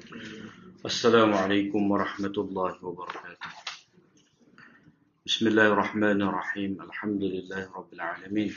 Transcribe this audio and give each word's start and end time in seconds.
السلام 0.00 1.34
عليكم 1.34 1.90
ورحمة 1.90 2.32
الله 2.38 2.84
وبركاته. 2.84 3.50
بسم 5.26 5.44
الله 5.52 5.66
الرحمن 5.72 6.22
الرحيم. 6.22 6.80
الحمد 6.80 7.22
لله 7.22 7.62
رب 7.76 7.92
العالمين. 7.92 8.52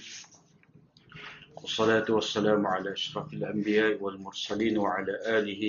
والصلاة 1.59 2.07
والسلام 2.09 2.67
على 2.67 2.91
أشرف 2.91 3.33
الأنبياء 3.33 4.03
والمرسلين 4.03 4.77
وعلى 4.77 5.13
آله 5.39 5.63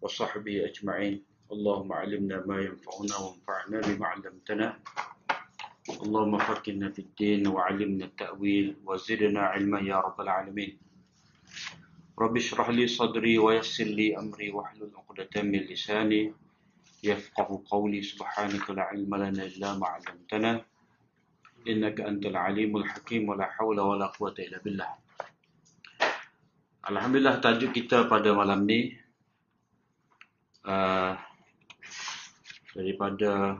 وصحبه 0.00 0.64
أجمعين. 0.64 1.22
اللهم 1.52 1.92
علمنا 1.92 2.46
ما 2.46 2.62
ينفعنا 2.62 3.16
وانفعنا 3.18 3.78
بما 3.80 4.06
علمتنا. 4.06 4.68
اللهم 5.90 6.38
فقهنا 6.38 6.90
في 6.90 6.98
الدين 6.98 7.46
وعلمنا 7.46 8.04
التأويل 8.04 8.76
وزدنا 8.86 9.40
علما 9.40 9.80
يا 9.80 9.98
رب 10.00 10.20
العالمين. 10.20 10.83
Rabbi 12.14 12.38
syrah 12.38 12.70
li 12.70 12.86
sadri 12.86 13.34
wa 13.42 13.50
yassir 13.50 13.90
li 13.90 14.14
amri 14.14 14.54
wa 14.54 14.62
hlul 14.70 14.94
uqdatan 14.94 15.50
min 15.50 15.66
lisani 15.66 16.30
yafqahu 17.02 17.66
qawli. 17.66 18.06
Subhanaka 18.06 18.70
la 18.70 18.86
ilma 18.94 19.18
lana 19.18 19.42
illa 19.42 19.74
ma'alamtana 19.74 20.62
innaka 21.66 22.06
antal 22.06 22.38
alimul 22.38 22.86
hakim 22.86 23.26
wa 23.26 23.34
la 23.34 23.50
hawla 23.58 23.82
wa 23.82 23.98
la 23.98 24.06
quwata 24.14 24.46
illa 24.46 24.62
billah. 24.62 24.90
Alhamdulillah 26.86 27.42
tajuk 27.42 27.74
kita 27.74 28.06
pada 28.06 28.30
malam 28.30 28.62
ni 28.62 28.94
uh, 30.70 31.18
daripada 32.78 33.58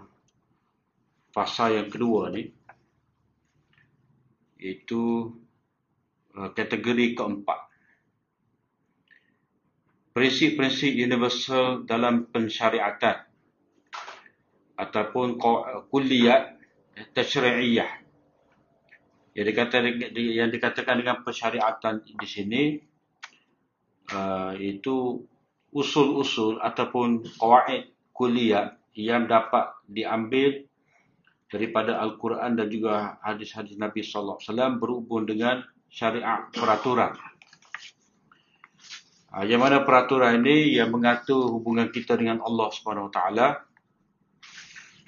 pasal 1.34 1.82
yang 1.82 1.90
kedua 1.90 2.30
ni 2.30 2.54
itu 4.62 5.34
uh, 6.38 6.54
kategori 6.54 7.18
keempat 7.18 7.73
prinsip-prinsip 10.14 10.94
universal 10.94 11.82
dalam 11.82 12.30
pensyariatan 12.30 13.26
ataupun 14.78 15.38
kulliyat 15.90 16.54
tasyri'iyah 17.14 17.90
yang 19.34 19.46
dikatakan 19.50 19.98
yang 20.14 20.50
dikatakan 20.54 20.94
dengan 21.02 21.26
pensyariatan 21.26 22.06
di 22.06 22.28
sini 22.30 22.62
uh, 24.14 24.54
itu 24.54 25.26
usul-usul 25.74 26.62
ataupun 26.62 27.26
qawaid 27.34 27.90
kuliah 28.14 28.78
yang 28.94 29.26
dapat 29.26 29.74
diambil 29.90 30.62
daripada 31.50 31.98
Al-Quran 31.98 32.54
dan 32.54 32.70
juga 32.70 33.18
hadis-hadis 33.26 33.74
Nabi 33.74 34.06
sallallahu 34.06 34.38
alaihi 34.38 34.50
wasallam 34.50 34.72
berhubung 34.78 35.26
dengan 35.26 35.66
syariat 35.90 36.46
peraturan. 36.54 37.14
Uh, 39.34 39.42
yang 39.42 39.66
mana 39.66 39.82
peraturan 39.82 40.46
ini 40.46 40.78
yang 40.78 40.94
mengatur 40.94 41.50
hubungan 41.50 41.90
kita 41.90 42.14
dengan 42.14 42.38
Allah 42.46 42.70
Subhanahu 42.70 43.10
Taala 43.10 43.66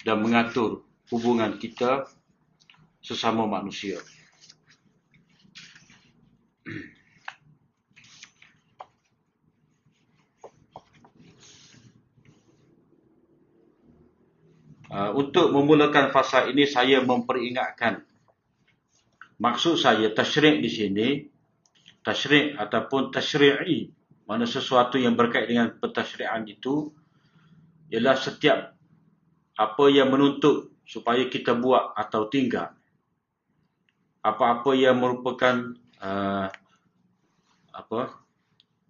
dan 0.02 0.18
mengatur 0.18 0.82
hubungan 1.14 1.54
kita 1.62 2.10
sesama 2.98 3.46
manusia. 3.46 4.02
Uh, 14.90 15.14
untuk 15.22 15.54
memulakan 15.54 16.10
fasa 16.10 16.50
ini 16.50 16.66
saya 16.66 16.98
memperingatkan 16.98 18.02
maksud 19.38 19.78
saya 19.78 20.10
tasyrik 20.10 20.58
di 20.58 20.66
sini 20.66 21.08
tasyrik 22.02 22.58
ataupun 22.58 23.14
tasyri'i 23.14 23.94
mana 24.26 24.44
sesuatu 24.44 24.98
yang 24.98 25.14
berkait 25.14 25.46
dengan 25.46 25.70
pentasyri'an 25.78 26.44
itu 26.50 26.90
ialah 27.94 28.18
setiap 28.18 28.74
apa 29.56 29.84
yang 29.88 30.10
menuntut 30.10 30.74
supaya 30.82 31.26
kita 31.30 31.54
buat 31.54 31.94
atau 31.94 32.26
tinggal 32.26 32.74
apa-apa 34.26 34.74
yang 34.74 34.98
merupakan 34.98 35.78
uh, 36.02 36.50
apa 37.70 38.00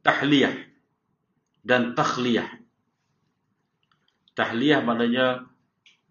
tahliyah 0.00 0.56
dan 1.60 1.92
takhliyah 1.92 2.48
tahliyah 4.32 4.80
maknanya 4.80 5.44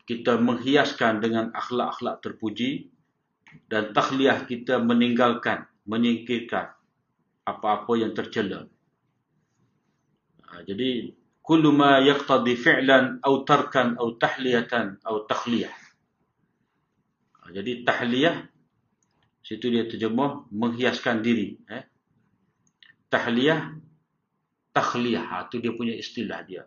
kita 0.05 0.37
menghiaskan 0.37 1.17
dengan 1.17 1.49
akhlak-akhlak 1.53 2.21
terpuji 2.21 2.93
dan 3.65 3.93
takhliyah 3.93 4.45
kita 4.45 4.77
meninggalkan, 4.77 5.65
menyingkirkan 5.89 6.69
apa-apa 7.45 7.93
yang 7.97 8.13
tercela. 8.13 8.69
Ha, 10.55 10.63
jadi, 10.63 11.11
kullu 11.43 11.75
ma 11.75 11.99
yaqtadi 11.99 12.55
fi'lan 12.55 13.19
aw 13.19 13.43
tarkan 13.43 13.99
aw 13.99 14.07
tahliyatan 14.15 15.03
aw 15.03 15.27
takhliyah. 15.27 15.75
Ha, 17.43 17.51
jadi, 17.51 17.83
tahliyah, 17.83 18.47
situ 19.43 19.67
dia 19.67 19.83
terjemah, 19.83 20.47
menghiaskan 20.55 21.19
diri. 21.19 21.59
Eh? 21.67 21.83
Tahliyah, 23.11 23.75
takhliyah. 24.71 25.25
Ha, 25.27 25.35
itu 25.51 25.59
dia 25.59 25.75
punya 25.75 25.91
istilah 25.91 26.39
dia. 26.47 26.63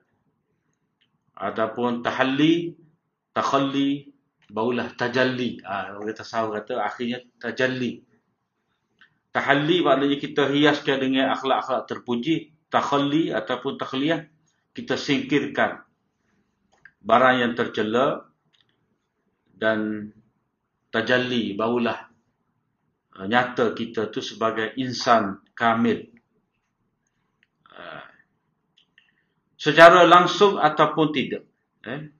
Ataupun 1.32 2.04
tahalli, 2.04 2.76
takhalli 3.32 4.12
barulah 4.48 4.88
tajalli 4.96 5.60
ha, 5.60 5.92
orang 5.92 6.16
tasawuf 6.16 6.56
kata 6.56 6.80
akhirnya 6.80 7.20
tajalli 7.36 8.00
tahalli 9.28 9.84
maknanya 9.84 10.16
kita 10.16 10.48
hiaskan 10.48 10.96
dengan 11.04 11.36
akhlak-akhlak 11.36 11.84
terpuji 11.84 12.56
takhalli 12.68 13.34
ataupun 13.34 13.80
takhliyah 13.80 14.24
kita 14.72 14.94
singkirkan 14.94 15.82
barang 17.02 17.36
yang 17.42 17.52
tercela 17.56 18.28
dan 19.52 20.12
tajalli 20.92 21.56
barulah 21.56 22.08
uh, 23.18 23.26
nyata 23.26 23.74
kita 23.74 24.12
tu 24.12 24.22
sebagai 24.22 24.76
insan 24.78 25.42
kamil 25.56 26.06
uh, 27.72 28.06
secara 29.58 30.06
langsung 30.06 30.60
ataupun 30.60 31.06
tidak 31.10 31.44
eh 31.88 32.18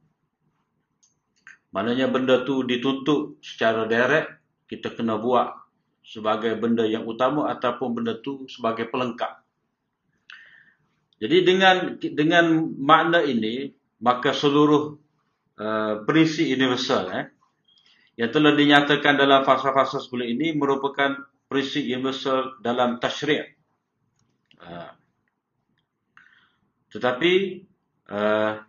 Maknanya 1.68 2.08
benda 2.08 2.42
tu 2.48 2.64
dituntut 2.64 3.44
secara 3.44 3.84
direct, 3.84 4.40
kita 4.66 4.96
kena 4.96 5.20
buat 5.20 5.52
sebagai 6.00 6.56
benda 6.56 6.88
yang 6.88 7.04
utama 7.04 7.52
ataupun 7.52 8.00
benda 8.00 8.16
tu 8.24 8.48
sebagai 8.48 8.88
pelengkap. 8.88 9.44
Jadi 11.18 11.36
dengan 11.42 11.98
dengan 11.98 12.46
makna 12.78 13.26
ini, 13.26 13.74
maka 13.98 14.30
seluruh 14.30 14.94
uh, 15.58 15.94
prinsip 16.06 16.46
universal 16.46 17.10
eh, 17.10 17.26
yang 18.14 18.30
telah 18.30 18.54
dinyatakan 18.54 19.18
dalam 19.18 19.42
fasa-fasa 19.42 19.98
sebelum 19.98 20.30
ini 20.30 20.54
merupakan 20.54 21.18
prinsip 21.50 21.82
universal 21.82 22.62
dalam 22.62 23.02
tasyri'. 23.02 23.42
Uh, 24.58 24.90
tetapi 26.94 27.62
uh, 28.10 28.62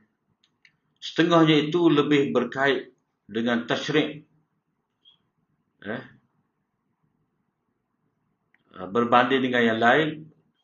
setengahnya 0.99 1.71
itu 1.71 1.87
lebih 1.87 2.35
berkait 2.35 2.91
dengan 3.29 3.63
tasyrik 3.63 4.27
eh, 5.85 6.03
berbanding 8.89 9.47
dengan 9.47 9.63
yang 9.63 9.79
lain 9.79 10.07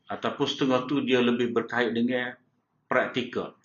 ataupun 0.09 0.45
setengah 0.45 0.85
tu 0.85 1.01
dia 1.01 1.21
lebih 1.21 1.51
berkait 1.55 1.91
dengan 1.91 2.38
praktikal 2.85 3.57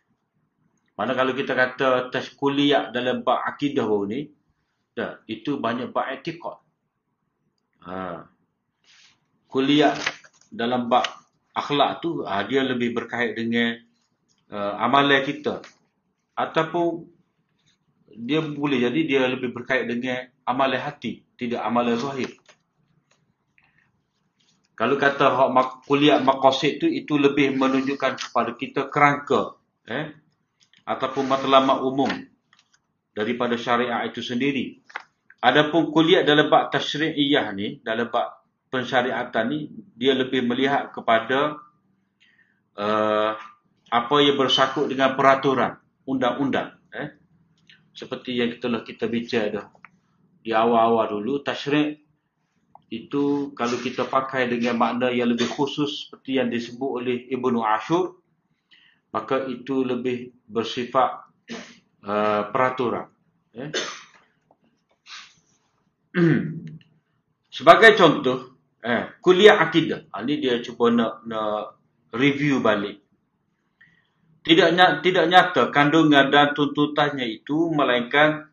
mana 0.97 1.17
kalau 1.17 1.33
kita 1.33 1.53
kata 1.57 2.13
tes 2.13 2.29
kuliah 2.37 2.93
dalam 2.93 3.25
bab 3.25 3.41
akidah 3.45 3.85
baru 3.85 4.05
ni 4.09 4.21
dah, 4.93 5.21
itu 5.29 5.57
banyak 5.57 5.93
bab 5.93 6.09
etikot 6.13 6.61
ha. 7.85 8.25
kuliah 9.49 9.97
dalam 10.53 10.89
bab 10.89 11.05
akhlak 11.57 12.01
tu 12.05 12.25
ha, 12.25 12.45
dia 12.45 12.65
lebih 12.65 12.93
berkait 12.97 13.37
dengan 13.37 13.81
uh, 14.53 14.75
amalan 14.81 15.25
kita 15.25 15.65
ataupun 16.37 17.05
dia 18.17 18.43
boleh 18.43 18.83
jadi 18.91 19.01
dia 19.07 19.21
lebih 19.31 19.55
berkait 19.55 19.87
dengan 19.87 20.27
amalan 20.43 20.83
hati, 20.83 21.23
tidak 21.39 21.63
amalan 21.63 21.95
zahir. 21.95 22.31
Kalau 24.81 24.97
kata 24.97 25.29
hak 25.29 25.85
kuliah 25.85 26.25
maqasid 26.25 26.81
tu 26.81 26.89
itu 26.89 27.21
lebih 27.21 27.53
menunjukkan 27.53 28.17
kepada 28.17 28.57
kita 28.57 28.89
kerangka 28.89 29.61
eh 29.85 30.17
ataupun 30.89 31.29
matlamat 31.29 31.85
umum 31.85 32.09
daripada 33.13 33.61
syariat 33.61 34.01
itu 34.09 34.25
sendiri. 34.25 34.81
Adapun 35.45 35.93
kuliah 35.93 36.25
dalam 36.25 36.49
bab 36.49 36.73
tasyri'iyah 36.73 37.53
ni, 37.53 37.85
dalam 37.85 38.09
bab 38.09 38.41
pensyariatan 38.73 39.45
ni 39.53 39.69
dia 39.93 40.17
lebih 40.17 40.49
melihat 40.49 40.89
kepada 40.97 41.61
uh, 42.81 43.33
apa 43.91 44.17
yang 44.23 44.41
bersangkut 44.41 44.89
dengan 44.89 45.13
peraturan 45.19 45.77
undang-undang 46.07 46.79
eh 46.95 47.19
seperti 47.91 48.39
yang 48.39 48.57
telah 48.63 48.87
kita 48.87 49.11
bincang 49.11 49.51
dah 49.51 49.67
di 50.41 50.55
awal-awal 50.55 51.19
dulu 51.19 51.43
tasyrik 51.43 51.99
itu 52.91 53.55
kalau 53.55 53.79
kita 53.79 54.03
pakai 54.11 54.51
dengan 54.51 54.75
makna 54.75 55.15
yang 55.15 55.31
lebih 55.31 55.47
khusus 55.47 56.07
seperti 56.07 56.43
yang 56.43 56.51
disebut 56.51 56.91
oleh 56.91 57.17
Ibnu 57.31 57.63
Ashur 57.63 58.19
maka 59.11 59.47
itu 59.47 59.83
lebih 59.83 60.31
bersifat 60.47 61.27
uh, 62.07 62.43
peraturan. 62.51 63.11
Eh? 63.55 63.71
Sebagai 67.57 67.99
contoh, 67.99 68.55
eh, 68.83 69.19
kuliah 69.19 69.59
akidah. 69.59 70.07
Ha, 70.15 70.23
ini 70.23 70.39
dia 70.39 70.63
cuba 70.63 70.95
nak, 70.95 71.27
nak 71.27 71.75
review 72.15 72.63
balik. 72.63 73.03
Tidak, 74.41 74.73
tidak 75.05 75.27
nyata 75.29 75.69
kandungan 75.69 76.33
dan 76.33 76.57
tuntutannya 76.57 77.29
itu 77.29 77.69
melainkan 77.77 78.49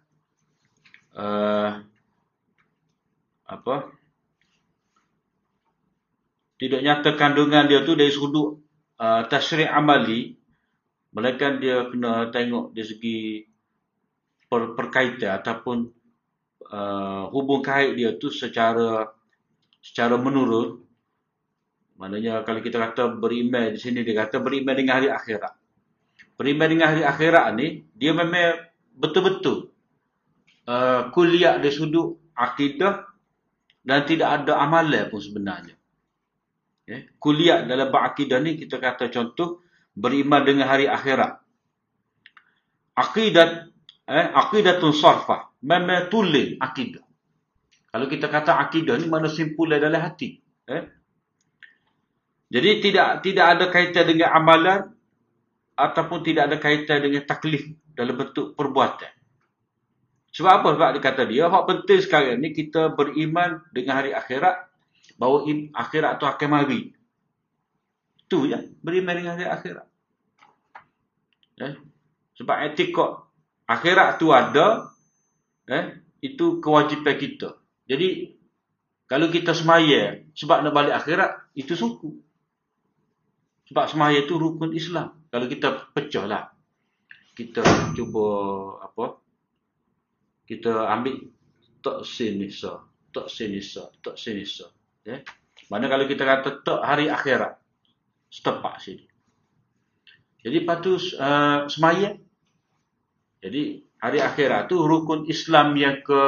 uh, 1.16 1.80
apa? 3.48 3.97
Tidak 6.58 6.82
nyata 6.82 7.14
kandungan 7.14 7.70
dia 7.70 7.86
tu 7.86 7.94
dari 7.94 8.10
sudut 8.10 8.58
uh, 8.98 9.22
tasyri' 9.30 9.70
amali 9.70 10.34
melainkan 11.14 11.62
dia 11.62 11.86
kena 11.86 12.34
tengok 12.34 12.74
dari 12.74 12.88
segi 12.88 13.18
per, 14.50 14.74
perkaitan 14.74 15.38
ataupun 15.38 15.78
uh, 16.74 17.30
hubung 17.30 17.62
kait 17.62 17.94
dia 17.94 18.18
tu 18.18 18.34
secara 18.34 19.06
secara 19.86 20.18
menurun. 20.18 20.82
Maknanya 22.02 22.42
kalau 22.42 22.62
kita 22.62 22.78
kata 22.90 23.22
beriman 23.22 23.74
di 23.74 23.80
sini 23.82 24.02
dia 24.02 24.26
kata 24.26 24.42
beriman 24.42 24.74
dengan 24.74 24.98
hari 24.98 25.14
akhirat. 25.14 25.54
Beriman 26.42 26.68
dengan 26.74 26.88
hari 26.90 27.06
akhirat 27.06 27.54
ni 27.54 27.86
dia 27.94 28.18
memang 28.18 28.66
betul-betul 28.98 29.70
uh, 30.66 31.14
kuliah 31.14 31.62
dari 31.62 31.70
sudut 31.70 32.18
akidah 32.34 33.06
dan 33.86 34.10
tidak 34.10 34.42
ada 34.42 34.58
amalan 34.58 35.06
pun 35.10 35.22
sebenarnya 35.22 35.78
eh, 36.88 37.14
kuliah 37.22 37.68
dalam 37.68 37.92
berakidah 37.92 38.40
ni 38.40 38.58
kita 38.58 38.80
kata 38.82 39.12
contoh 39.12 39.62
beriman 39.94 40.42
dengan 40.48 40.72
hari 40.72 40.90
akhirat 40.90 41.38
akidat 42.98 43.70
eh, 44.08 44.28
akidatun 44.34 44.96
sarfah 44.96 45.52
memang 45.62 46.08
tulis 46.08 46.58
akidah 46.58 47.04
kalau 47.92 48.08
kita 48.08 48.32
kata 48.32 48.58
akidah 48.58 48.96
ni 48.98 49.06
mana 49.12 49.28
simpulan 49.28 49.84
dalam 49.84 50.00
hati 50.00 50.40
eh? 50.72 50.84
jadi 52.48 52.80
tidak 52.80 53.10
tidak 53.28 53.46
ada 53.46 53.66
kaitan 53.68 54.06
dengan 54.08 54.32
amalan 54.32 54.98
ataupun 55.78 56.26
tidak 56.26 56.50
ada 56.50 56.58
kaitan 56.58 57.06
dengan 57.06 57.22
taklif 57.28 57.70
dalam 57.94 58.18
bentuk 58.18 58.58
perbuatan. 58.58 59.14
Sebab 60.34 60.52
apa? 60.62 60.68
Sebab 60.74 60.90
dia 60.98 61.02
kata 61.02 61.24
dia, 61.30 61.44
hak 61.50 61.64
penting 61.70 62.00
sekarang 62.02 62.38
ni 62.42 62.54
kita 62.54 62.94
beriman 62.94 63.62
dengan 63.74 64.02
hari 64.02 64.12
akhirat, 64.14 64.67
bahawa 65.16 65.48
akhirat 65.72 66.20
tu 66.20 66.26
akan 66.28 66.50
mari. 66.52 66.92
Itu 68.28 68.44
je, 68.44 68.60
beriman 68.84 69.16
dengan 69.16 69.40
hari 69.40 69.48
akhirat. 69.48 69.88
Eh? 71.64 71.74
Sebab 72.36 72.58
etikot 72.68 73.32
akhirat 73.64 74.20
tu 74.20 74.36
ada, 74.36 74.92
eh? 75.72 76.04
itu 76.20 76.60
kewajipan 76.60 77.16
kita. 77.16 77.56
Jadi, 77.88 78.36
kalau 79.08 79.32
kita 79.32 79.56
semaya 79.56 80.20
sebab 80.36 80.68
nak 80.68 80.76
balik 80.76 81.00
akhirat, 81.00 81.56
itu 81.56 81.72
suku. 81.72 82.20
Sebab 83.72 83.88
semaya 83.88 84.20
itu 84.20 84.36
rukun 84.36 84.76
Islam 84.76 85.18
kalau 85.32 85.46
kita 85.48 85.92
pecah 85.92 86.26
lah 86.26 86.44
kita 87.38 87.62
cuba 87.94 88.26
apa 88.82 89.22
kita 90.48 90.90
ambil 90.90 91.30
tak 91.84 92.02
sinisa 92.08 92.82
tak 93.14 93.30
sinisa 93.30 93.92
tak 94.02 94.16
sinisa 94.18 94.72
ya 95.08 95.24
mana 95.72 95.88
kalau 95.88 96.04
kita 96.04 96.28
kata 96.28 96.50
tak 96.68 96.80
hari 96.84 97.08
akhirat 97.08 97.56
setepak 98.28 98.84
sini 98.84 99.08
jadi 100.44 100.68
patut 100.68 101.00
uh, 101.16 101.72
semaya 101.72 102.20
jadi 103.40 103.88
hari 104.04 104.20
akhirat 104.20 104.68
tu 104.68 104.84
rukun 104.84 105.24
Islam 105.32 105.72
yang 105.80 106.04
ke 106.04 106.22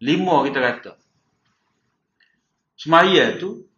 lima 0.00 0.40
kita 0.48 0.60
kata 0.64 0.92
semaya 2.80 3.36
tu 3.36 3.68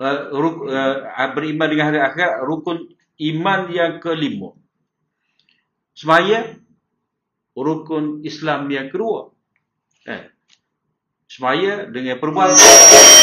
uh, 0.00 0.20
ruk, 0.32 0.68
uh, 0.68 1.30
beriman 1.32 1.68
dengan 1.72 1.86
hari 1.92 2.00
akhirat 2.04 2.44
rukun 2.44 2.92
iman 3.16 3.60
yang 3.72 3.92
kelima. 3.98 4.52
Semaya 5.96 6.52
rukun 7.56 8.20
Islam 8.20 8.68
yang 8.68 8.92
kedua. 8.92 9.32
Eh. 10.04 10.28
Semaya 11.26 11.88
dengan 11.88 12.20
perbuatan 12.20 13.15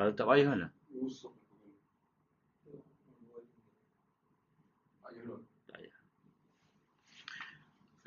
Kalau 0.00 0.16
tak 0.16 0.32
payah 0.32 0.48
mana? 0.48 0.72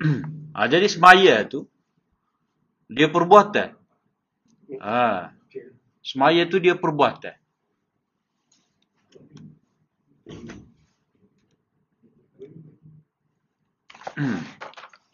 ah, 0.58 0.66
jadi 0.66 0.90
semaya 0.90 1.46
tu 1.46 1.70
dia 2.90 3.06
perbuatan. 3.06 3.78
Ha. 4.82 5.38
Semaya 6.02 6.42
tu 6.50 6.58
dia 6.58 6.74
perbuatan. 6.74 7.38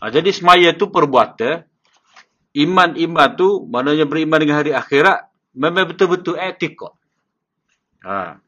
ha, 0.01 0.09
jadi 0.17 0.33
semaya 0.33 0.73
tu 0.73 0.89
perbuatan. 0.89 1.61
Iman-iman 2.57 3.37
tu, 3.37 3.69
maknanya 3.69 4.09
beriman 4.09 4.41
dengan 4.41 4.65
hari 4.65 4.73
akhirat, 4.73 5.30
memang 5.55 5.91
betul-betul 5.91 6.39
etika. 6.39 6.95
Ha. 8.07 8.39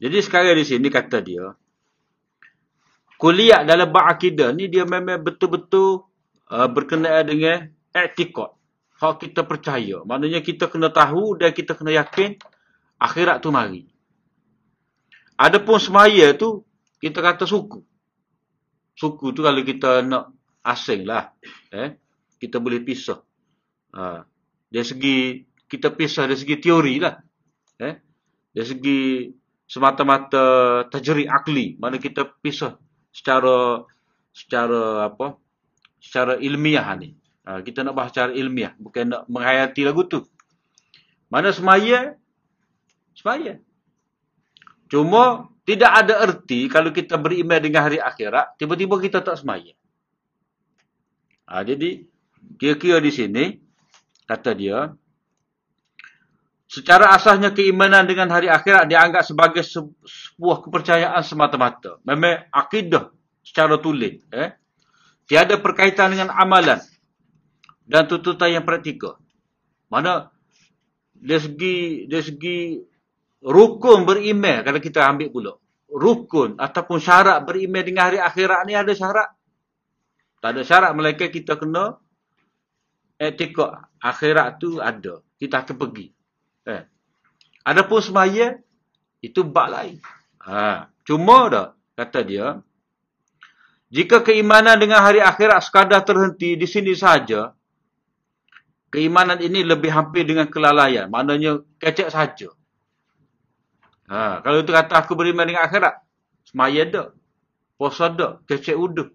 Jadi 0.00 0.18
sekarang 0.20 0.58
di 0.58 0.66
sini 0.66 0.88
kata 0.90 1.22
dia, 1.22 1.54
kuliah 3.16 3.62
dalam 3.62 3.88
ba'akidah 3.88 4.52
ni 4.52 4.68
dia 4.68 4.84
memang 4.84 5.22
betul-betul 5.22 6.04
uh, 6.50 6.68
berkenaan 6.68 7.24
dengan 7.24 7.70
etika 7.94 8.54
hak 9.04 9.14
kita 9.20 9.42
percaya. 9.44 10.00
Maknanya 10.06 10.40
kita 10.40 10.70
kena 10.70 10.88
tahu 10.88 11.36
dan 11.36 11.50
kita 11.50 11.74
kena 11.74 11.92
yakin 12.04 12.38
akhirat 12.96 13.42
tu 13.42 13.50
mari. 13.50 13.84
Adapun 15.34 15.82
semaya 15.82 16.30
tu 16.32 16.62
kita 17.02 17.18
kata 17.18 17.44
suku. 17.44 17.82
Suku 18.94 19.34
tu 19.34 19.42
kalau 19.42 19.60
kita 19.66 20.06
nak 20.06 20.30
asing 20.62 21.02
lah. 21.04 21.34
Eh? 21.74 21.98
Kita 22.38 22.62
boleh 22.62 22.80
pisah. 22.80 23.18
Ha. 23.98 24.22
Dari 24.70 24.86
segi 24.86 25.18
kita 25.74 25.90
pisah 25.90 26.30
dari 26.30 26.38
segi 26.38 26.56
teori 26.62 27.02
lah. 27.02 27.18
Eh? 27.82 27.94
Dari 28.54 28.66
segi 28.66 29.00
semata-mata 29.66 30.86
tajri 30.86 31.26
akli. 31.26 31.74
Mana 31.82 31.98
kita 31.98 32.30
pisah 32.38 32.78
secara 33.10 33.82
secara 34.30 35.10
apa? 35.10 35.34
Secara 35.98 36.38
ilmiah 36.38 36.86
ni. 36.94 37.18
Ha, 37.44 37.60
kita 37.60 37.82
nak 37.82 37.98
bahas 37.98 38.14
secara 38.14 38.30
ilmiah. 38.30 38.72
Bukan 38.78 39.10
nak 39.10 39.22
menghayati 39.26 39.82
lagu 39.82 40.06
tu. 40.06 40.22
Mana 41.28 41.50
semaya? 41.50 42.14
Semaya. 43.18 43.58
Cuma 44.86 45.50
tidak 45.64 45.90
ada 45.90 46.22
erti 46.22 46.70
kalau 46.70 46.94
kita 46.94 47.18
beriman 47.18 47.58
dengan 47.58 47.88
hari 47.88 47.98
akhirat. 47.98 48.54
Tiba-tiba 48.60 49.00
kita 49.00 49.24
tak 49.24 49.40
semaya. 49.42 49.74
Ha, 51.50 51.66
jadi 51.66 52.04
kira-kira 52.60 53.02
di 53.02 53.10
sini. 53.10 53.44
Kata 54.24 54.56
dia. 54.56 54.92
Secara 56.74 57.14
asasnya 57.14 57.54
keimanan 57.54 58.02
dengan 58.02 58.26
hari 58.34 58.50
akhirat 58.50 58.90
dianggap 58.90 59.22
sebagai 59.22 59.62
sebuah 59.62 60.58
kepercayaan 60.66 61.22
semata-mata. 61.22 62.02
Memang 62.02 62.50
akidah 62.50 63.14
secara 63.46 63.78
tulis. 63.78 64.18
Eh? 64.34 64.50
Tiada 65.30 65.54
perkaitan 65.62 66.10
dengan 66.10 66.34
amalan 66.34 66.82
dan 67.86 68.10
tuntutan 68.10 68.58
yang 68.58 68.66
praktikal. 68.66 69.22
Mana 69.86 70.34
dari 71.14 71.38
segi 71.46 71.76
dari 72.10 72.24
segi 72.26 72.58
rukun 73.38 74.02
beriman 74.02 74.66
kalau 74.66 74.82
kita 74.82 75.06
ambil 75.06 75.30
pula. 75.30 75.52
Rukun 75.94 76.58
ataupun 76.58 76.98
syarat 76.98 77.38
beriman 77.46 77.86
dengan 77.86 78.10
hari 78.10 78.18
akhirat 78.18 78.66
ni 78.66 78.74
ada 78.74 78.90
syarat. 78.90 79.30
Tak 80.42 80.58
ada 80.58 80.62
syarat 80.66 80.90
melainkan 80.90 81.30
kita 81.30 81.54
kena 81.54 82.02
etika 83.14 83.86
akhirat 84.02 84.58
tu 84.58 84.82
ada. 84.82 85.22
Kita 85.38 85.62
akan 85.62 85.78
pergi. 85.78 86.13
Adapun 87.64 88.00
semaya 88.04 88.60
itu 89.24 89.40
bab 89.40 89.72
lain. 89.72 89.96
Ha, 90.44 90.92
cuma 91.08 91.48
dah 91.48 91.66
kata 91.96 92.20
dia 92.20 92.60
jika 93.94 94.26
keimanan 94.26 94.74
dengan 94.74 95.06
hari 95.06 95.22
akhirat 95.22 95.62
sekadar 95.62 96.02
terhenti 96.02 96.58
di 96.58 96.66
sini 96.66 96.98
saja, 96.98 97.54
keimanan 98.90 99.38
ini 99.38 99.62
lebih 99.62 99.94
hampir 99.94 100.26
dengan 100.26 100.50
kelalaian. 100.50 101.06
Maknanya 101.06 101.62
kecek 101.78 102.10
saja. 102.10 102.50
Ha, 104.10 104.42
kalau 104.42 104.66
itu 104.66 104.74
kata 104.74 104.98
aku 104.98 105.14
beriman 105.14 105.46
dengan 105.46 105.62
akhirat. 105.62 105.94
Semaya 106.42 106.82
ada. 106.82 107.04
Puasa 107.78 108.10
ada. 108.10 108.42
Kecek 108.50 108.74
uduh. 108.74 109.14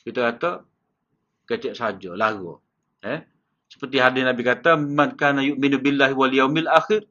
Kita 0.00 0.32
kata 0.32 0.64
kecek 1.44 1.76
saja. 1.76 2.16
Lagu. 2.16 2.64
Eh? 3.04 3.20
Seperti 3.68 4.00
hadis 4.00 4.24
Nabi 4.24 4.40
kata, 4.40 4.80
"Man 4.80 5.20
kana 5.20 5.44
yu'minu 5.44 5.84
billahi 5.84 6.16
wal 6.16 6.32
yaumil 6.32 6.72
akhir 6.72 7.04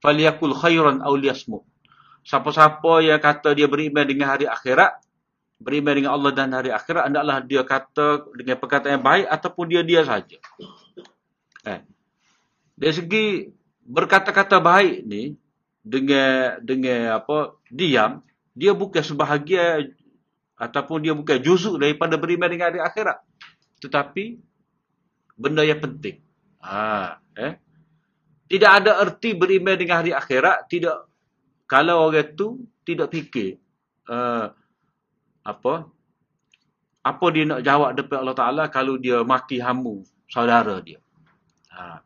falyakul 0.00 0.56
khairan 0.56 1.04
aw 1.04 1.12
liyasmut." 1.14 1.64
Siapa-siapa 2.24 3.00
yang 3.00 3.20
kata 3.20 3.56
dia 3.56 3.64
beriman 3.64 4.04
dengan 4.04 4.36
hari 4.36 4.44
akhirat, 4.44 5.00
beriman 5.60 5.92
dengan 5.96 6.12
Allah 6.16 6.32
dan 6.36 6.52
hari 6.52 6.72
akhirat, 6.72 7.08
hendaklah 7.08 7.36
dia 7.44 7.62
kata 7.64 8.28
dengan 8.36 8.56
perkataan 8.60 9.00
yang 9.00 9.04
baik 9.04 9.26
ataupun 9.28 9.64
dia 9.68 9.80
dia 9.84 10.00
saja. 10.04 10.38
Eh. 11.64 11.80
Dari 12.80 12.94
segi 12.96 13.24
berkata-kata 13.84 14.60
baik 14.60 15.04
ni 15.04 15.36
dengan 15.80 16.60
dengan 16.60 17.20
apa 17.20 17.56
diam, 17.72 18.24
dia 18.52 18.72
bukan 18.76 19.00
sebahagian 19.04 19.96
ataupun 20.60 21.00
dia 21.00 21.16
bukan 21.16 21.40
juzuk 21.40 21.80
daripada 21.80 22.20
beriman 22.20 22.52
dengan 22.52 22.68
hari 22.72 22.80
akhirat. 22.84 23.20
Tetapi 23.80 24.36
benda 25.40 25.64
yang 25.64 25.80
penting. 25.80 26.20
Ha, 26.60 27.16
eh? 27.36 27.56
Tidak 28.50 28.70
ada 28.82 28.98
erti 29.06 29.30
beriman 29.38 29.78
dengan 29.78 30.02
hari 30.02 30.10
akhirat 30.10 30.66
tidak 30.66 31.06
kalau 31.70 32.10
orang 32.10 32.34
tu 32.34 32.66
tidak 32.82 33.14
fikir 33.14 33.62
uh, 34.10 34.50
apa 35.46 35.86
apa 37.00 37.26
dia 37.30 37.46
nak 37.46 37.62
jawab 37.62 37.94
depan 37.94 38.26
Allah 38.26 38.36
Taala 38.36 38.64
kalau 38.66 38.98
dia 38.98 39.22
mati 39.22 39.62
hamu 39.62 40.02
saudara 40.26 40.82
dia. 40.82 40.98
Ha. 41.70 42.02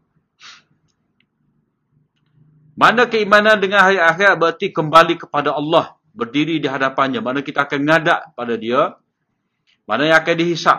Mana 2.74 3.06
keimanan 3.06 3.56
dengan 3.56 3.86
hari 3.86 4.02
akhirat 4.02 4.34
berarti 4.36 4.68
kembali 4.74 5.14
kepada 5.16 5.54
Allah, 5.54 5.94
berdiri 6.10 6.58
di 6.58 6.66
hadapannya. 6.66 7.22
Mana 7.22 7.38
kita 7.42 7.66
akan 7.66 7.80
ngadak 7.86 8.20
pada 8.34 8.54
dia, 8.58 8.98
mana 9.86 10.10
yang 10.10 10.18
akan 10.18 10.36
dihisap, 10.38 10.78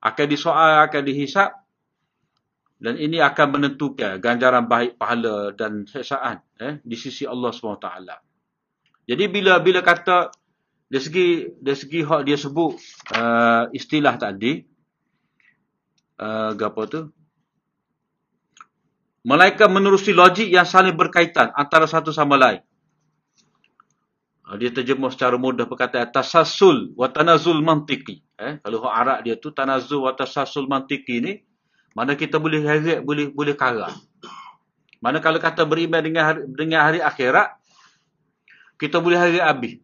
akan 0.00 0.26
disoal, 0.28 0.84
akan 0.84 1.02
dihisap, 1.08 1.50
dan 2.76 3.00
ini 3.00 3.16
akan 3.24 3.56
menentukan 3.56 4.20
ganjaran 4.20 4.68
baik 4.68 5.00
pahala 5.00 5.56
dan 5.56 5.88
sesaan 5.88 6.44
eh, 6.60 6.76
di 6.84 6.96
sisi 6.96 7.24
Allah 7.24 7.48
SWT. 7.48 7.88
Jadi 9.08 9.24
bila 9.32 9.56
bila 9.64 9.80
kata 9.80 10.28
dari 10.86 11.02
segi 11.02 11.26
dari 11.56 11.78
segi 11.78 12.00
hak 12.04 12.20
dia 12.28 12.36
sebut 12.36 12.76
uh, 13.16 13.70
istilah 13.72 14.14
tadi 14.20 14.60
uh, 16.20 16.52
apa 16.52 16.82
tu? 16.84 17.00
Malaikat 19.26 19.66
menerusi 19.66 20.14
logik 20.14 20.46
yang 20.46 20.68
saling 20.68 20.94
berkaitan 20.94 21.50
antara 21.56 21.88
satu 21.88 22.14
sama 22.14 22.38
lain. 22.38 22.62
Uh, 24.46 24.54
dia 24.60 24.70
terjemah 24.70 25.10
secara 25.10 25.40
mudah 25.40 25.64
perkataan 25.64 26.12
tasassul 26.12 26.92
wa 26.92 27.08
tanazul 27.08 27.58
mantiki. 27.64 28.20
Eh, 28.36 28.60
kalau 28.60 28.84
hak 28.84 28.94
Arab 28.94 29.18
dia 29.24 29.40
tu 29.40 29.48
tanazul 29.48 30.04
wa 30.04 30.12
tasassul 30.12 30.68
mantiki 30.68 31.24
ni 31.24 31.32
mana 31.96 32.12
kita 32.12 32.36
boleh 32.36 32.60
heret, 32.60 33.00
boleh 33.00 33.32
boleh 33.32 33.56
kara. 33.56 33.88
Mana 35.00 35.16
kalau 35.24 35.40
kata 35.40 35.64
beriman 35.64 36.04
dengan 36.04 36.22
hari, 36.28 36.40
dengan 36.52 36.84
hari 36.84 37.00
akhirat, 37.00 37.56
kita 38.76 39.00
boleh 39.00 39.16
heret 39.16 39.40
habis. 39.40 39.80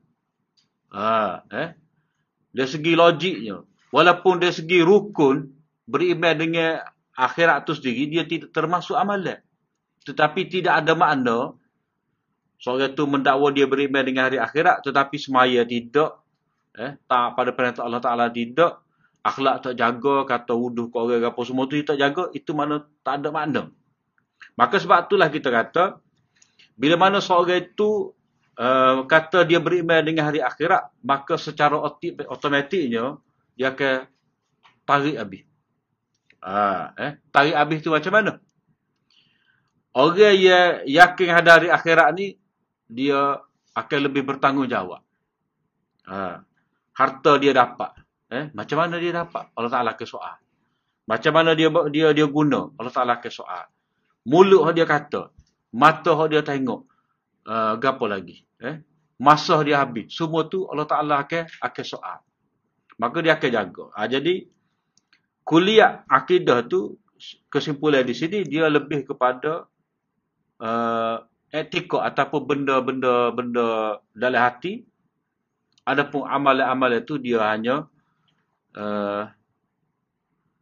Ha, 0.93 1.41
eh? 1.49 1.69
Dari 2.53 2.69
segi 2.69 2.93
logiknya, 2.93 3.65
walaupun 3.89 4.45
dari 4.45 4.53
segi 4.53 4.85
rukun, 4.85 5.49
beriman 5.89 6.37
dengan 6.37 6.85
akhirat 7.17 7.65
itu 7.65 7.81
sendiri, 7.81 8.05
dia 8.13 8.25
tidak 8.29 8.53
termasuk 8.53 8.93
amalan. 8.93 9.41
Tetapi 10.05 10.53
tidak 10.53 10.85
ada 10.85 10.93
makna, 10.93 11.57
seorang 12.61 12.93
itu 12.93 13.05
mendakwa 13.09 13.49
dia 13.57 13.65
beriman 13.65 14.05
dengan 14.05 14.29
hari 14.29 14.37
akhirat, 14.37 14.85
tetapi 14.85 15.17
semaya 15.17 15.65
tidak, 15.65 16.21
eh, 16.77 17.01
tak 17.09 17.41
pada 17.41 17.57
perintah 17.57 17.89
Allah 17.89 18.05
Ta'ala 18.05 18.29
tidak, 18.29 18.85
akhlak 19.23 19.63
tak 19.63 19.75
jaga, 19.79 20.27
kata 20.27 20.53
wuduh 20.53 20.91
ke 20.91 20.97
orang 20.99 21.23
apa 21.23 21.41
semua 21.47 21.71
tu 21.71 21.79
tak 21.81 21.99
jaga, 21.99 22.29
itu 22.35 22.51
mana 22.53 22.83
tak 23.07 23.23
ada 23.23 23.31
makna. 23.31 23.63
Maka 24.59 24.83
sebab 24.83 25.07
itulah 25.07 25.31
kita 25.31 25.49
kata, 25.49 25.85
bila 26.75 26.99
mana 26.99 27.23
seorang 27.23 27.63
itu 27.63 28.11
uh, 28.59 29.07
kata 29.07 29.47
dia 29.47 29.63
beriman 29.63 30.03
dengan 30.03 30.27
hari 30.27 30.43
akhirat, 30.43 30.91
maka 31.07 31.39
secara 31.39 31.79
otomatiknya, 32.27 33.17
dia 33.55 33.71
akan 33.71 34.11
tarik 34.83 35.17
habis. 35.17 35.45
Ha, 36.43 36.91
eh? 36.99 37.13
Tarik 37.31 37.55
habis 37.55 37.79
tu 37.87 37.95
macam 37.95 38.13
mana? 38.13 38.33
Orang 39.95 40.19
yang 40.19 40.83
yakin 40.89 41.31
ada 41.31 41.51
hari 41.63 41.69
akhirat 41.71 42.09
ni, 42.19 42.35
dia 42.91 43.39
akan 43.79 43.99
lebih 44.03 44.27
bertanggungjawab. 44.27 45.01
Ha, 46.11 46.43
harta 46.99 47.33
dia 47.39 47.55
dapat. 47.55 48.02
Eh, 48.33 48.49
macam 48.57 48.81
mana 48.81 48.97
dia 48.97 49.13
dapat? 49.13 49.53
Allah 49.53 49.69
Taala 49.69 49.93
ke 49.93 50.09
soal. 50.09 50.41
Macam 51.05 51.33
mana 51.37 51.53
dia 51.53 51.69
dia 51.93 52.17
dia 52.17 52.25
guna? 52.25 52.73
Allah 52.81 52.93
Taala 52.95 53.21
ke 53.21 53.29
soal. 53.29 53.69
Mulut 54.25 54.73
dia 54.73 54.89
kata, 54.89 55.29
mata 55.77 56.17
dia 56.33 56.41
tengok. 56.41 56.89
Uh, 57.45 57.75
gapo 57.77 58.09
lagi? 58.09 58.47
Eh? 58.63 58.81
Masa 59.21 59.61
dia 59.67 59.85
habis. 59.85 60.09
Semua 60.17 60.49
tu 60.49 60.65
Allah 60.73 60.89
Taala 60.89 61.21
akan 61.21 61.45
akan 61.61 61.85
soal. 61.85 62.19
Maka 62.97 63.19
dia 63.21 63.37
akan 63.37 63.51
jaga. 63.53 63.85
Ha, 63.99 64.09
jadi 64.09 64.47
kuliah 65.45 66.07
akidah 66.09 66.65
tu 66.65 66.97
kesimpulan 67.53 68.07
di 68.07 68.15
sini 68.17 68.47
dia 68.49 68.71
lebih 68.71 69.05
kepada 69.05 69.67
uh, 70.63 71.17
etika 71.53 72.07
ataupun 72.09 72.41
benda-benda 72.49 73.35
benda 73.35 73.69
dalam 74.17 74.41
hati 74.41 74.87
adapun 75.85 76.25
amalan-amalan 76.27 77.03
itu 77.03 77.19
dia 77.19 77.43
hanya 77.43 77.92
uh, 78.77 79.25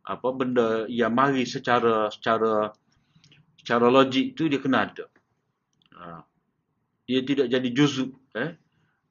apa 0.00 0.28
benda 0.34 0.86
yang 0.90 1.14
mari 1.14 1.46
secara 1.46 2.10
secara 2.10 2.74
secara 3.60 3.86
logik 3.92 4.34
tu 4.34 4.48
dia 4.48 4.58
kena 4.58 4.88
ada. 4.88 5.06
Uh, 5.94 6.20
dia 7.06 7.20
tidak 7.26 7.46
jadi 7.50 7.68
juzuk 7.74 8.14
eh 8.34 8.56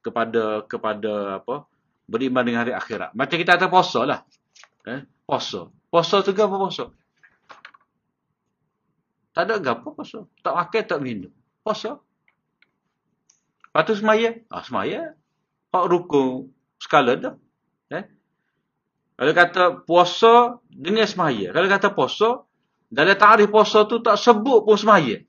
kepada 0.00 0.64
kepada 0.64 1.42
apa 1.44 1.68
beriman 2.10 2.42
dengan 2.42 2.66
hari 2.66 2.74
akhirat. 2.74 3.14
Macam 3.14 3.36
kita 3.38 3.54
ada 3.54 3.70
puasa 3.70 4.02
lah. 4.02 4.20
Eh, 4.88 5.06
puasa. 5.22 5.70
Puasa 5.92 6.26
tu 6.26 6.34
apa 6.34 6.56
puasa? 6.58 6.90
Tak 9.30 9.42
ada 9.46 9.54
apa 9.62 9.88
puasa. 9.94 10.26
Tak 10.42 10.54
makan, 10.58 10.82
tak 10.90 11.00
minum. 11.00 11.32
Puasa. 11.62 12.02
Lepas 13.70 13.82
tu 13.86 13.94
semaya. 13.94 14.34
Ah, 14.50 14.66
semaya. 14.66 15.14
Hak 15.70 15.86
rukun 15.86 16.50
skala 16.82 17.14
dah. 17.14 17.34
Kalau 19.20 19.32
kata 19.36 19.84
puasa 19.84 20.56
dengan 20.72 21.04
semaya. 21.04 21.52
Kalau 21.52 21.68
kata 21.68 21.92
puasa, 21.92 22.40
dalam 22.88 23.12
tarikh 23.20 23.52
puasa 23.52 23.84
tu 23.84 24.00
tak 24.00 24.16
sebut 24.16 24.64
pun 24.64 24.80
semaya. 24.80 25.20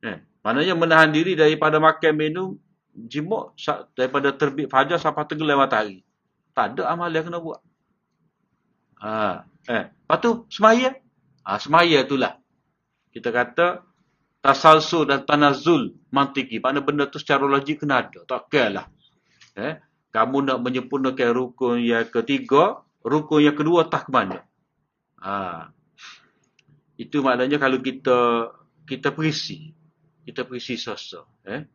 Eh, 0.00 0.24
maknanya 0.40 0.72
menahan 0.72 1.12
diri 1.12 1.36
daripada 1.36 1.76
makan 1.76 2.12
minum 2.16 2.56
jimuk 2.96 3.52
daripada 3.92 4.32
terbit 4.32 4.72
fajar 4.72 4.96
sampai 4.96 5.28
tenggelam 5.28 5.60
matahari. 5.60 6.00
Tak 6.56 6.80
ada 6.80 6.96
amal 6.96 7.12
yang 7.12 7.28
kena 7.28 7.44
buat. 7.44 7.60
Ha, 9.04 9.44
eh, 9.68 9.84
lepas 9.92 10.18
tu 10.24 10.48
semaya. 10.48 10.96
Ha, 11.44 11.60
semaya 11.60 12.08
itulah. 12.08 12.40
Kita 13.12 13.28
kata 13.28 13.84
tasalsul 14.40 15.12
dan 15.12 15.28
tanazul 15.28 15.92
mantiki. 16.08 16.56
Mana 16.56 16.80
benda 16.80 17.04
tu 17.04 17.20
secara 17.20 17.44
logik 17.44 17.84
kena 17.84 18.00
ada. 18.00 18.24
Tak 18.24 18.48
kira 18.48 18.80
lah. 18.80 18.86
Eh, 19.60 19.76
kamu 20.14 20.46
nak 20.46 20.62
menyempurnakan 20.62 21.30
rukun 21.34 21.82
yang 21.82 22.06
ketiga, 22.06 22.86
rukun 23.02 23.42
yang 23.42 23.58
kedua 23.58 23.90
tak 23.90 24.06
ke 24.06 24.10
mana. 24.14 24.46
Ha. 25.18 25.74
Itu 26.94 27.26
maknanya 27.26 27.58
kalau 27.58 27.82
kita 27.82 28.46
kita 28.86 29.10
perisi. 29.10 29.74
Kita 30.22 30.46
perisi 30.46 30.78
sosok. 30.78 31.42
Eh? 31.50 31.66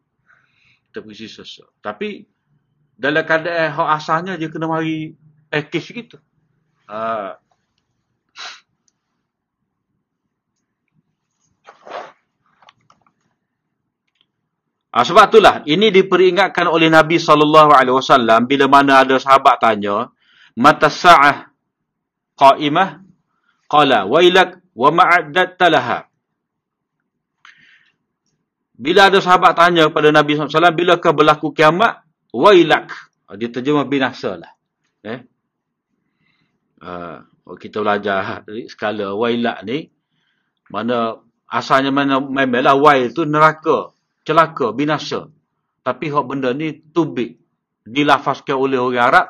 Kita 0.87 1.03
perisi 1.03 1.27
sosok. 1.27 1.83
Tapi 1.83 2.23
dalam 2.95 3.27
keadaan 3.27 3.75
hak 3.75 3.89
asalnya 3.99 4.33
dia 4.39 4.47
kena 4.47 4.71
mari 4.71 5.19
package 5.51 5.87
gitu. 5.91 6.17
Ha. 6.87 7.35
Ha, 14.89 15.05
sebab 15.05 15.29
itulah 15.29 15.55
ini 15.69 15.93
diperingatkan 15.93 16.65
oleh 16.65 16.89
Nabi 16.89 17.21
wasallam 17.21 18.49
bila 18.49 18.65
mana 18.65 19.05
ada 19.05 19.21
sahabat 19.21 19.61
tanya 19.61 20.09
mata 20.57 20.89
sa'ah 20.89 21.53
qa'imah? 22.33 23.05
Qala 23.69 24.09
wailak 24.09 24.65
wa 24.73 24.89
ma'addatta 24.89 25.67
laha. 25.69 26.09
Bila 28.73 29.13
ada 29.13 29.21
sahabat 29.21 29.53
tanya 29.53 29.85
kepada 29.93 30.09
Nabi 30.09 30.41
alaihi 30.41 30.49
wasallam 30.49 30.73
bilakah 30.73 31.11
berlaku 31.13 31.53
kiamat? 31.53 32.01
Wailak. 32.33 32.89
Ha, 33.29 33.37
dia 33.37 33.53
terjemah 33.53 33.85
binasa 33.85 34.41
lah. 34.41 34.51
Eh? 35.05 35.21
Uh, 36.81 37.21
kita 37.59 37.81
belajar 37.81 38.41
skala 38.71 39.13
wailak 39.13 39.65
ni 39.67 39.89
mana 40.71 41.17
asalnya 41.49 41.89
mana 41.89 42.21
memanglah 42.21 42.77
wail 42.77 43.09
tu 43.11 43.25
neraka 43.25 43.91
celaka, 44.29 44.69
binasa. 44.77 45.25
Tapi 45.81 46.05
hak 46.13 46.25
benda 46.29 46.53
ni 46.53 46.77
tubik. 46.93 47.41
Dilafazkan 47.81 48.53
oleh 48.53 48.77
orang 48.77 49.01
Arab. 49.01 49.27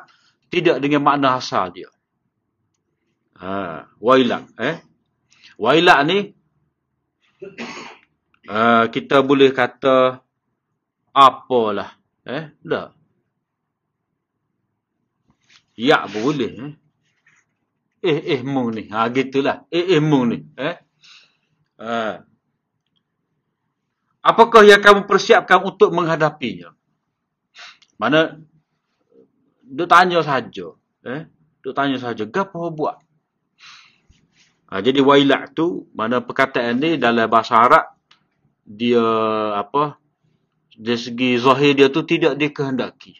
Tidak 0.52 0.76
dengan 0.76 1.00
makna 1.08 1.40
asal 1.40 1.72
dia. 1.72 1.88
Ha, 3.40 3.88
wailak. 3.96 4.52
Eh? 4.60 4.76
Wailak 5.56 6.00
ni, 6.04 6.18
uh, 8.48 8.84
kita 8.94 9.24
boleh 9.24 9.48
kata 9.56 10.20
apalah. 11.16 11.96
Eh, 12.28 12.52
dah. 12.60 12.92
Ya 15.80 16.04
boleh. 16.04 16.76
Eh, 18.04 18.12
eh, 18.12 18.20
eh 18.36 18.40
mung 18.44 18.72
ni. 18.72 18.88
Ha, 18.92 19.08
gitulah. 19.08 19.64
Eh, 19.72 19.96
eh 19.96 20.02
mung 20.04 20.28
ni. 20.28 20.44
Eh? 20.60 20.76
Uh, 21.80 22.20
apakah 24.20 24.64
yang 24.64 24.80
kamu 24.80 25.04
persiapkan 25.04 25.64
untuk 25.64 25.92
menghadapinya? 25.92 26.72
Mana 28.00 28.40
dia 29.60 29.86
tanya 29.86 30.20
saja. 30.24 30.76
Eh? 31.04 31.28
Dia 31.60 31.72
tanya 31.76 31.96
saja. 32.00 32.24
Apa 32.24 32.72
buat? 32.72 32.96
Ha, 34.70 34.78
jadi 34.78 35.02
wailak 35.02 35.58
tu, 35.58 35.90
mana 35.98 36.22
perkataan 36.22 36.78
ni 36.78 36.94
dalam 36.94 37.26
bahasa 37.26 37.58
Arab, 37.58 37.90
dia 38.62 39.02
apa, 39.58 39.98
dari 40.78 40.94
segi 40.94 41.34
zahir 41.42 41.74
dia 41.74 41.90
tu 41.90 42.06
tidak 42.06 42.38
dikehendaki. 42.38 43.18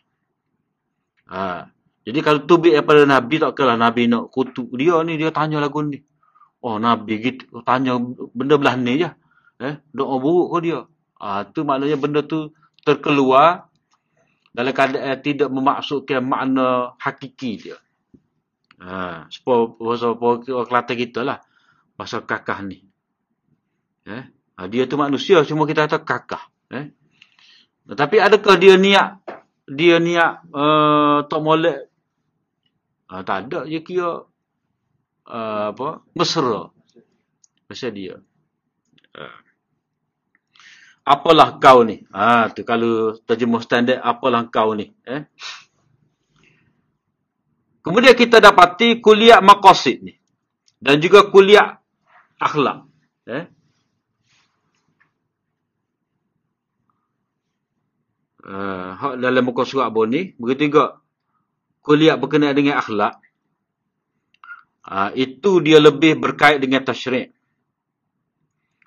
Ha, 1.27 1.67
jadi 2.07 2.19
kalau 2.23 2.47
tubik 2.47 2.71
daripada 2.71 3.03
Nabi, 3.03 3.43
tak 3.43 3.59
kira 3.59 3.75
Nabi 3.75 4.07
nak 4.07 4.31
kutuk 4.31 4.71
dia 4.79 5.03
ni, 5.03 5.19
dia 5.19 5.35
tanya 5.35 5.59
lagu 5.59 5.83
ni. 5.83 5.99
Oh 6.63 6.79
Nabi 6.79 7.19
gitu, 7.19 7.51
tanya 7.67 7.99
benda 8.31 8.55
belah 8.55 8.79
ni 8.79 9.03
je. 9.03 9.11
Eh, 9.61 9.75
doa 9.93 10.17
buruk 10.23 10.55
ke 10.55 10.59
dia. 10.71 10.81
Ha, 11.21 11.45
tu 11.53 11.69
maknanya 11.69 12.01
benda 12.01 12.25
tu 12.25 12.57
terkeluar 12.81 13.69
dalam 14.57 14.73
keadaan 14.73 15.21
tidak 15.21 15.53
memaksudkan 15.53 16.25
makna 16.25 16.97
hakiki 16.97 17.61
dia. 17.61 17.77
Ha, 18.81 19.29
sebab 19.29 19.77
bahasa 19.77 20.17
Kelantan 20.65 20.97
kita 20.97 21.21
lah. 21.21 21.39
Bahasa 21.95 22.25
kakah 22.25 22.65
ni. 22.65 22.81
Eh? 24.09 24.25
Ha, 24.57 24.65
dia 24.73 24.89
tu 24.89 24.97
manusia, 24.97 25.45
cuma 25.45 25.69
kita 25.69 25.85
kata 25.85 26.01
kakah. 26.01 26.45
Eh? 26.73 26.89
Tapi 27.85 28.17
adakah 28.17 28.57
dia 28.57 28.81
niat, 28.81 29.21
dia 29.69 30.01
niat 30.01 30.49
uh, 30.57 31.29
tak 31.29 31.41
molek? 31.45 31.93
Ha, 33.13 33.21
tak 33.21 33.53
ada, 33.53 33.69
dia 33.69 33.85
kira 33.85 34.25
uh, 35.29 35.67
apa? 35.77 36.01
mesra. 36.17 36.73
Pasal 37.69 37.93
dia. 37.93 38.17
Uh. 39.13 39.50
Apalah 41.11 41.59
kau 41.59 41.83
ni? 41.83 42.07
Ha, 42.15 42.55
tu 42.55 42.63
kalau 42.63 43.19
terjemah 43.27 43.59
standard, 43.67 43.99
apalah 43.99 44.47
kau 44.47 44.79
ni? 44.79 44.95
Eh? 45.03 45.27
Kemudian 47.83 48.15
kita 48.15 48.39
dapati 48.39 49.03
kuliah 49.03 49.43
makosid 49.43 50.07
ni. 50.07 50.15
Dan 50.79 51.03
juga 51.03 51.27
kuliah 51.27 51.83
akhlak. 52.39 52.87
Eh? 53.27 53.45
Uh, 58.41 59.19
dalam 59.19 59.43
muka 59.43 59.67
surat 59.67 59.91
pun 59.91 60.09
ni, 60.09 60.33
begitu 60.39 60.71
juga 60.71 61.03
kuliah 61.83 62.17
berkenaan 62.17 62.57
dengan 62.57 62.81
akhlak, 62.81 63.21
uh, 64.87 65.11
itu 65.19 65.61
dia 65.61 65.83
lebih 65.83 66.23
berkait 66.23 66.63
dengan 66.63 66.87
tasyrik. 66.87 67.35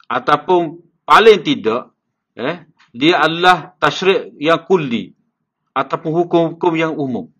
Ataupun 0.10 0.82
paling 1.06 1.44
tidak, 1.46 1.93
eh, 2.38 2.66
dia 2.94 3.22
adalah 3.22 3.74
tasyrik 3.78 4.38
yang 4.38 4.62
kuli. 4.66 5.14
Ataupun 5.74 6.14
hukum-hukum 6.14 6.74
yang 6.78 6.94
umum. 6.94 7.34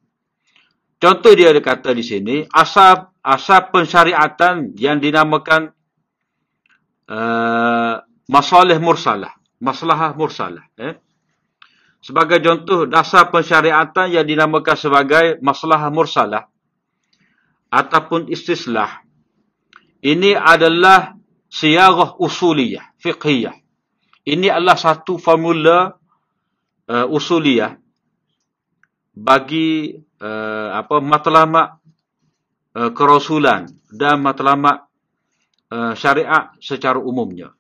Contoh 0.98 1.32
dia 1.38 1.54
ada 1.54 1.62
kata 1.62 1.94
di 1.94 2.02
sini, 2.02 2.36
asal 2.50 3.14
asal 3.22 3.70
pensyariatan 3.70 4.74
yang 4.74 4.98
dinamakan 4.98 5.70
uh, 7.12 8.02
masalah 8.26 8.80
mursalah, 8.82 9.38
masalah 9.62 10.18
mursalah. 10.18 10.66
Eh? 10.82 10.98
Sebagai 12.04 12.44
contoh, 12.44 12.84
dasar 12.84 13.32
pensyariatan 13.32 14.12
yang 14.12 14.28
dinamakan 14.28 14.76
sebagai 14.76 15.40
masalah 15.40 15.88
mursalah 15.88 16.52
ataupun 17.72 18.28
istislah. 18.28 19.08
Ini 20.04 20.36
adalah 20.36 21.16
siyarah 21.48 22.20
usuliyah, 22.20 22.92
fiqhiyah. 23.00 23.56
Ini 24.24 24.48
adalah 24.48 24.80
satu 24.80 25.20
formula 25.20 25.92
uh, 26.88 27.08
usuliyah 27.12 27.76
bagi 29.14 29.94
uh, 30.00 30.70
apa 30.74 31.04
matlamat 31.04 31.68
uh, 32.80 32.92
kerasulan 32.96 33.68
dan 33.92 34.24
matlamat 34.24 34.88
uh, 35.76 35.94
syariat 35.94 36.56
secara 36.64 36.98
umumnya. 36.98 37.52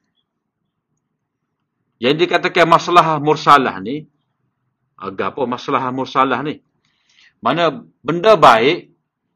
Yang 2.00 2.28
dikatakan 2.28 2.68
masalah 2.68 3.20
mursalah 3.20 3.80
ni, 3.84 4.08
agak 4.96 5.36
apa 5.36 5.44
masalah 5.44 5.84
mursalah 5.92 6.40
ni? 6.44 6.60
Mana 7.44 7.84
benda 8.00 8.40
baik 8.40 8.92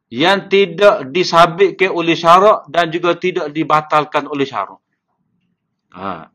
yang 0.07 0.47
tidak 0.47 1.11
disabitkan 1.11 1.91
oleh 1.91 2.15
syarak 2.15 2.63
dan 2.71 2.87
juga 2.87 3.19
tidak 3.19 3.51
dibatalkan 3.51 4.31
oleh 4.31 4.47
syarak. 4.47 4.79
Ha. 5.91 6.31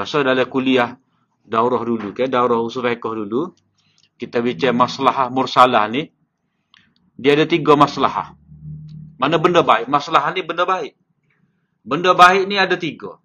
Rasa 0.00 0.24
dalam 0.24 0.48
kuliah 0.48 0.96
daurah 1.44 1.84
dulu 1.84 2.16
ke, 2.16 2.24
daurah 2.24 2.56
usul 2.56 2.88
fiqh 2.88 3.04
dulu, 3.04 3.52
kita 4.16 4.40
bicara 4.40 4.72
masalah 4.72 5.28
mursalah 5.28 5.84
ni, 5.92 6.08
dia 7.20 7.36
ada 7.36 7.44
tiga 7.44 7.76
masalah. 7.76 8.32
Mana 9.20 9.36
benda 9.36 9.60
baik? 9.60 9.92
Masalah 9.92 10.32
ni 10.32 10.40
benda 10.40 10.64
baik. 10.64 10.96
Benda 11.84 12.16
baik 12.16 12.48
ni 12.48 12.56
ada 12.56 12.80
tiga. 12.80 13.20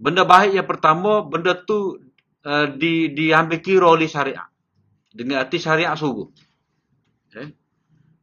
Benda 0.00 0.24
baik 0.24 0.56
yang 0.56 0.64
pertama, 0.64 1.20
benda 1.20 1.52
tu 1.52 2.00
uh, 2.48 2.66
di, 2.72 3.12
diambil 3.12 3.60
kira 3.60 3.92
oleh 3.92 4.08
syariat. 4.08 4.48
Dengan 5.12 5.44
arti 5.44 5.60
syariat 5.60 5.92
suruh. 5.92 6.32
Eh? 7.36 7.52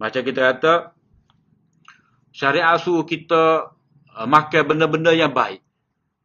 Macam 0.02 0.22
kita 0.26 0.50
kata, 0.50 0.74
syariat 2.34 2.74
suruh 2.82 3.06
kita 3.06 3.70
uh, 4.18 4.26
makan 4.26 4.66
benda-benda 4.66 5.14
yang 5.14 5.30
baik. 5.30 5.62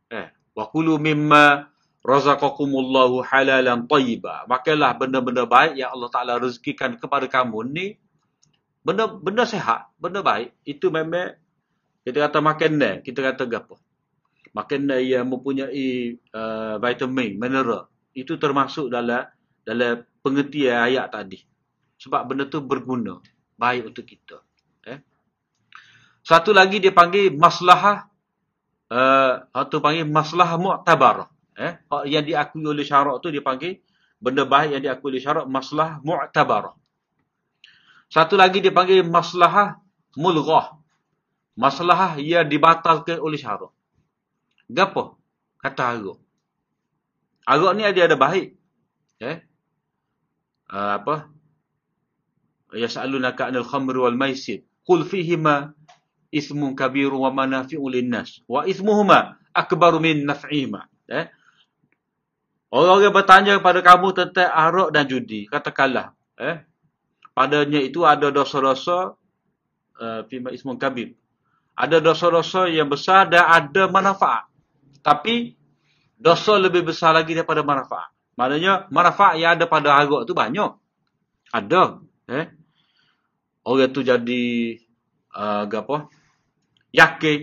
Eh, 0.09 0.33
wa 0.55 0.64
kulu 0.71 0.97
mimma 1.03 1.75
razaqakumullahu 2.05 3.25
halalan 3.27 3.88
tayyiba. 3.88 4.45
Makanlah 4.47 4.95
benda-benda 5.01 5.49
baik 5.49 5.81
yang 5.81 5.90
Allah 5.90 6.11
Taala 6.12 6.33
rezekikan 6.38 7.01
kepada 7.01 7.27
kamu 7.27 7.59
ni 7.69 7.87
benda 8.85 9.09
benda 9.09 9.49
sehat, 9.49 9.88
benda 9.97 10.21
baik. 10.21 10.53
Itu 10.69 10.93
memang 10.93 11.35
kita 12.05 12.29
kata 12.29 12.38
makan 12.45 12.73
ni, 12.77 12.93
kita 13.01 13.25
kata 13.25 13.49
gapo? 13.49 13.81
Makan 14.55 14.87
yang 15.03 15.27
mempunyai 15.27 16.14
uh, 16.31 16.79
vitamin, 16.79 17.40
mineral. 17.40 17.90
Itu 18.14 18.38
termasuk 18.38 18.93
dalam 18.93 19.27
dalam 19.64 20.05
pengertian 20.23 20.79
ayat 20.79 21.11
tadi. 21.11 21.40
Sebab 21.99 22.23
benda 22.29 22.45
tu 22.47 22.61
berguna, 22.62 23.19
baik 23.57 23.90
untuk 23.90 24.05
kita. 24.05 24.38
Eh? 24.87 25.01
Satu 26.21 26.53
lagi 26.53 26.79
dia 26.79 26.93
panggil 26.93 27.33
maslahah 27.35 28.07
uh, 28.90 29.33
atau 29.53 29.79
panggil 29.81 30.05
maslahah 30.09 30.57
mu'tabarah. 30.61 31.29
Eh, 31.55 31.79
yang 32.11 32.27
diakui 32.27 32.66
oleh 32.66 32.83
syarak 32.83 33.23
tu 33.23 33.31
dia 33.31 33.38
panggil 33.38 33.79
benda 34.18 34.42
baik 34.42 34.75
yang 34.75 34.83
diakui 34.83 35.14
oleh 35.14 35.23
syarak 35.23 35.47
maslah 35.47 36.03
mu'tabarah. 36.03 36.75
Satu 38.11 38.35
lagi 38.35 38.59
dia 38.59 38.75
panggil 38.75 39.07
maslahah 39.07 39.79
mulghah. 40.18 40.79
Maslahah 41.55 42.18
yang 42.18 42.51
dibatalkan 42.51 43.23
oleh 43.23 43.38
syarak. 43.38 43.70
Gapo? 44.66 45.23
Kata 45.62 45.94
agak. 45.94 46.18
Agak 47.47 47.73
ni 47.77 47.83
ada 47.87 48.01
ada 48.11 48.16
baik. 48.18 48.57
Eh? 49.23 49.38
Uh, 50.66 50.99
apa? 50.99 51.31
Ya 52.75 52.90
sa'alunaka 52.90 53.53
'anil 53.53 53.62
khamri 53.62 53.99
wal 54.01 54.18
maisir. 54.18 54.66
Qul 54.83 55.07
fihima 55.07 55.77
ismun 56.35 56.75
kabirun 56.75 57.23
wa 57.23 57.31
manafi'u 57.31 57.87
lin-nas 57.87 58.42
wa 58.51 58.66
ismuhuma 58.66 59.38
akbaru 59.55 60.03
min 60.03 60.27
naf'ihima. 60.27 60.90
Eh? 61.07 61.31
Orang-orang 62.75 63.14
bertanya 63.14 63.53
kepada 63.62 63.81
kamu 63.87 64.09
tentang 64.18 64.51
arak 64.51 64.90
dan 64.90 65.07
judi. 65.07 65.47
Katakanlah. 65.47 66.11
Eh? 66.42 66.59
Padanya 67.31 67.79
itu 67.79 68.03
ada 68.03 68.35
dosa-dosa. 68.35 69.14
Uh, 69.94 70.27
Fima 70.27 70.51
ismun 70.51 70.75
kabib. 70.75 71.14
Ada 71.79 72.03
dosa-dosa 72.03 72.66
yang 72.66 72.90
besar 72.90 73.31
dan 73.31 73.47
ada 73.47 73.87
manfaat. 73.87 74.51
Tapi. 75.07 75.55
Dosa 76.14 76.57
lebih 76.57 76.88
besar 76.88 77.12
lagi 77.14 77.37
daripada 77.37 77.61
manfaat. 77.61 78.11
Maknanya 78.35 78.88
manfaat 78.90 79.38
yang 79.38 79.55
ada 79.55 79.70
pada 79.70 79.94
arak 79.94 80.27
itu 80.27 80.35
banyak. 80.35 80.73
Ada. 81.55 82.03
Eh? 82.27 82.47
Orang 83.62 83.87
itu 83.87 84.01
jadi. 84.03 84.44
Uh, 85.35 85.66
apa? 85.70 86.11
Yakin. 86.94 87.40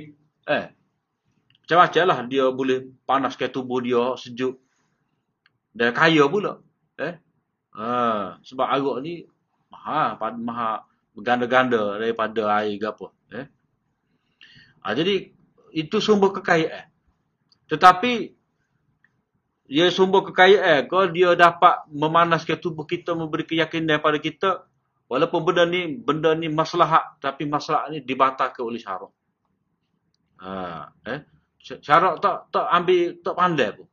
Eh. 0.48 0.66
Macam-macam 1.68 2.04
lah 2.08 2.20
dia 2.28 2.46
boleh 2.48 2.88
panaskan 3.04 3.52
tubuh 3.52 3.84
dia 3.84 4.16
sejuk. 4.16 4.56
Dan 5.76 5.92
kaya 5.92 6.24
pula. 6.32 6.64
Eh? 6.96 7.20
Ha, 7.76 8.40
sebab 8.44 8.68
arak 8.68 8.98
ni 9.04 9.28
maha, 9.72 10.16
maha 10.40 10.72
berganda-ganda 11.12 12.00
daripada 12.00 12.64
air 12.64 12.80
ke 12.80 12.88
apa. 12.88 13.08
Eh? 13.36 13.48
Ha, 14.84 14.96
jadi 14.96 15.32
itu 15.76 15.98
sumber 16.00 16.32
kekayaan. 16.36 16.88
Tetapi 17.72 18.12
dia 19.72 19.88
sumber 19.88 20.28
kekayaan 20.32 20.92
kalau 20.92 21.08
dia 21.08 21.32
dapat 21.36 21.88
memanaskan 21.88 22.60
tubuh 22.60 22.84
kita 22.84 23.16
memberi 23.16 23.48
keyakinan 23.48 24.04
pada 24.04 24.20
kita 24.20 24.68
walaupun 25.08 25.48
benda 25.48 25.64
ni 25.64 25.96
benda 25.96 26.36
ni 26.36 26.52
maslahat 26.52 27.16
tapi 27.24 27.48
masalah 27.48 27.88
ni 27.88 28.04
dibatalkan 28.04 28.68
oleh 28.68 28.80
syarak. 28.80 29.12
Ha, 30.42 30.90
eh? 31.06 31.20
Syarak 31.62 32.18
tak 32.18 32.50
tak 32.50 32.66
ambil 32.74 33.22
tak 33.22 33.36
pandai 33.38 33.70
pun. 33.78 33.88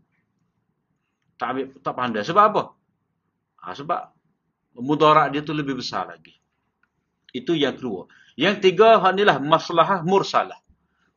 Tak 1.37 1.47
ambil 1.53 1.67
tak 1.85 1.95
pandai 1.95 2.23
sebab 2.25 2.45
apa? 2.49 2.63
Ha, 3.61 3.77
sebab 3.77 4.01
mudarat 4.81 5.29
dia 5.37 5.45
tu 5.45 5.53
lebih 5.53 5.77
besar 5.77 6.09
lagi. 6.09 6.33
Itu 7.35 7.53
yang 7.53 7.77
kedua. 7.77 8.09
Yang 8.39 8.57
tiga 8.65 9.03
hak 9.03 9.13
inilah 9.19 9.37
maslahah 9.43 10.01
mursalah. 10.07 10.57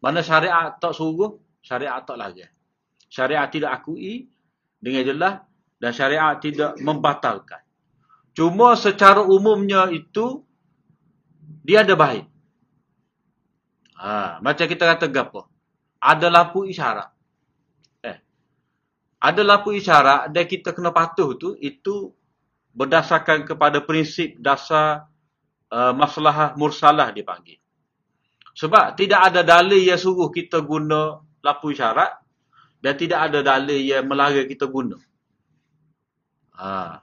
Mana 0.02 0.26
syariat 0.26 0.76
tak 0.82 0.98
suruh, 0.98 1.38
syariat 1.62 2.02
tak 2.04 2.18
lagi. 2.18 2.44
Syariat 3.08 3.48
tidak 3.48 3.72
akui 3.80 4.28
dengan 4.82 5.06
jelas 5.06 5.34
dan 5.78 5.92
syariat 5.94 6.36
tidak 6.42 6.76
membatalkan. 6.82 7.62
Cuma 8.34 8.74
secara 8.80 9.22
umumnya 9.22 9.92
itu 9.92 10.42
dia 11.62 11.84
ada 11.86 11.94
baik. 11.94 12.31
Ha, 14.02 14.42
macam 14.42 14.66
kita 14.66 14.98
kata 14.98 15.06
gapo? 15.14 15.46
Ada 16.02 16.34
lampu 16.34 16.66
isyarat. 16.66 17.10
Eh. 18.02 18.18
Ada 19.22 19.42
lampu 19.46 19.78
isyarat 19.78 20.34
dan 20.34 20.50
kita 20.50 20.74
kena 20.74 20.90
patuh 20.90 21.38
tu 21.38 21.54
itu 21.62 22.10
berdasarkan 22.74 23.46
kepada 23.46 23.86
prinsip 23.86 24.42
dasar 24.42 25.06
uh, 25.70 25.94
masalah 25.94 26.58
mursalah 26.58 27.14
dipanggil. 27.14 27.62
Sebab 28.58 28.98
tidak 28.98 29.22
ada 29.32 29.46
dalil 29.46 29.78
yang 29.78 30.02
suruh 30.02 30.34
kita 30.34 30.66
guna 30.66 31.22
lampu 31.46 31.70
isyarat 31.70 32.18
dan 32.82 32.94
tidak 32.98 33.30
ada 33.30 33.46
dalil 33.46 33.78
yang 33.78 34.10
melarang 34.10 34.50
kita 34.50 34.66
guna. 34.66 34.98
Ha. 36.58 36.98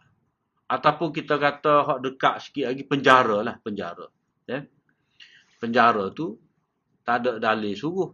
Ataupun 0.66 1.14
kita 1.14 1.38
kata 1.38 1.86
hak 1.86 1.98
dekat 2.02 2.34
sikit 2.42 2.74
lagi 2.74 2.82
penjara 2.82 3.38
lah 3.46 3.54
penjara. 3.62 4.10
Ya. 4.50 4.66
Penjara 5.62 6.10
tu 6.10 6.47
tak 7.08 7.24
ada 7.24 7.40
dalil 7.40 7.72
suruh. 7.72 8.12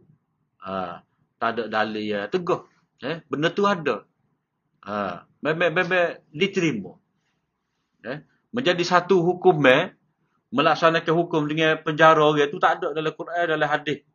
Ha. 0.62 1.02
Tak 1.42 1.50
ada 1.58 1.62
dalil 1.66 2.04
yang 2.06 2.30
teguh. 2.30 2.62
Ya. 3.02 3.26
Benda 3.26 3.50
tu 3.50 3.66
ada. 3.66 4.06
Ha. 4.86 5.26
Memang 5.42 6.22
diterima. 6.30 6.94
Ya. 8.06 8.22
Menjadi 8.54 8.86
satu 8.86 9.18
hukum 9.18 9.58
eh, 9.66 9.98
melaksanakan 10.54 11.10
hukum 11.10 11.50
dengan 11.50 11.82
penjara 11.82 12.22
orang 12.22 12.46
tu 12.46 12.62
tak 12.62 12.78
ada 12.78 12.94
dalam 12.94 13.10
Quran 13.10 13.50
dalam 13.50 13.66
hadis. 13.66 14.06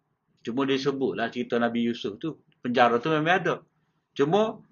Cuma 0.48 0.64
dia 0.64 0.80
sebutlah 0.80 1.28
cerita 1.28 1.60
Nabi 1.60 1.84
Yusuf 1.84 2.16
tu 2.16 2.40
penjara 2.64 3.04
tu 3.04 3.12
memang 3.12 3.36
ada. 3.36 3.56
Cuma 4.16 4.64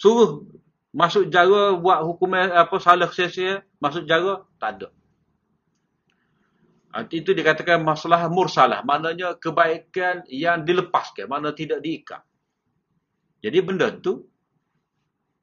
suruh 0.00 0.48
masuk 0.96 1.28
jara 1.28 1.76
buat 1.76 2.00
hukum 2.08 2.32
apa 2.32 2.76
salah 2.80 3.12
sia 3.12 3.60
masuk 3.76 4.08
jara 4.08 4.48
tak 4.56 4.80
ada. 4.80 4.88
Arti 6.92 7.24
itu 7.24 7.32
dikatakan 7.32 7.80
masalah 7.80 8.28
mursalah. 8.28 8.84
Maknanya 8.84 9.40
kebaikan 9.40 10.28
yang 10.28 10.60
dilepaskan. 10.60 11.24
Mana 11.24 11.56
tidak 11.56 11.80
diikat. 11.80 12.20
Jadi 13.40 13.58
benda 13.64 13.88
tu. 13.88 14.28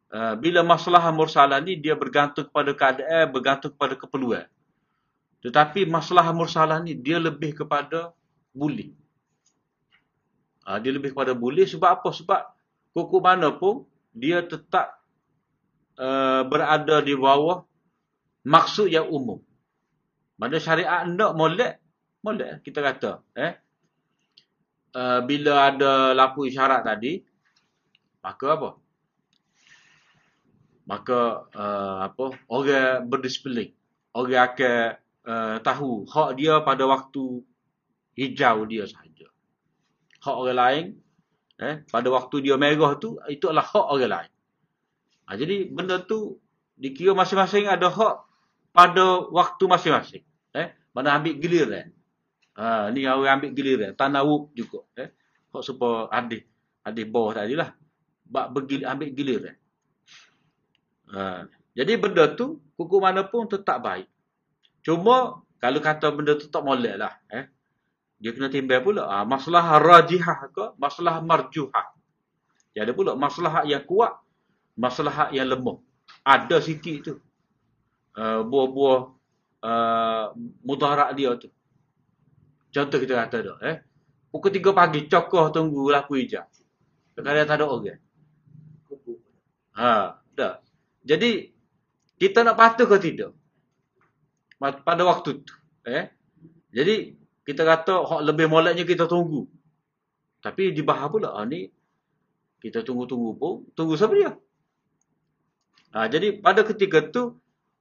Uh, 0.10 0.34
bila 0.38 0.62
masalah 0.66 1.10
mursalah 1.14 1.58
ni 1.62 1.82
dia 1.82 1.98
bergantung 1.98 2.46
kepada 2.46 2.78
keadaan. 2.78 3.34
Bergantung 3.34 3.74
kepada 3.74 3.98
keperluan. 3.98 4.46
Tetapi 5.42 5.90
masalah 5.90 6.30
mursalah 6.30 6.78
ni 6.86 6.94
dia 6.94 7.18
lebih 7.18 7.58
kepada 7.66 8.14
bully. 8.54 8.94
Ha, 10.70 10.78
dia 10.78 10.94
lebih 10.94 11.18
kepada 11.18 11.34
boleh 11.34 11.66
sebab 11.66 11.90
apa? 11.90 12.14
Sebab 12.14 12.42
hukum 12.94 13.26
mana 13.26 13.50
pun 13.56 13.90
dia 14.14 14.46
tetap 14.46 15.02
berada 16.48 17.04
di 17.04 17.12
bawah 17.12 17.68
maksud 18.48 18.88
yang 18.88 19.08
umum. 19.12 19.44
Mana 20.40 20.58
syariat 20.58 21.04
hendak 21.04 21.36
molek, 21.36 21.84
molek 22.24 22.64
kita 22.64 22.80
kata. 22.80 23.12
Eh? 23.36 23.54
Uh, 24.96 25.20
bila 25.28 25.70
ada 25.70 26.16
lampu 26.16 26.48
isyarat 26.48 26.82
tadi, 26.88 27.22
maka 28.24 28.48
apa? 28.56 28.70
Maka 30.88 31.20
uh, 31.54 31.98
apa? 32.08 32.26
orang 32.50 33.06
berdisiplin. 33.06 33.76
Orang 34.16 34.42
akan 34.42 34.98
uh, 35.30 35.58
tahu 35.62 36.08
hak 36.10 36.40
dia 36.40 36.64
pada 36.66 36.88
waktu 36.90 37.46
hijau 38.18 38.68
dia 38.68 38.84
sahaja 38.90 39.28
hak 40.20 40.36
orang 40.36 40.58
lain 40.60 40.86
eh 41.60 41.84
pada 41.88 42.08
waktu 42.12 42.44
dia 42.44 42.56
merah 42.60 42.96
tu 43.00 43.20
itu 43.32 43.48
adalah 43.48 43.68
hak 43.68 43.86
orang 43.88 44.12
lain 44.12 44.32
ha, 45.28 45.36
jadi 45.36 45.56
benda 45.72 46.00
tu 46.04 46.40
dikira 46.76 47.16
masing-masing 47.16 47.68
ada 47.68 47.88
hak 47.88 48.16
pada 48.76 49.28
waktu 49.32 49.64
masing-masing 49.68 50.24
mana 50.96 51.18
ambil 51.18 51.36
giliran. 51.38 51.88
Ha 52.58 52.90
ni 52.92 53.06
orang 53.06 53.40
ambil 53.40 53.52
giliran. 53.54 53.92
Tanawub 53.96 54.52
juga 54.58 54.86
eh. 54.98 55.10
Hak 55.50 55.64
supaya 55.66 56.10
hadis 56.14 56.46
hadis 56.86 57.06
bawah 57.10 57.42
tadilah 57.42 57.74
bab 58.26 58.54
begil 58.54 58.86
ambil 58.86 59.10
giliran. 59.14 59.56
Ha 61.14 61.46
jadi 61.74 61.96
benda 61.96 62.28
tu 62.34 62.60
hukum 62.76 63.04
mana 63.04 63.24
pun 63.26 63.48
tetap 63.48 63.82
baik. 63.82 64.10
Cuma 64.84 65.44
kalau 65.60 65.80
kata 65.80 66.12
benda 66.12 66.36
tu 66.36 66.48
tak 66.48 66.64
molek 66.66 66.96
lah 66.98 67.14
eh. 67.32 67.48
Dia 68.20 68.36
kena 68.36 68.52
timbang 68.52 68.84
pula. 68.84 69.08
Ah, 69.08 69.24
masalah 69.24 69.80
rajihah 69.80 70.52
ke 70.52 70.76
masalah 70.76 71.24
marjuhah. 71.24 71.96
Dia 72.76 72.84
ada 72.84 72.92
pula 72.92 73.16
masalah 73.16 73.64
yang 73.64 73.84
kuat 73.88 74.12
masalah 74.80 75.28
yang 75.36 75.52
lemah. 75.52 75.84
Ada 76.24 76.64
sikit 76.64 76.98
tu. 77.04 77.16
Uh, 78.16 78.42
buah-buah 78.48 79.19
uh, 79.64 80.34
mudarat 80.64 81.16
dia 81.16 81.36
tu. 81.36 81.50
Contoh 82.70 82.98
kita 83.02 83.14
kata 83.26 83.38
dah 83.42 83.58
eh. 83.66 83.78
Pukul 84.30 84.54
3 84.54 84.78
pagi 84.78 85.10
cokoh 85.10 85.50
tunggu 85.50 85.90
laku 85.90 86.22
hijau. 86.22 86.46
Kadang 87.18 87.50
tak 87.50 87.58
ada 87.60 87.66
orang 87.66 88.00
ha 89.80 90.20
dah. 90.36 90.60
Jadi 91.04 91.52
kita 92.20 92.44
nak 92.44 92.60
patuh 92.60 92.86
ke 92.86 92.98
tidak? 93.00 93.32
Pada 94.60 95.02
waktu 95.08 95.40
tu 95.40 95.56
eh. 95.88 96.12
Jadi 96.70 97.16
kita 97.48 97.66
kata 97.66 98.06
hak 98.06 98.22
lebih 98.28 98.46
moleknya 98.52 98.86
kita 98.86 99.10
tunggu. 99.10 99.48
Tapi 100.40 100.72
dibahas 100.76 101.10
pula 101.10 101.34
ha, 101.36 101.44
ni 101.48 101.68
kita 102.60 102.84
tunggu-tunggu 102.84 103.32
pun 103.40 103.66
tunggu 103.74 103.96
siapa 103.96 104.14
dia? 104.14 104.32
Ha, 105.96 106.06
jadi 106.06 106.38
pada 106.38 106.62
ketika 106.62 107.02
tu 107.10 107.40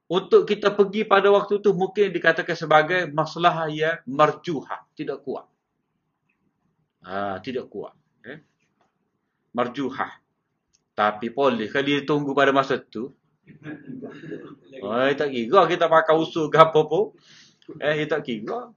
untuk 0.09 0.49
kita 0.49 0.73
pergi 0.73 1.05
pada 1.05 1.29
waktu 1.29 1.61
tu 1.61 1.77
mungkin 1.77 2.09
dikatakan 2.09 2.57
sebagai 2.57 3.05
masalah 3.13 3.69
yang 3.69 4.01
marjuhah, 4.09 4.89
tidak 4.97 5.21
kuat. 5.21 5.45
Ha, 7.05 7.37
tidak 7.45 7.69
kuat. 7.69 7.93
Eh? 8.25 8.41
Marjuhah. 9.53 10.17
Tapi 10.97 11.29
boleh 11.29 11.69
kali 11.69 12.09
tunggu 12.09 12.33
pada 12.33 12.49
masa 12.49 12.81
tu. 12.81 13.13
Oh, 14.81 15.09
tak 15.13 15.29
kira 15.29 15.69
kita 15.69 15.85
pakai 15.85 16.15
usul 16.17 16.49
ke 16.49 16.57
apa 16.57 16.81
pun. 16.89 17.13
Eh, 17.77 18.09
tak 18.09 18.25
kira. 18.25 18.73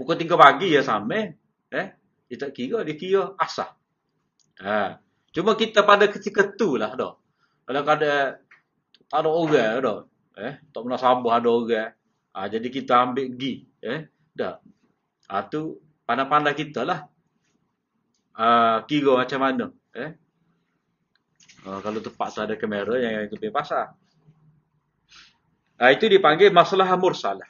Pukul 0.00 0.16
3 0.16 0.32
pagi 0.32 0.72
ya 0.72 0.80
sampai. 0.80 1.28
Eh, 1.68 1.88
dia 2.24 2.36
tak 2.40 2.56
kira, 2.56 2.80
dia 2.88 2.96
kira 2.96 3.36
asah. 3.36 3.76
Ha. 4.64 4.96
Cuma 5.36 5.52
kita 5.52 5.84
pada 5.84 6.08
ketika 6.08 6.48
tu 6.56 6.80
lah 6.80 6.96
dah. 6.96 7.12
Kalau 7.68 7.82
ada 7.84 8.40
tak 9.10 9.18
ada 9.22 9.30
orang 9.30 9.74
dah. 9.82 9.98
Eh, 10.36 10.54
tak 10.70 10.80
pernah 10.84 11.00
sabar 11.00 11.40
ada 11.40 11.48
orang. 11.48 11.90
Ha, 12.36 12.52
jadi 12.52 12.68
kita 12.68 12.92
ambil 13.08 13.32
gi. 13.40 13.64
Eh, 13.80 14.12
dah. 14.36 14.60
Ha, 15.32 15.48
tu 15.48 15.80
pandai-pandai 16.04 16.52
kita 16.52 16.84
lah. 16.84 17.08
Ha, 18.36 18.84
kira 18.84 19.16
macam 19.16 19.40
mana. 19.40 19.66
Eh. 19.96 20.10
Ha, 21.64 21.80
kalau 21.80 21.98
tempat 22.04 22.28
tu 22.36 22.40
ada 22.44 22.54
kamera 22.60 22.94
yang 23.00 23.32
lebih 23.32 23.48
pasal. 23.48 23.96
Ha, 25.80 25.92
itu 25.92 26.08
dipanggil 26.08 26.52
masalah 26.52 26.88
mursalah. 27.00 27.48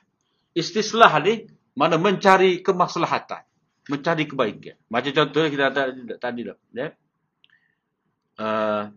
Istislah 0.57 1.13
ni 1.21 1.47
mana 1.77 2.01
mencari 2.01 2.65
kemaslahatan, 2.65 3.45
mencari 3.93 4.25
kebaikan. 4.25 4.81
Macam 4.89 5.13
contohnya 5.13 5.49
kita 5.53 5.67
tadi 6.17 6.41
dah, 6.49 6.59
ya. 6.73 6.89
Uh, 8.37 8.93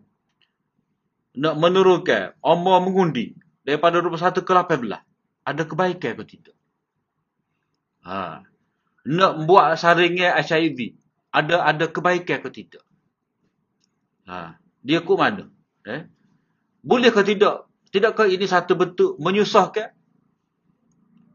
nak 1.40 1.54
menurunkan 1.56 2.36
umur 2.44 2.84
mengundi 2.84 3.32
daripada 3.64 4.04
21 4.04 4.44
ke 4.44 4.52
18. 4.52 5.00
Ada 5.48 5.62
kebaikan 5.64 6.10
atau 6.20 6.26
tidak? 6.28 6.56
Ha. 8.04 8.44
Nak 9.08 9.32
buat 9.48 9.80
saringan 9.80 10.36
HIV. 10.36 11.00
Ada 11.32 11.64
ada 11.64 11.84
kebaikan 11.88 12.44
atau 12.44 12.52
tidak? 12.52 12.84
Ha. 14.28 14.60
Dia 14.84 15.00
ke 15.00 15.12
mana? 15.16 15.48
Eh? 15.88 16.04
Boleh 16.84 17.08
ke 17.08 17.24
tidak? 17.24 17.64
Tidakkah 17.88 18.28
ini 18.28 18.44
satu 18.44 18.76
bentuk 18.76 19.16
menyusahkan? 19.16 19.96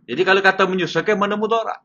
Jadi 0.06 0.22
kalau 0.22 0.40
kata 0.46 0.70
menyusahkan 0.70 1.18
mana 1.18 1.34
mudarat? 1.34 1.82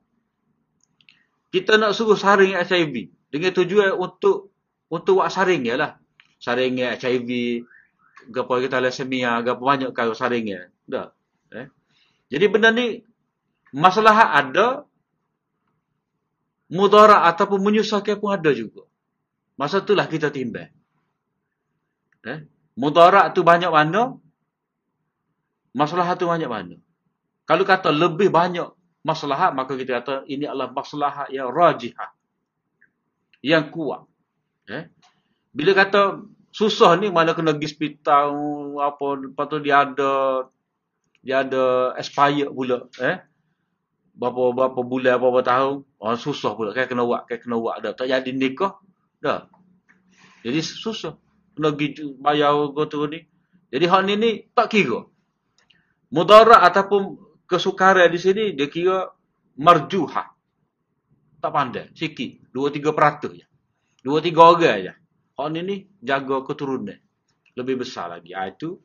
kita 1.50 1.76
nak 1.76 1.92
suruh 1.98 2.14
saring 2.14 2.54
HIV 2.54 3.10
dengan 3.30 3.50
tujuan 3.50 3.98
untuk 3.98 4.54
untuk 4.90 5.22
buat 5.22 5.30
saring 5.30 5.66
ya 5.66 5.76
lah. 5.78 5.92
Saring 6.40 6.80
HIV, 6.80 7.62
gapo 8.28 8.60
kita 8.60 8.82
lesemia, 8.82 9.40
gapo 9.40 9.64
banyak 9.64 9.94
kau 9.96 10.12
saring 10.12 10.46
ya. 10.52 10.62
Dah. 10.84 11.08
Eh? 11.54 11.66
Jadi 12.28 12.44
benda 12.50 12.68
ni 12.70 13.00
masalah 13.72 14.36
ada 14.36 14.84
mudarat 16.70 17.26
ataupun 17.34 17.58
menyusahkan 17.62 18.18
pun 18.18 18.30
ada 18.30 18.50
juga. 18.54 18.86
Masa 19.58 19.82
itulah 19.82 20.06
kita 20.08 20.32
timbang. 20.32 20.70
Eh? 22.24 22.46
Mudarat 22.78 23.32
tu 23.36 23.44
banyak 23.44 23.68
mana? 23.68 24.16
Masalah 25.76 26.16
tu 26.16 26.30
banyak 26.30 26.48
mana? 26.48 26.76
Kalau 27.44 27.66
kata 27.66 27.90
lebih 27.90 28.30
banyak 28.30 28.70
masalah, 29.02 29.50
maka 29.50 29.74
kita 29.74 30.00
kata 30.00 30.14
ini 30.30 30.46
adalah 30.46 30.70
masalah 30.70 31.26
yang 31.28 31.50
rajihah. 31.50 32.14
Yang 33.42 33.64
kuat. 33.74 34.02
Eh? 34.70 34.86
Bila 35.50 35.74
kata 35.74 36.22
susah 36.50 36.98
ni 36.98 37.14
mana 37.14 37.32
kena 37.32 37.54
pergi 37.54 37.70
hospital 37.70 38.28
apa 38.82 39.06
lepas 39.22 39.46
tu 39.46 39.58
dia 39.62 39.86
ada 39.86 40.12
dia 41.22 41.46
ada 41.46 41.94
expired 41.94 42.50
pula 42.50 42.90
eh? 42.98 43.22
Berapa 44.10 44.52
berapa 44.52 44.80
bulan 44.84 45.16
berapa 45.16 45.40
tahun. 45.40 45.76
Oh 45.96 46.16
susah 46.18 46.52
pula 46.58 46.76
kan? 46.76 46.90
Kena 46.90 47.06
buat 47.06 47.24
kan? 47.24 47.40
Kena 47.40 47.56
buat 47.56 47.80
dah. 47.80 47.92
Tak 47.96 48.10
jadi 48.10 48.30
nikah 48.34 48.76
dah. 49.22 49.48
Jadi 50.44 50.60
susah. 50.60 51.16
Kena 51.56 51.72
pergi 51.72 52.04
bayar 52.20 52.52
tu 52.90 53.00
ni. 53.08 53.24
Jadi 53.70 53.84
hal 53.86 54.02
ni 54.04 54.14
ni 54.18 54.30
tak 54.52 54.76
kira. 54.76 55.08
Mudarat 56.10 56.66
ataupun 56.68 57.16
kesukaran 57.46 58.10
di 58.10 58.18
sini 58.18 58.44
dia 58.52 58.66
kira 58.66 59.08
marjuhah. 59.56 60.36
Tak 61.40 61.52
pandai. 61.54 61.88
Sikit. 61.96 62.52
2 62.52 62.76
3% 62.76 63.38
je. 63.40 63.46
2 64.04 64.20
3 64.20 64.36
orang 64.36 64.76
je 64.84 64.92
Orang 65.40 65.56
ini 65.56 65.88
jaga 66.04 66.44
keturunan. 66.44 67.00
Lebih 67.56 67.80
besar 67.80 68.12
lagi. 68.12 68.36
Ha, 68.36 68.52
itu. 68.52 68.76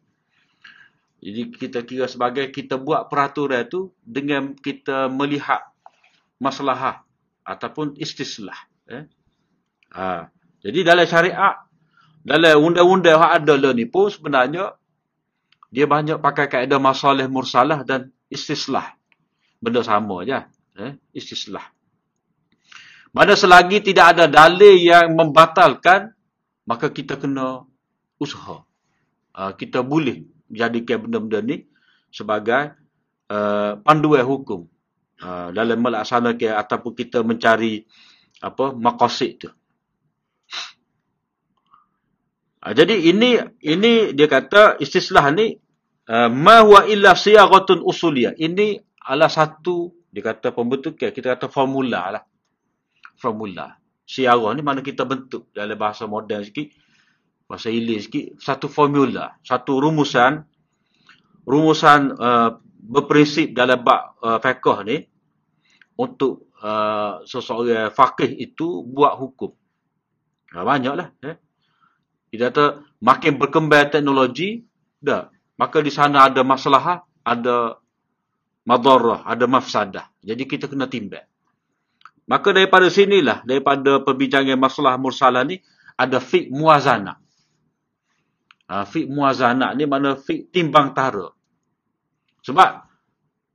Jadi 1.19 1.51
kita 1.51 1.83
kira 1.83 2.07
sebagai 2.07 2.47
kita 2.47 2.79
buat 2.79 3.11
peraturan 3.11 3.67
itu 3.67 3.91
dengan 3.99 4.55
kita 4.55 5.11
melihat 5.11 5.67
masalah 6.39 7.03
ataupun 7.43 7.99
istislah. 7.99 8.55
Eh? 8.87 9.03
Ha. 9.99 10.31
Jadi 10.63 10.79
dalam 10.87 11.03
syariat, 11.03 11.59
dalam 12.23 12.63
undang-undang 12.63 13.19
yang 13.19 13.27
ada 13.35 13.53
lah 13.59 13.75
ni 13.75 13.83
pun 13.83 14.07
sebenarnya 14.07 14.79
dia 15.67 15.85
banyak 15.91 16.23
pakai 16.23 16.47
kaedah 16.47 16.79
masalah 16.79 17.27
mursalah 17.27 17.83
dan 17.83 18.15
istislah. 18.31 18.95
Benda 19.59 19.83
sama 19.83 20.23
je. 20.23 20.39
Eh? 20.79 20.95
Istislah. 21.11 21.67
Mana 23.11 23.35
selagi 23.35 23.83
tidak 23.83 24.15
ada 24.15 24.25
dalil 24.31 24.79
yang 24.79 25.19
membatalkan 25.19 26.14
maka 26.65 26.89
kita 26.89 27.15
kena 27.15 27.63
usaha. 28.17 28.65
Uh, 29.35 29.51
kita 29.53 29.85
boleh 29.85 30.25
jadikan 30.49 31.05
benda-benda 31.05 31.39
ni 31.45 31.57
sebagai 32.09 32.73
uh, 33.29 33.77
panduan 33.85 34.25
hukum 34.25 34.65
uh, 35.21 35.53
dalam 35.53 35.77
melaksanakan 35.79 36.57
ataupun 36.57 36.91
kita 36.97 37.21
mencari 37.21 37.85
apa 38.41 38.73
maqasid 38.73 39.47
tu. 39.47 39.49
Jadi 42.65 43.13
ini 43.13 43.37
ini 43.61 44.09
dia 44.17 44.25
kata 44.25 44.81
istislah 44.81 45.29
ni 45.37 45.53
ma 46.33 46.65
huwa 46.65 46.89
illa 46.89 47.13
siyaghatun 47.13 47.85
usuliyah. 47.85 48.33
Ini 48.33 48.81
adalah 49.05 49.29
satu 49.29 49.93
dia 50.09 50.25
kata 50.25 50.49
pembentukan 50.49 51.13
kita 51.13 51.37
kata 51.37 51.45
formula 51.45 52.09
lah. 52.09 52.23
Formula 53.21 53.84
siarah 54.05 54.53
ni 54.53 54.61
mana 54.61 54.85
kita 54.85 55.03
bentuk 55.03 55.49
dalam 55.51 55.75
bahasa 55.75 56.05
moden 56.05 56.45
sikit 56.45 56.69
bahasa 57.49 57.73
ilis 57.73 58.05
sikit 58.05 58.37
satu 58.37 58.69
formula 58.69 59.37
satu 59.41 59.81
rumusan 59.81 60.45
rumusan 61.45 62.13
uh, 62.17 62.57
berprinsip 62.85 63.53
dalam 63.53 63.81
bab 63.81 64.17
uh, 64.21 64.37
fiqh 64.41 64.77
ni 64.85 64.97
untuk 65.97 66.53
uh, 66.61 67.23
seseorang 67.23 67.89
faqih 67.93 68.29
itu 68.35 68.83
buat 68.83 69.15
hukum. 69.15 69.53
Ha, 70.51 70.61
banyaklah 70.61 71.15
eh 71.23 71.35
kita 72.29 72.51
kata 72.51 72.65
makin 72.99 73.39
berkembang 73.39 73.89
teknologi 73.89 74.65
dah. 74.99 75.31
Maka 75.55 75.79
di 75.79 75.87
sana 75.87 76.27
ada 76.27 76.43
masalah 76.43 77.07
ada 77.23 77.79
madarah 78.67 79.23
ada 79.23 79.47
mafsadah. 79.47 80.11
Jadi 80.19 80.43
kita 80.43 80.67
kena 80.67 80.91
timbang 80.91 81.23
Maka 82.25 82.49
daripada 82.57 82.89
sinilah, 82.89 83.45
daripada 83.45 84.01
perbincangan 84.01 84.57
masalah 84.57 84.97
mursalah 84.97 85.45
ni, 85.45 85.61
ada 85.93 86.17
fik 86.17 86.49
muazana. 86.49 87.21
Ha, 88.65 88.81
fik 88.81 89.05
muazana 89.05 89.77
ni 89.77 89.85
mana 89.85 90.17
fik 90.17 90.49
timbang 90.49 90.97
tara. 90.97 91.29
Sebab, 92.41 92.71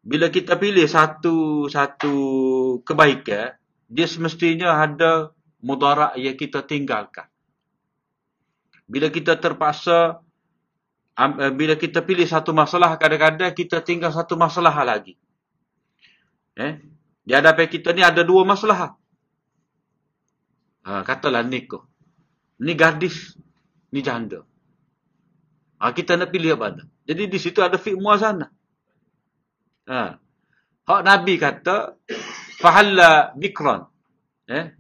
bila 0.07 0.31
kita 0.31 0.55
pilih 0.55 0.87
satu 0.87 1.67
satu 1.67 2.15
kebaikan, 2.87 3.59
dia 3.91 4.07
semestinya 4.07 4.79
ada 4.79 5.35
mudarat 5.61 6.15
yang 6.17 6.39
kita 6.39 6.63
tinggalkan. 6.63 7.27
Bila 8.87 9.11
kita 9.11 9.35
terpaksa, 9.39 10.23
eh, 11.19 11.53
bila 11.55 11.75
kita 11.75 12.07
pilih 12.07 12.27
satu 12.27 12.55
masalah, 12.55 12.95
kadang-kadang 12.99 13.51
kita 13.51 13.83
tinggal 13.83 14.15
satu 14.15 14.39
masalah 14.39 14.75
lagi. 14.87 15.19
Eh? 16.55 16.90
Di 17.31 17.39
hadapan 17.39 17.71
kita 17.71 17.95
ni 17.95 18.03
ada 18.03 18.27
dua 18.27 18.43
masalah. 18.43 18.99
Ha, 20.83 21.07
katalah 21.07 21.47
nikah. 21.47 21.87
Ni 22.59 22.75
gadis, 22.75 23.39
ni 23.95 24.03
janda. 24.03 24.43
Ha, 25.79 25.95
kita 25.95 26.19
nak 26.19 26.35
pilih 26.35 26.59
apa? 26.59 26.83
Jadi 27.07 27.31
di 27.31 27.39
situ 27.39 27.63
ada 27.63 27.79
fi'h 27.79 27.95
muazanah. 27.95 28.51
Ha. 29.87 30.19
Hak 30.91 31.03
Nabi 31.07 31.39
kata, 31.39 31.95
fahalla 32.59 33.31
bikran. 33.39 33.87
Eh? 34.51 34.75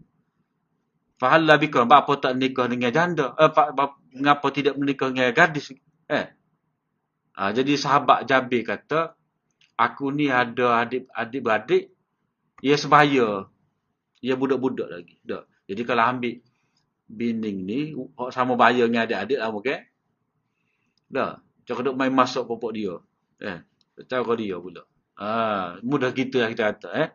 Fahalla 1.22 1.54
bikran. 1.54 1.86
Bapa 1.86 2.18
tak 2.18 2.34
nikah 2.34 2.66
dengan 2.66 2.90
janda? 2.90 3.30
Eh, 3.38 3.46
mengapa 4.18 4.50
tidak 4.50 4.74
menikah 4.74 5.14
dengan 5.14 5.30
gadis? 5.30 5.70
Eh? 6.10 6.26
Ha, 7.38 7.54
jadi 7.54 7.78
sahabat 7.78 8.26
Jabir 8.26 8.66
kata, 8.66 9.14
aku 9.78 10.10
ni 10.10 10.26
ada 10.26 10.82
adik-adik 11.14 11.94
ia 12.60 12.76
sebaya. 12.76 13.48
Ia 14.20 14.34
budak-budak 14.36 14.88
lagi. 14.88 15.16
Tak. 15.24 15.48
Jadi 15.64 15.82
kalau 15.88 16.04
ambil 16.04 16.34
bining 17.10 17.58
ni, 17.64 17.80
sama 18.30 18.54
bahaya 18.54 18.84
dengan 18.86 19.08
adik-adik 19.08 19.38
lah 19.40 19.50
bukan? 19.50 19.80
Tak. 21.10 21.34
Cakap 21.64 21.82
duk 21.86 21.96
main 21.96 22.12
masuk 22.12 22.44
popok 22.44 22.72
dia. 22.76 22.94
Eh, 23.40 23.58
Cakap 24.06 24.36
dia 24.36 24.56
pula. 24.60 24.84
Ha, 25.20 25.76
mudah 25.84 26.12
kita 26.16 26.44
lah 26.44 26.48
kita 26.52 26.64
kata. 26.72 26.88
Eh. 26.96 27.08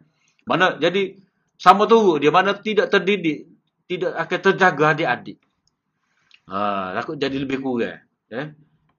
Mana, 0.45 0.77
jadi, 0.77 1.17
sama 1.58 1.89
tu 1.89 2.21
dia 2.21 2.29
mana 2.29 2.53
tidak 2.53 2.93
terdidik, 2.93 3.49
tidak 3.89 4.13
akan 4.13 4.39
terjaga 4.45 4.86
adik-adik. 4.93 5.38
Ha, 6.45 6.93
takut 7.01 7.17
jadi 7.17 7.38
lebih 7.41 7.62
kurang. 7.62 8.05
Eh. 8.29 8.53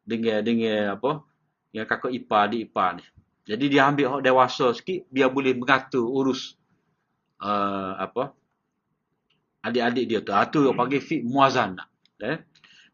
Dengan, 0.07 0.43
dengan 0.43 0.99
apa, 0.99 1.23
yang 1.71 1.87
kakak 1.87 2.15
ipar, 2.15 2.51
adik 2.51 2.71
ipar 2.71 2.99
ni. 2.99 3.05
Jadi 3.47 3.65
dia 3.71 3.87
ambil 3.87 4.19
hak 4.19 4.23
dewasa 4.27 4.75
sikit 4.75 5.07
biar 5.07 5.31
boleh 5.31 5.55
mengatur 5.55 6.03
urus 6.03 6.59
uh, 7.39 7.95
apa 7.95 8.35
adik-adik 9.63 10.05
dia 10.07 10.21
tu. 10.23 10.35
Ah, 10.35 10.47
yang 10.51 10.75
panggil 10.75 10.99
fit 11.03 11.23
muazana. 11.23 11.87
Eh? 12.23 12.43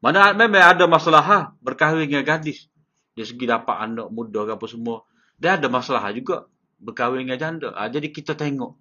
Mana 0.04 0.36
memang 0.36 0.60
ada 0.60 0.84
masalah 0.84 1.22
ha, 1.24 1.38
berkahwin 1.60 2.04
dengan 2.08 2.24
gadis. 2.24 2.68
Dia 3.16 3.28
segi 3.28 3.44
dapat 3.44 3.76
anak 3.76 4.08
muda 4.08 4.48
ke 4.48 4.52
apa 4.56 4.66
semua. 4.68 5.04
Dia 5.36 5.60
ada 5.60 5.68
masalah 5.68 6.04
juga 6.12 6.48
berkahwin 6.80 7.28
dengan 7.28 7.38
janda. 7.40 7.68
Ha, 7.76 7.88
jadi 7.88 8.08
kita 8.12 8.36
tengok 8.36 8.76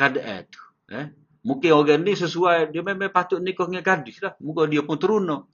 keadaan 0.00 0.48
tu. 0.48 0.62
Eh? 0.92 1.06
Mungkin 1.40 1.70
orang 1.72 2.04
ni 2.04 2.12
sesuai, 2.12 2.68
dia 2.68 2.84
memang 2.84 3.08
patut 3.08 3.40
nikah 3.40 3.64
dengan 3.64 3.80
gadis 3.80 4.20
lah. 4.20 4.36
Mungkin 4.40 4.68
dia 4.68 4.84
pun 4.84 4.96
teruna. 5.00 5.44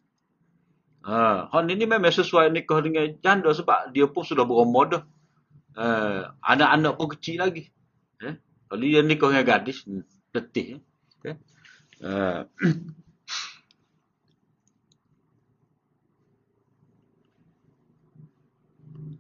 Ha, 1.07 1.47
hal 1.55 1.63
ni 1.71 1.87
memang 1.87 2.11
sesuai 2.11 2.51
nikah 2.51 2.83
dengan 2.83 3.07
janda 3.23 3.55
sebab 3.55 3.95
dia 3.95 4.11
pun 4.11 4.27
sudah 4.27 4.43
berumur 4.43 4.91
dah 4.91 5.03
uh, 5.77 6.33
anak-anak 6.43 6.93
pun 6.97 7.09
kecil 7.13 7.45
lagi. 7.45 7.69
Eh? 8.25 8.35
Kalau 8.67 8.83
dia 8.83 9.05
nikah 9.05 9.31
dengan 9.31 9.47
gadis, 9.47 9.85
hmm, 9.85 10.03
letih. 10.33 10.81
Okay? 11.21 11.35
Uh, 12.01 12.43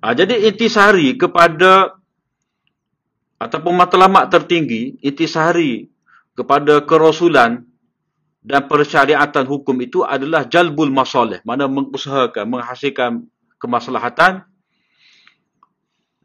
uh, 0.01 0.15
jadi 0.17 0.49
intisari 0.49 1.15
kepada 1.21 2.01
ataupun 3.37 3.77
matlamat 3.77 4.33
tertinggi, 4.33 4.97
intisari 5.05 5.93
kepada 6.33 6.81
kerasulan 6.85 7.69
dan 8.47 8.63
persyariatan 8.71 9.45
hukum 9.45 9.77
itu 9.83 10.07
adalah 10.07 10.49
jalbul 10.49 10.89
masalih. 10.89 11.43
Mana 11.43 11.69
mengusahakan, 11.69 12.47
menghasilkan 12.49 13.27
kemaslahatan 13.61 14.47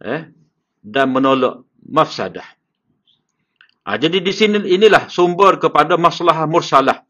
eh, 0.01 0.33
dan 0.81 1.07
menolak 1.13 1.63
mafsadah. 1.85 2.45
Ha, 3.81 3.97
jadi 3.97 4.21
di 4.21 4.33
sini 4.33 4.61
inilah 4.61 5.09
sumber 5.09 5.57
kepada 5.57 5.97
masalah 5.97 6.45
mursalah. 6.45 7.01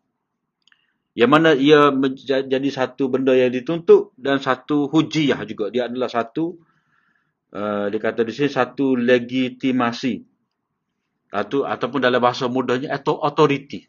Yang 1.12 1.32
mana 1.32 1.50
ia 1.52 1.92
menjadi 1.92 2.70
satu 2.72 3.12
benda 3.12 3.36
yang 3.36 3.52
dituntut 3.52 4.16
dan 4.16 4.40
satu 4.40 4.88
hujiyah 4.88 5.44
juga. 5.44 5.68
Dia 5.68 5.92
adalah 5.92 6.08
satu, 6.08 6.56
uh, 7.52 7.92
dia 7.92 8.00
kata 8.00 8.24
di 8.24 8.32
sini 8.32 8.48
satu 8.48 8.96
legitimasi. 8.96 10.24
Atau, 11.32 11.68
ataupun 11.68 12.00
dalam 12.00 12.24
bahasa 12.24 12.48
mudahnya, 12.48 12.92
atau 12.92 13.20
authority. 13.20 13.88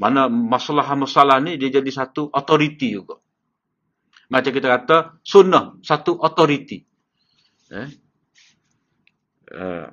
Mana 0.00 0.28
masalah-masalah 0.28 1.40
ni 1.44 1.56
dia 1.60 1.68
jadi 1.72 1.88
satu 1.88 2.28
authority 2.32 2.96
juga. 2.96 3.20
Macam 4.28 4.52
kita 4.52 4.68
kata 4.68 5.20
sunnah, 5.24 5.76
satu 5.80 6.20
authority. 6.20 6.89
Eh? 7.70 7.88
Uh, 9.50 9.86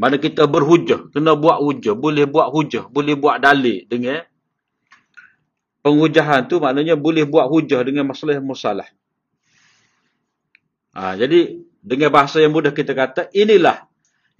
mana 0.00 0.16
kita 0.16 0.48
berhujah, 0.48 1.12
kena 1.12 1.36
buat 1.36 1.60
hujah, 1.60 1.92
boleh 1.92 2.24
buat 2.24 2.48
hujah, 2.48 2.88
boleh 2.88 3.14
buat 3.20 3.36
dalil 3.42 3.84
dengan 3.84 4.24
penghujahan 5.84 6.48
tu 6.48 6.56
maknanya 6.56 6.96
boleh 6.96 7.28
buat 7.28 7.44
hujah 7.50 7.84
dengan 7.84 8.08
masalah 8.08 8.40
musalah. 8.40 8.88
Ha, 10.96 11.14
jadi 11.20 11.60
dengan 11.84 12.10
bahasa 12.10 12.40
yang 12.42 12.56
mudah 12.56 12.72
kita 12.72 12.96
kata 12.96 13.28
inilah 13.36 13.86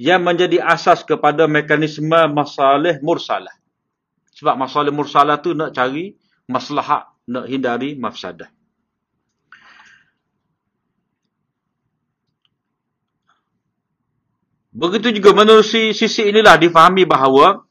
yang 0.01 0.25
menjadi 0.25 0.65
asas 0.65 1.05
kepada 1.05 1.45
mekanisme 1.45 2.17
masalah 2.33 2.97
mursalah. 3.05 3.53
Sebab 4.41 4.57
masalah 4.57 4.91
mursalah 4.97 5.37
tu 5.45 5.53
nak 5.53 5.77
cari 5.77 6.17
maslahat, 6.49 7.05
nak 7.29 7.45
hindari 7.47 8.01
mafsadah. 8.01 8.49
Begitu 14.71 15.19
juga 15.19 15.35
menurut 15.35 15.67
sisi 15.67 16.31
inilah 16.31 16.55
difahami 16.55 17.03
bahawa 17.03 17.67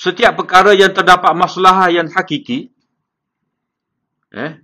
setiap 0.00 0.40
perkara 0.40 0.72
yang 0.72 0.96
terdapat 0.96 1.36
masalah 1.36 1.92
yang 1.92 2.08
hakiki 2.08 2.72
eh, 4.32 4.56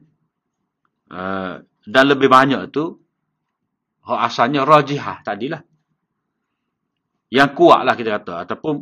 uh, 1.13 1.61
dan 1.85 2.05
lebih 2.09 2.33
banyak 2.33 2.73
tu 2.73 2.97
asalnya 4.09 4.65
rajihah 4.65 5.21
tadilah. 5.21 5.61
Yang 7.29 7.51
kuat 7.61 7.85
lah 7.85 7.93
kita 7.93 8.17
kata. 8.21 8.49
Ataupun 8.49 8.75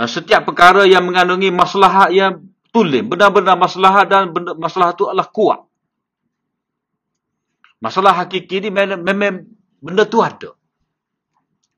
uh, 0.00 0.08
setiap 0.08 0.48
perkara 0.48 0.88
yang 0.88 1.04
mengandungi 1.04 1.52
masalah 1.52 2.08
yang 2.08 2.48
tulim. 2.72 3.12
Benar-benar 3.12 3.60
masalah 3.60 4.08
dan 4.08 4.32
masalah 4.56 4.96
tu 4.96 5.04
adalah 5.04 5.28
kuat. 5.28 5.60
Masalah 7.84 8.24
hakiki 8.24 8.64
ni 8.64 8.68
memang 8.72 9.44
benda 9.80 10.08
tu 10.08 10.24
ada. 10.24 10.56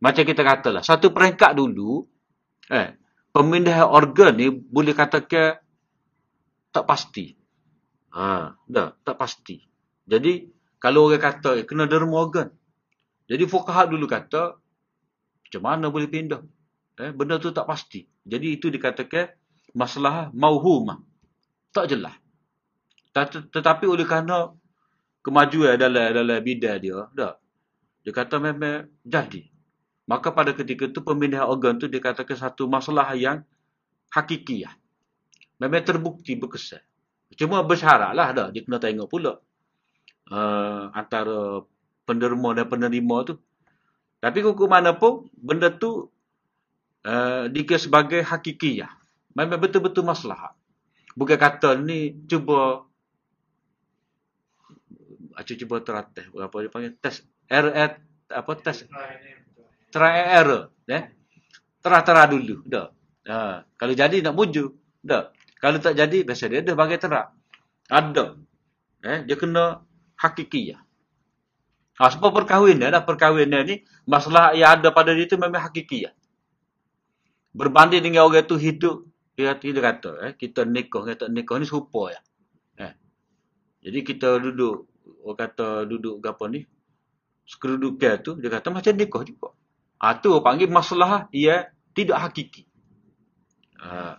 Macam 0.02 0.26
kita 0.26 0.42
katalah, 0.42 0.82
satu 0.82 1.14
peringkat 1.14 1.54
dulu, 1.54 2.02
eh, 2.74 2.98
pemindahan 3.30 3.86
organ 3.86 4.34
ni 4.34 4.50
boleh 4.50 4.98
katakan 4.98 5.62
tak 6.74 6.84
pasti. 6.90 7.30
Ha, 8.10 8.50
dah, 8.66 8.98
tak 9.06 9.14
pasti. 9.14 9.62
Jadi, 10.02 10.42
kalau 10.82 11.06
orang 11.06 11.22
kata, 11.22 11.62
eh, 11.62 11.64
kena 11.64 11.86
derma 11.86 12.18
organ. 12.18 12.50
Jadi, 13.30 13.46
fukahat 13.46 13.94
dulu 13.94 14.10
kata, 14.10 14.58
macam 15.46 15.62
mana 15.62 15.86
boleh 15.86 16.10
pindah? 16.10 16.42
Eh, 16.98 17.14
benda 17.14 17.38
tu 17.38 17.54
tak 17.54 17.70
pasti. 17.70 18.02
Jadi, 18.26 18.58
itu 18.58 18.74
dikatakan 18.74 19.30
masalah 19.78 20.34
mauhumah. 20.34 20.98
Tak 21.70 21.94
jelas. 21.94 22.18
Tetapi 23.54 23.86
oleh 23.86 24.02
kerana 24.02 24.50
kemajuan 25.22 25.78
dalam 25.78 26.10
dalam 26.10 26.42
bidang 26.42 26.82
dia, 26.82 27.06
dah. 27.14 27.38
Dia 28.02 28.10
kata 28.10 28.42
memang 28.42 28.90
jadi. 29.06 29.51
Maka 30.12 30.28
pada 30.28 30.52
ketika 30.52 30.84
itu 30.84 31.00
pemindahan 31.00 31.48
organ 31.48 31.80
itu 31.80 31.88
dikatakan 31.88 32.36
satu 32.36 32.68
masalah 32.68 33.16
yang 33.16 33.40
hakiki. 34.12 34.68
Ya. 34.68 34.76
Memang 35.56 35.80
terbukti 35.88 36.36
berkesan. 36.36 36.84
Cuma 37.32 37.64
bersyaratlah 37.64 38.28
dah. 38.36 38.46
Dia 38.52 38.60
kena 38.60 38.76
tengok 38.76 39.08
pula. 39.08 39.40
Uh, 40.28 40.92
antara 40.92 41.64
penderma 42.04 42.52
dan 42.52 42.68
penerima 42.68 43.16
tu. 43.24 43.40
Tapi 44.20 44.44
kuku 44.44 44.68
mana 44.68 44.92
pun, 44.92 45.32
benda 45.32 45.72
tu 45.72 46.12
uh, 47.08 47.48
dikira 47.48 47.80
sebagai 47.80 48.20
hakiki. 48.20 48.84
Ya. 48.84 48.92
Memang 49.32 49.64
betul-betul 49.64 50.04
masalah. 50.04 50.52
Bukan 51.16 51.40
kata 51.40 51.80
ni 51.80 52.20
cuba 52.28 52.84
Acu 55.32 55.56
cuba 55.56 55.80
teratih 55.80 56.28
apa 56.36 56.56
dia 56.60 56.68
panggil 56.68 56.92
test 57.00 57.24
RR 57.48 58.04
apa 58.28 58.52
test 58.60 58.84
try 59.92 60.40
error. 60.40 60.72
Eh? 60.88 61.04
Terah-terah 61.84 62.26
dulu. 62.32 62.64
Dah. 62.64 62.88
Ha. 63.28 63.68
Kalau 63.76 63.92
jadi 63.92 64.24
nak 64.24 64.34
muju. 64.34 64.72
Dah. 65.04 65.30
Kalau 65.60 65.78
tak 65.78 65.94
jadi, 65.94 66.24
biasa 66.26 66.50
dia 66.50 66.64
ada 66.64 66.72
bagai 66.74 66.98
terah. 66.98 67.30
Ada. 67.86 68.40
Eh? 69.04 69.18
Dia 69.28 69.36
kena 69.36 69.84
hakiki. 70.18 70.74
Ha, 72.00 72.08
sebab 72.08 72.32
perkahwinan, 72.32 72.88
dah 72.88 73.04
perkahwinan 73.04 73.68
ni, 73.68 73.84
masalah 74.08 74.56
yang 74.56 74.80
ada 74.80 74.90
pada 74.90 75.12
dia 75.12 75.28
tu 75.28 75.36
memang 75.36 75.60
hakiki. 75.60 76.08
Berbanding 77.52 78.00
dengan 78.00 78.24
orang 78.24 78.48
tu 78.48 78.56
hidup, 78.56 79.06
dia, 79.36 79.54
dia 79.54 79.82
kata, 79.82 80.10
eh, 80.24 80.32
kita 80.32 80.64
nikah, 80.64 81.04
kita 81.04 81.28
nikah 81.28 81.60
ni 81.60 81.66
serupa. 81.68 82.10
Ya. 82.10 82.20
Eh. 82.80 82.92
Jadi 83.86 83.98
kita 84.08 84.40
duduk, 84.40 84.88
orang 85.22 85.38
kata 85.46 85.84
duduk 85.84 86.18
apa 86.24 86.44
ni, 86.48 86.64
sekerudukan 87.44 88.14
tu, 88.24 88.30
dia 88.40 88.48
kata 88.48 88.72
macam 88.72 88.92
nikah 88.96 89.22
juga. 89.22 89.48
Itu 90.02 90.34
ha, 90.34 90.42
panggil 90.42 90.66
masalah 90.66 91.30
ia 91.30 91.70
tidak 91.94 92.18
hakiki. 92.26 92.66
Ha. 93.78 94.18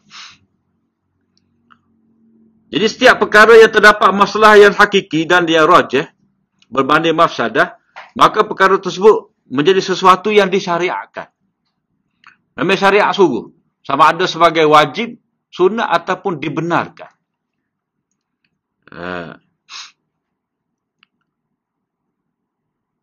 Jadi 2.72 2.86
setiap 2.90 3.20
perkara 3.20 3.60
yang 3.60 3.70
terdapat 3.70 4.10
masalah 4.16 4.56
yang 4.56 4.72
hakiki 4.72 5.28
dan 5.28 5.44
dia 5.44 5.68
rajah 5.68 6.08
berbanding 6.72 7.14
mafsadah, 7.14 7.78
maka 8.16 8.48
perkara 8.48 8.80
tersebut 8.80 9.30
menjadi 9.52 9.84
sesuatu 9.84 10.32
yang 10.32 10.50
disyariatkan. 10.50 11.30
Memang 12.58 12.80
syariat 12.80 13.12
sungguh. 13.14 13.52
Sama 13.84 14.16
ada 14.16 14.24
sebagai 14.26 14.64
wajib, 14.66 15.20
sunnah 15.52 15.92
ataupun 15.92 16.40
dibenarkan. 16.40 17.12
Ha. 18.90 19.43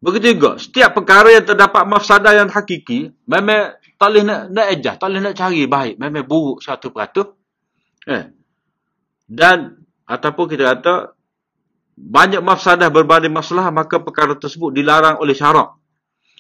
Begitu 0.01 0.33
juga, 0.33 0.57
setiap 0.57 0.97
perkara 0.97 1.29
yang 1.29 1.45
terdapat 1.45 1.85
mafsadah 1.85 2.33
yang 2.33 2.49
hakiki, 2.49 3.13
memang 3.29 3.77
tak 4.01 4.09
boleh 4.09 4.25
nak, 4.25 4.41
nak 4.49 4.67
ejah, 4.73 4.97
tak 4.97 5.13
boleh 5.13 5.21
nak 5.21 5.37
cari 5.37 5.69
baik. 5.69 5.95
Memang 6.01 6.25
buruk 6.25 6.65
satu 6.65 6.89
peratus. 6.89 7.37
Eh. 8.09 8.33
Dan, 9.29 9.77
ataupun 10.09 10.45
kita 10.49 10.73
kata, 10.73 11.13
banyak 12.01 12.41
mafsadah 12.41 12.89
berbanding 12.89 13.29
masalah, 13.37 13.69
maka 13.69 14.01
perkara 14.01 14.33
tersebut 14.41 14.73
dilarang 14.73 15.21
oleh 15.21 15.37
syarak. 15.37 15.77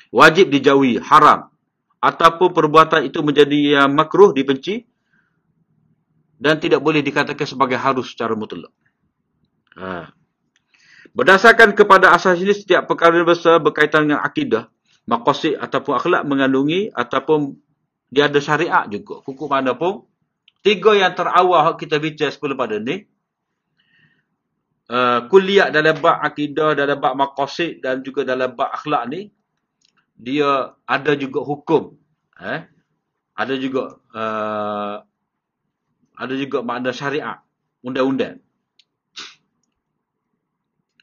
Wajib 0.09 0.49
dijauhi, 0.49 0.97
haram. 0.97 1.53
Ataupun 2.01 2.57
perbuatan 2.57 3.05
itu 3.05 3.21
menjadi 3.21 3.85
yang 3.85 3.93
makruh, 3.93 4.33
dibenci. 4.33 4.89
Dan 6.41 6.57
tidak 6.57 6.81
boleh 6.81 7.05
dikatakan 7.05 7.45
sebagai 7.45 7.77
harus 7.77 8.09
secara 8.09 8.33
mutlak. 8.33 8.73
Haa. 9.77 10.17
Berdasarkan 11.11 11.75
kepada 11.75 12.15
asas 12.15 12.39
ini, 12.39 12.55
setiap 12.55 12.87
perkara 12.87 13.19
besar 13.27 13.59
berkaitan 13.59 14.07
dengan 14.07 14.23
akidah, 14.23 14.71
makosid 15.11 15.59
ataupun 15.59 15.99
akhlak 15.99 16.23
mengandungi 16.23 16.95
ataupun 16.95 17.59
dia 18.11 18.31
ada 18.31 18.39
syariat 18.39 18.87
juga. 18.87 19.23
Hukum 19.27 19.51
mana 19.51 19.75
pun. 19.75 20.07
Tiga 20.61 20.93
yang 20.93 21.17
terawal 21.17 21.75
kita 21.81 21.97
bicara 21.97 22.29
sebelum 22.29 22.59
pada 22.59 22.77
ni. 22.77 23.09
Uh, 24.91 25.25
kuliah 25.31 25.71
dalam 25.71 26.03
bak 26.03 26.19
akidah, 26.19 26.75
dalam 26.75 26.99
bak 26.99 27.15
makosid 27.15 27.79
dan 27.79 28.03
juga 28.03 28.27
dalam 28.27 28.53
bak 28.53 28.71
akhlak 28.83 29.07
ni. 29.09 29.31
Dia 30.21 30.77
ada 30.85 31.13
juga 31.17 31.41
hukum. 31.41 31.97
Eh? 32.43 32.61
Ada 33.39 33.55
juga 33.57 33.97
uh, 34.13 35.01
ada 36.19 36.35
juga 36.37 36.61
makna 36.61 36.93
syariat. 36.93 37.41
Undang-undang. 37.81 38.45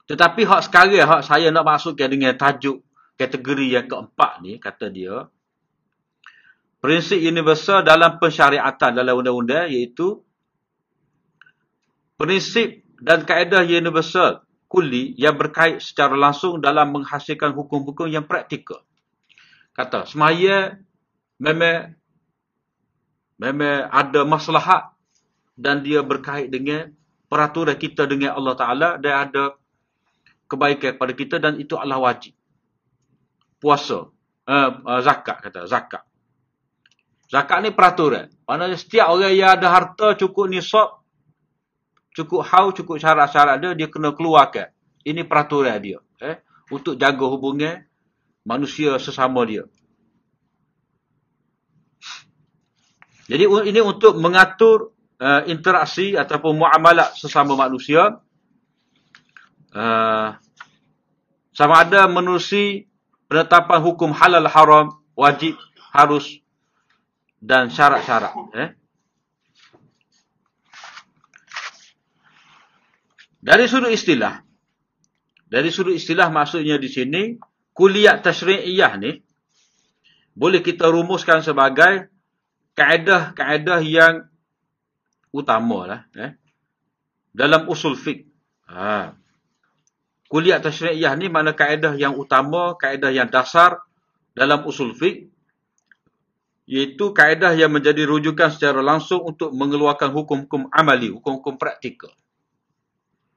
Tetapi 0.08 0.42
hak 0.48 0.62
sekarang, 0.72 1.04
hak 1.04 1.22
saya 1.28 1.52
nak 1.52 1.68
masukkan 1.68 2.08
dengan 2.08 2.32
tajuk 2.40 2.80
kategori 3.20 3.68
yang 3.76 3.86
keempat 3.92 4.40
ni, 4.40 4.56
kata 4.56 4.88
dia, 4.88 5.28
prinsip 6.80 7.20
universal 7.20 7.84
dalam 7.84 8.16
pensyariatan 8.16 8.96
dalam 8.96 9.20
undang-undang 9.20 9.68
iaitu 9.68 10.24
prinsip 12.16 12.88
dan 13.04 13.28
kaedah 13.28 13.68
universal 13.68 14.48
kuli 14.72 15.12
yang 15.20 15.36
berkait 15.36 15.84
secara 15.84 16.16
langsung 16.16 16.64
dalam 16.64 16.92
menghasilkan 16.96 17.52
hukum-hukum 17.52 18.08
yang 18.08 18.24
praktikal. 18.24 18.84
Kata, 19.76 20.08
semaya 20.08 20.80
memang 21.38 21.94
memang 23.38 23.92
ada 23.94 24.26
maslahat 24.26 24.90
dan 25.54 25.86
dia 25.86 26.02
berkait 26.02 26.50
dengan 26.50 26.90
peraturan 27.30 27.78
kita 27.78 28.10
dengan 28.10 28.34
Allah 28.34 28.56
Ta'ala 28.58 28.90
dan 28.98 29.30
ada 29.30 29.44
kebaikan 30.48 30.96
kepada 30.96 31.14
kita 31.14 31.36
dan 31.38 31.60
itu 31.60 31.76
adalah 31.76 32.12
wajib. 32.12 32.34
Puasa, 33.60 34.08
uh, 34.48 34.70
uh, 34.84 35.02
zakat 35.04 35.44
kata, 35.44 35.68
zakat. 35.68 36.04
Zakat 37.28 37.60
ni 37.60 37.76
peraturan. 37.76 38.32
Maknanya 38.48 38.80
setiap 38.80 39.12
orang 39.12 39.36
yang 39.36 39.60
ada 39.60 39.68
harta 39.68 40.16
cukup 40.16 40.48
nisab, 40.48 41.04
cukup 42.16 42.48
hau, 42.48 42.72
cukup 42.72 42.98
syarat-syarat 42.98 43.60
dia, 43.60 43.76
dia 43.76 43.88
kena 43.92 44.16
keluarkan. 44.16 44.72
Ini 45.04 45.28
peraturan 45.28 45.76
dia. 45.84 46.00
Eh? 46.24 46.40
Untuk 46.72 46.96
jaga 46.96 47.26
hubungan 47.28 47.84
manusia 48.48 48.96
sesama 48.96 49.44
dia. 49.44 49.68
Jadi 53.28 53.44
ini 53.44 53.80
untuk 53.84 54.16
mengatur 54.16 54.96
uh, 55.20 55.44
interaksi 55.52 56.16
ataupun 56.16 56.64
muamalah 56.64 57.12
sesama 57.12 57.60
manusia. 57.60 58.24
Uh, 59.74 60.36
sama 61.58 61.82
ada 61.82 62.06
menerusi 62.06 62.86
penetapan 63.28 63.82
hukum 63.84 64.14
halal 64.16 64.48
haram, 64.48 64.88
wajib, 65.18 65.58
harus 65.92 66.40
dan 67.42 67.70
syarat-syarat. 67.74 68.34
Eh? 68.54 68.70
Dari 73.42 73.66
sudut 73.70 73.94
istilah. 73.94 74.44
Dari 75.48 75.70
sudut 75.72 75.96
istilah 75.96 76.28
maksudnya 76.28 76.76
di 76.76 76.90
sini, 76.92 77.22
kuliah 77.72 78.20
tashri'iyah 78.20 78.94
ni, 79.00 79.18
boleh 80.38 80.62
kita 80.62 80.92
rumuskan 80.92 81.42
sebagai 81.42 82.14
kaedah-kaedah 82.78 83.82
yang 83.82 84.30
utama 85.34 85.80
lah. 85.90 86.02
Eh? 86.14 86.38
Dalam 87.34 87.66
usul 87.66 87.98
fiqh. 87.98 88.30
Ha. 88.70 89.18
Kuliah 90.28 90.60
tashri'iyah 90.60 91.16
ni 91.16 91.32
mana 91.32 91.56
kaedah 91.56 91.96
yang 91.96 92.20
utama, 92.20 92.76
kaedah 92.76 93.12
yang 93.16 93.32
dasar 93.32 93.80
dalam 94.36 94.68
usul 94.68 94.92
fiqh 94.92 95.32
iaitu 96.68 97.16
kaedah 97.16 97.56
yang 97.56 97.72
menjadi 97.72 98.04
rujukan 98.04 98.52
secara 98.52 98.84
langsung 98.84 99.24
untuk 99.24 99.56
mengeluarkan 99.56 100.12
hukum-hukum 100.12 100.68
amali, 100.76 101.16
hukum-hukum 101.16 101.56
praktikal. 101.56 102.12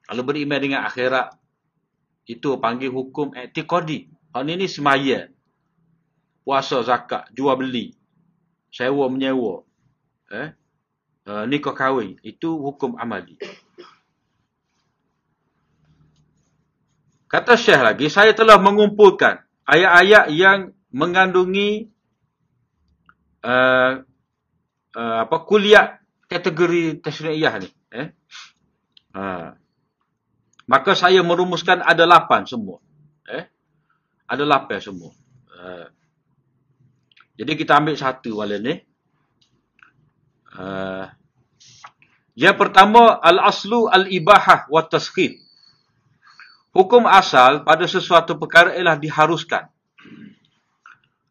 Kalau 0.03 0.27
beriman 0.27 0.59
dengan 0.59 0.83
akhirat, 0.83 1.31
itu 2.27 2.59
panggil 2.59 2.91
hukum 2.91 3.31
etikodi. 3.31 4.11
Hal 4.35 4.43
ini 4.43 4.67
semaya. 4.67 5.31
Puasa, 6.43 6.83
zakat, 6.83 7.31
jual 7.31 7.55
beli, 7.55 7.95
sewa 8.73 9.07
menyewa, 9.07 9.61
eh, 10.33 10.51
uh, 11.29 11.45
nikah 11.45 11.71
kahwin, 11.71 12.17
itu 12.25 12.49
hukum 12.49 12.97
amali. 12.97 13.37
Kata 17.31 17.55
Syekh 17.55 17.79
lagi, 17.79 18.11
saya 18.11 18.35
telah 18.35 18.59
mengumpulkan 18.59 19.39
ayat-ayat 19.63 20.35
yang 20.35 20.75
mengandungi 20.91 21.87
uh, 23.47 24.03
uh, 24.99 25.17
apa 25.23 25.37
kuliah 25.47 26.03
kategori 26.27 26.99
tasyriyah 26.99 27.63
ni. 27.63 27.69
Eh? 27.95 28.07
Uh, 29.15 29.55
maka 30.67 30.91
saya 30.91 31.23
merumuskan 31.23 31.79
ada 31.79 32.03
lapan 32.03 32.43
semua. 32.43 32.83
Eh? 33.31 33.47
Ada 34.27 34.43
lapan 34.43 34.79
semua. 34.83 35.15
Uh, 35.55 35.87
jadi 37.39 37.55
kita 37.55 37.79
ambil 37.79 37.95
satu 37.95 38.43
wala 38.43 38.59
ni. 38.59 38.75
Uh, 40.51 41.07
yang 42.35 42.59
pertama 42.59 43.15
al-aslu 43.23 43.87
al-ibahah 43.87 44.67
wa 44.67 44.83
taskhir 44.83 45.39
hukum 46.71 47.03
asal 47.07 47.67
pada 47.67 47.83
sesuatu 47.87 48.39
perkara 48.39 48.75
ialah 48.75 48.97
diharuskan 48.99 49.67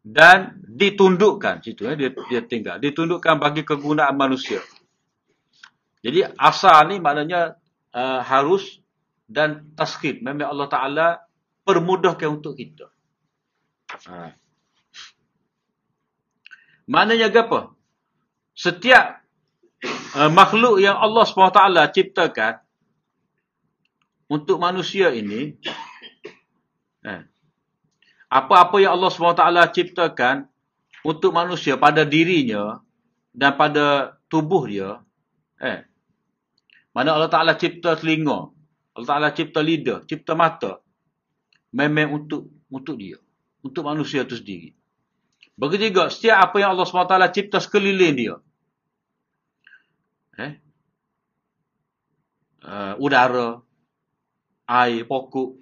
dan 0.04 0.56
ditundukkan. 0.64 1.60
Situ 1.60 1.84
eh, 1.88 1.96
dia 1.96 2.10
dia 2.12 2.40
tinggal. 2.44 2.80
Ditundukkan 2.80 3.36
bagi 3.36 3.64
kegunaan 3.64 4.16
manusia. 4.16 4.60
Jadi 6.00 6.24
asal 6.40 6.88
ni 6.88 6.96
maknanya 6.96 7.60
uh, 7.92 8.24
harus 8.24 8.80
dan 9.28 9.68
taskhid. 9.76 10.24
Memang 10.24 10.48
Allah 10.48 10.68
taala 10.72 11.06
permudahkan 11.64 12.40
untuk 12.40 12.56
kita. 12.56 12.88
Ha. 13.90 14.38
maknanya 16.86 17.26
apa? 17.34 17.74
Setiap 18.54 19.18
uh, 20.14 20.30
makhluk 20.30 20.78
yang 20.78 20.94
Allah 20.94 21.26
SWT 21.26 21.58
ciptakan 21.90 22.62
untuk 24.30 24.62
manusia 24.62 25.10
ini 25.10 25.58
eh, 27.02 27.22
apa-apa 28.30 28.78
yang 28.78 28.94
Allah 28.94 29.10
SWT 29.10 29.74
ciptakan 29.74 30.46
untuk 31.02 31.34
manusia 31.34 31.74
pada 31.74 32.06
dirinya 32.06 32.78
dan 33.34 33.58
pada 33.58 34.14
tubuh 34.30 34.70
dia, 34.70 35.02
eh, 35.58 35.82
mana 36.94 37.18
Allah 37.18 37.26
Ta'ala 37.26 37.58
cipta 37.58 37.98
telinga, 37.98 38.54
Allah 38.94 39.08
Ta'ala 39.08 39.28
cipta 39.34 39.58
lidah, 39.58 40.06
cipta 40.06 40.38
mata, 40.38 40.78
memang 41.74 42.22
untuk 42.22 42.46
untuk 42.70 42.94
dia, 43.02 43.18
untuk 43.66 43.82
manusia 43.82 44.22
itu 44.22 44.38
sendiri. 44.38 44.70
Begitu 45.58 45.90
juga, 45.90 46.08
setiap 46.08 46.38
apa 46.38 46.56
yang 46.62 46.78
Allah 46.78 46.86
SWT 46.86 47.14
cipta 47.34 47.58
sekeliling 47.58 48.14
dia, 48.14 48.36
eh, 50.38 50.52
uh, 52.64 52.94
udara, 53.02 53.60
air, 54.70 55.02
pokok, 55.02 55.58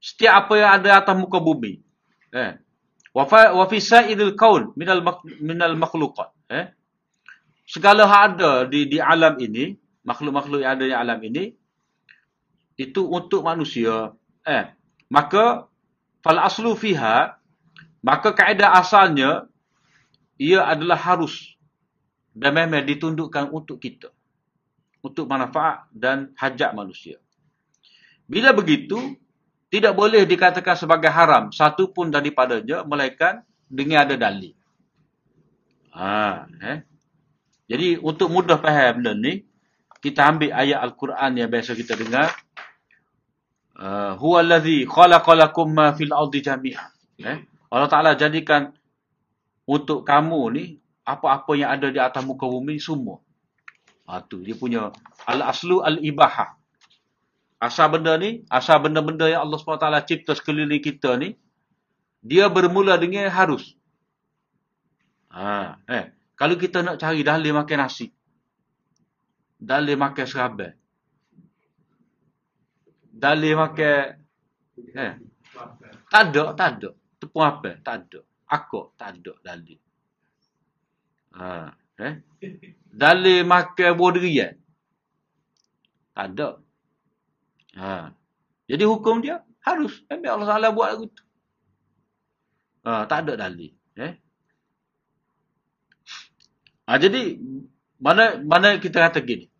setiap 0.00 0.48
apa 0.48 0.54
yang 0.56 0.70
ada 0.80 0.90
atas 1.04 1.16
muka 1.20 1.36
bumi. 1.36 1.84
Eh. 2.32 2.56
Wa 3.12 3.64
fi 3.68 3.78
sa'idil 3.80 4.36
kaun 4.36 4.72
minal 4.76 5.04
minal 5.40 5.76
makhluqat. 5.76 6.32
Eh. 6.48 6.72
Segala 7.68 8.08
yang 8.08 8.20
ada 8.32 8.52
di 8.64 8.88
di 8.88 8.98
alam 9.02 9.36
ini, 9.36 9.76
makhluk-makhluk 10.06 10.64
yang 10.64 10.72
ada 10.78 10.84
di 10.86 10.94
alam 10.94 11.18
ini 11.20 11.44
itu 12.80 13.02
untuk 13.04 13.44
manusia. 13.44 14.14
Eh. 14.46 14.72
Maka 15.12 15.68
fal 16.24 16.40
aslu 16.40 16.72
fiha 16.76 17.36
maka 18.06 18.30
kaedah 18.30 18.78
asalnya 18.78 19.50
ia 20.38 20.62
adalah 20.62 20.94
harus 20.94 21.58
dan 22.36 22.54
memang 22.54 22.86
ditundukkan 22.86 23.50
untuk 23.50 23.82
kita. 23.82 24.14
Untuk 25.02 25.26
manfaat 25.26 25.90
dan 25.90 26.30
hajat 26.38 26.70
manusia. 26.76 27.18
Bila 28.26 28.50
begitu, 28.50 28.98
tidak 29.70 29.94
boleh 29.94 30.26
dikatakan 30.26 30.74
sebagai 30.78 31.10
haram 31.10 31.50
satu 31.50 31.90
pun 31.90 32.10
daripadanya 32.10 32.82
melainkan 32.86 33.42
dengan 33.66 34.06
ada 34.06 34.14
dalil. 34.14 34.54
Ha, 35.94 36.46
eh. 36.62 36.78
Jadi 37.66 37.98
untuk 37.98 38.30
mudah 38.30 38.62
faham 38.62 39.02
benda 39.02 39.12
ni, 39.16 39.42
kita 39.98 40.22
ambil 40.22 40.54
ayat 40.54 40.78
Al-Quran 40.86 41.30
yang 41.34 41.48
biasa 41.50 41.74
kita 41.74 41.98
dengar. 41.98 42.30
Uh, 43.76 44.16
Huwa 44.16 44.40
allazi 44.40 44.86
khalaqalakum 44.88 45.68
ma 45.68 45.92
fil 45.92 46.14
ardi 46.14 46.40
jami'an. 46.40 46.90
Eh. 47.20 47.38
Allah 47.68 47.90
Ta'ala 47.90 48.10
jadikan 48.14 48.70
untuk 49.66 50.06
kamu 50.06 50.40
ni, 50.54 50.64
apa-apa 51.02 51.58
yang 51.58 51.74
ada 51.74 51.90
di 51.90 51.98
atas 51.98 52.22
muka 52.22 52.46
bumi 52.46 52.78
semua. 52.78 53.18
Ha, 54.06 54.22
tu, 54.22 54.46
dia 54.46 54.54
punya 54.54 54.94
al-aslu 55.26 55.82
al-ibahah. 55.82 56.54
Asal 57.56 57.88
benda 57.88 58.20
ni, 58.20 58.44
asal 58.52 58.84
benda-benda 58.84 59.32
yang 59.32 59.48
Allah 59.48 59.56
SWT 59.56 59.88
cipta 60.04 60.32
sekeliling 60.36 60.84
kita 60.84 61.16
ni, 61.16 61.32
dia 62.20 62.52
bermula 62.52 63.00
dengan 63.00 63.32
harus. 63.32 63.72
Ha, 65.32 65.80
eh. 65.88 66.12
Kalau 66.36 66.60
kita 66.60 66.84
nak 66.84 67.00
cari 67.00 67.24
dalil 67.24 67.56
makan 67.56 67.78
nasi, 67.80 68.12
dalil 69.56 69.96
makan 69.96 70.26
serabai, 70.28 70.76
dalil 73.08 73.56
makan, 73.56 74.20
eh. 74.92 75.12
tak 76.12 76.22
ada, 76.28 76.52
tak 76.52 76.68
ada. 76.76 76.90
Tepung 77.16 77.40
apa? 77.40 77.80
Tak 77.80 77.96
ada. 78.04 78.20
Aku 78.52 78.92
tak 79.00 79.16
ada 79.16 79.32
dalil. 79.40 79.80
Ha, 81.40 81.72
eh. 82.04 82.20
Dalil 82.92 83.48
makan 83.48 83.90
buah. 83.96 84.52
Tak 86.12 86.26
ada. 86.36 86.65
Ha. 87.76 88.10
Jadi 88.66 88.84
hukum 88.88 89.20
dia 89.20 89.44
harus. 89.62 90.00
Memang 90.08 90.40
Allah 90.40 90.48
Ta'ala 90.48 90.68
buat 90.72 90.88
lagu 90.90 91.04
tu. 91.12 91.24
Ha, 92.88 93.04
tak 93.04 93.28
ada 93.28 93.46
dalil. 93.46 93.70
Eh? 94.00 94.12
Ha, 96.88 96.96
jadi, 96.96 97.36
mana 98.00 98.40
mana 98.40 98.80
kita 98.80 99.04
kata 99.06 99.20
gini. 99.20 99.50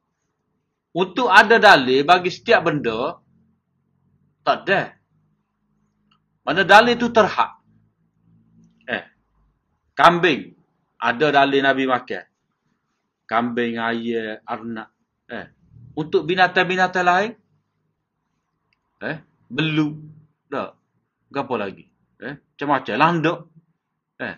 Untuk 0.96 1.28
ada 1.28 1.60
dalil 1.60 2.08
bagi 2.08 2.32
setiap 2.32 2.64
benda, 2.64 3.20
tak 4.40 4.64
ada. 4.64 4.96
Mana 6.40 6.62
dalil 6.64 6.96
itu 6.96 7.12
terhak. 7.12 7.60
Eh, 8.88 9.04
kambing. 9.92 10.56
Ada 10.96 11.44
dalil 11.44 11.60
Nabi 11.60 11.84
makan. 11.84 12.24
Kambing, 13.28 13.76
ayam, 13.76 14.40
arnak. 14.46 14.88
Eh, 15.28 15.46
untuk 15.98 16.24
binatang-binatang 16.24 17.04
lain, 17.04 17.32
eh 19.02 19.16
belu 19.50 19.88
dak 20.48 20.76
gapo 21.28 21.54
lagi 21.58 21.84
eh 22.22 22.34
macam-macam 22.38 22.94
landok 22.96 23.38
eh 24.20 24.36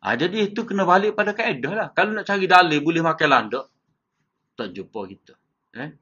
Ha, 0.00 0.16
jadi 0.16 0.48
itu 0.48 0.64
kena 0.64 0.88
balik 0.88 1.12
pada 1.12 1.36
kaedah 1.36 1.72
lah. 1.76 1.88
Kalau 1.92 2.16
nak 2.16 2.24
cari 2.24 2.48
dalil 2.48 2.80
boleh 2.80 3.04
makan 3.04 3.28
landak. 3.28 3.68
Tak 4.56 4.72
jumpa 4.72 5.00
kita. 5.04 5.34
Eh? 5.76 5.92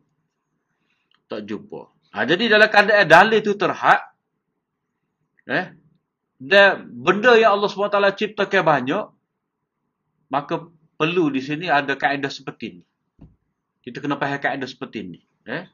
Tak 1.27 1.43
jumpa. 1.43 1.81
Ha, 2.15 2.23
jadi 2.23 2.47
dalam 2.47 2.71
keadaan 2.71 3.07
dalil 3.11 3.43
itu 3.43 3.59
terhad. 3.59 3.99
Eh? 5.51 5.75
Dan 6.39 6.87
benda 6.95 7.35
yang 7.35 7.59
Allah 7.59 7.67
SWT 7.67 7.99
ciptakan 8.15 8.63
banyak. 8.63 9.05
Maka 10.31 10.71
perlu 10.95 11.35
di 11.35 11.43
sini 11.43 11.67
ada 11.67 11.99
kaedah 11.99 12.31
seperti 12.31 12.79
ini. 12.79 12.85
Kita 13.83 13.99
kena 13.99 14.15
faham 14.15 14.39
kaedah 14.39 14.69
seperti 14.71 15.11
ini. 15.11 15.21
Eh? 15.43 15.67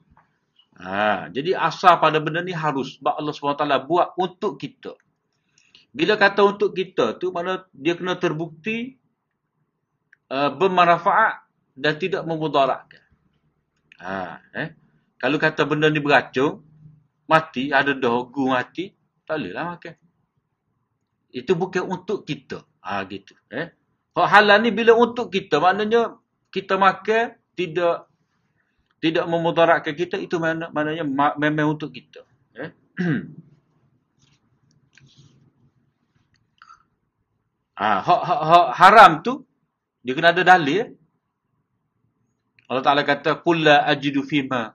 Ha, 0.75 1.31
jadi 1.31 1.55
asal 1.55 2.03
pada 2.03 2.19
benda 2.19 2.43
ni 2.43 2.51
harus. 2.51 2.99
Sebab 2.99 3.15
Allah 3.15 3.35
SWT 3.35 3.65
buat 3.87 4.19
untuk 4.19 4.59
kita. 4.59 4.99
Bila 5.95 6.19
kata 6.19 6.43
untuk 6.43 6.75
kita 6.75 7.15
tu 7.23 7.31
mana 7.31 7.63
dia 7.71 7.95
kena 7.95 8.19
terbukti 8.19 8.99
uh, 10.35 10.51
bermanfaat 10.51 11.47
dan 11.79 11.95
tidak 11.95 12.27
memudaratkan. 12.27 13.07
Ha, 14.03 14.43
eh? 14.59 14.69
Kalau 15.23 15.39
kata 15.39 15.63
benda 15.63 15.87
ni 15.87 16.03
beracun, 16.03 16.61
mati, 17.31 17.71
ada 17.71 17.95
dahagu 17.95 18.51
mati, 18.51 18.91
tak 19.23 19.39
bolehlah 19.39 19.79
makan. 19.79 19.95
Itu 21.31 21.55
bukan 21.55 21.87
untuk 21.87 22.27
kita. 22.27 22.67
Ha, 22.83 23.07
gitu. 23.07 23.33
Eh? 23.55 23.71
Hak 24.15 24.29
halal 24.31 24.63
ni 24.63 24.71
bila 24.71 24.95
untuk 24.95 25.31
kita, 25.31 25.59
maknanya 25.59 26.19
kita 26.55 26.79
makan 26.79 27.35
tidak 27.59 28.07
tidak 29.05 29.29
memudaratkan 29.29 29.93
kita, 29.93 30.17
itu 30.17 30.41
mana, 30.41 30.73
maknanya 30.73 31.05
memang 31.37 31.77
untuk 31.77 31.93
kita. 31.93 32.25
Eh? 32.57 32.71
Ha, 37.77 38.01
hak, 38.09 38.23
hak, 38.25 38.41
hak 38.49 38.67
haram 38.81 39.13
tu 39.21 39.45
dia 40.01 40.13
kena 40.17 40.33
ada 40.33 40.57
dalil. 40.57 40.97
Allah 42.65 42.85
Taala 42.85 43.05
kata 43.05 43.45
qul 43.45 43.69
la 43.69 43.85
ajidu 43.89 44.25
fima 44.25 44.73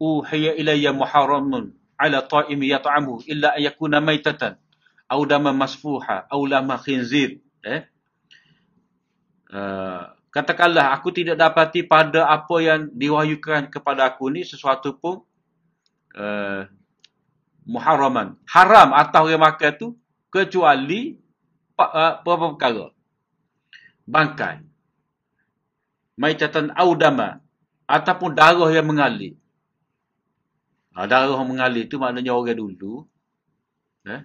uhiya 0.00 0.56
ilayya 0.56 0.96
muharramun 0.96 1.72
ala 2.00 2.24
ta'im 2.24 2.60
yat'amu 2.60 3.24
illa 3.28 3.56
an 3.56 3.60
yakuna 3.60 4.00
maitatan 4.00 4.56
aw 5.08 5.20
dama 5.24 5.52
masfuha 5.52 6.28
aw 6.28 6.40
lama 6.48 6.76
khinzir 6.80 7.40
eh 7.60 7.84
uh, 9.52 10.15
katakanlah 10.36 10.92
aku 10.92 11.08
tidak 11.16 11.40
dapati 11.40 11.80
pada 11.88 12.28
apa 12.28 12.56
yang 12.60 12.92
diwahyukan 12.92 13.72
kepada 13.72 14.12
aku 14.12 14.28
ni 14.28 14.44
sesuatu 14.44 14.92
pun 14.92 15.24
uh, 16.12 16.68
muharraman 17.64 18.36
haram 18.44 18.92
atau 18.92 19.32
yang 19.32 19.40
makan 19.40 19.72
tu 19.80 19.88
kecuali 20.28 21.16
Uh, 21.76 22.24
beberapa 22.24 22.56
perkara. 22.56 22.86
Bangkai. 24.08 24.64
Maitatan 26.16 26.72
audama. 26.72 27.44
Ataupun 27.84 28.32
darah 28.32 28.72
yang 28.72 28.88
mengalir. 28.88 29.36
Ha, 30.96 31.04
darah 31.04 31.36
yang 31.36 31.52
mengalir 31.52 31.84
tu 31.84 32.00
maknanya 32.00 32.32
orang 32.32 32.56
dulu. 32.56 33.04
Eh? 34.08 34.24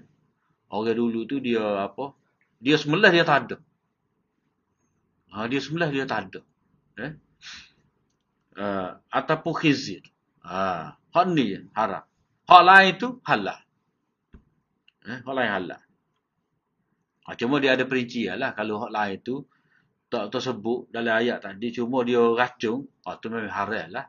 Orang 0.71 0.95
dulu 0.95 1.27
tu 1.27 1.43
dia 1.43 1.91
apa? 1.91 2.15
Dia 2.63 2.79
semelah 2.79 3.11
dia 3.11 3.27
tak 3.27 3.51
ada. 3.51 3.57
Ha, 5.31 5.47
dia 5.47 5.59
semelah 5.63 5.87
dia 5.87 6.03
tak 6.03 6.27
ada. 6.27 6.41
Eh? 6.99 7.11
Uh, 8.59 8.99
ataupun 9.07 9.53
khizir. 9.55 10.03
Ha, 10.43 10.91
hak 10.99 11.25
ni 11.31 11.55
haram. 11.71 12.03
Hak 12.51 12.63
lain 12.67 12.91
tu 12.99 13.07
halal. 13.23 13.59
Eh? 15.07 15.19
Hak 15.23 15.33
lain 15.33 15.51
halal. 15.55 15.81
Ha, 17.23 17.35
cuma 17.39 17.63
dia 17.63 17.79
ada 17.79 17.87
perincian 17.87 18.35
lah. 18.35 18.51
Kalau 18.51 18.83
hak 18.83 18.91
lain 18.91 19.17
tu 19.23 19.47
tak 20.11 20.27
tersebut 20.27 20.91
dalam 20.91 21.15
ayat 21.15 21.39
tadi. 21.39 21.71
Cuma 21.71 22.03
dia 22.03 22.19
racun. 22.19 22.83
Ha, 23.07 23.15
tu 23.15 23.31
memang 23.31 23.47
haram 23.47 23.87
lah. 23.87 24.05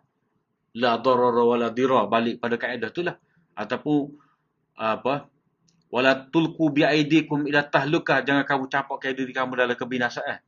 La 0.74 0.98
darara 0.98 1.42
wa 1.46 1.54
la 1.54 1.70
dira. 1.70 2.10
Balik 2.10 2.42
pada 2.42 2.58
kaedah 2.58 2.90
tu 2.90 3.06
lah. 3.06 3.14
Ataupun 3.54 4.10
apa 4.74 5.30
wala 5.92 6.16
tulku 6.32 6.72
bi 6.72 6.82
aidikum 6.82 7.44
ila 7.44 7.60
tahlukah 7.68 8.24
jangan 8.24 8.48
kamu 8.48 8.64
campakkan 8.72 9.12
diri 9.12 9.36
kamu 9.36 9.52
dalam 9.60 9.76
kebinasaan 9.76 10.40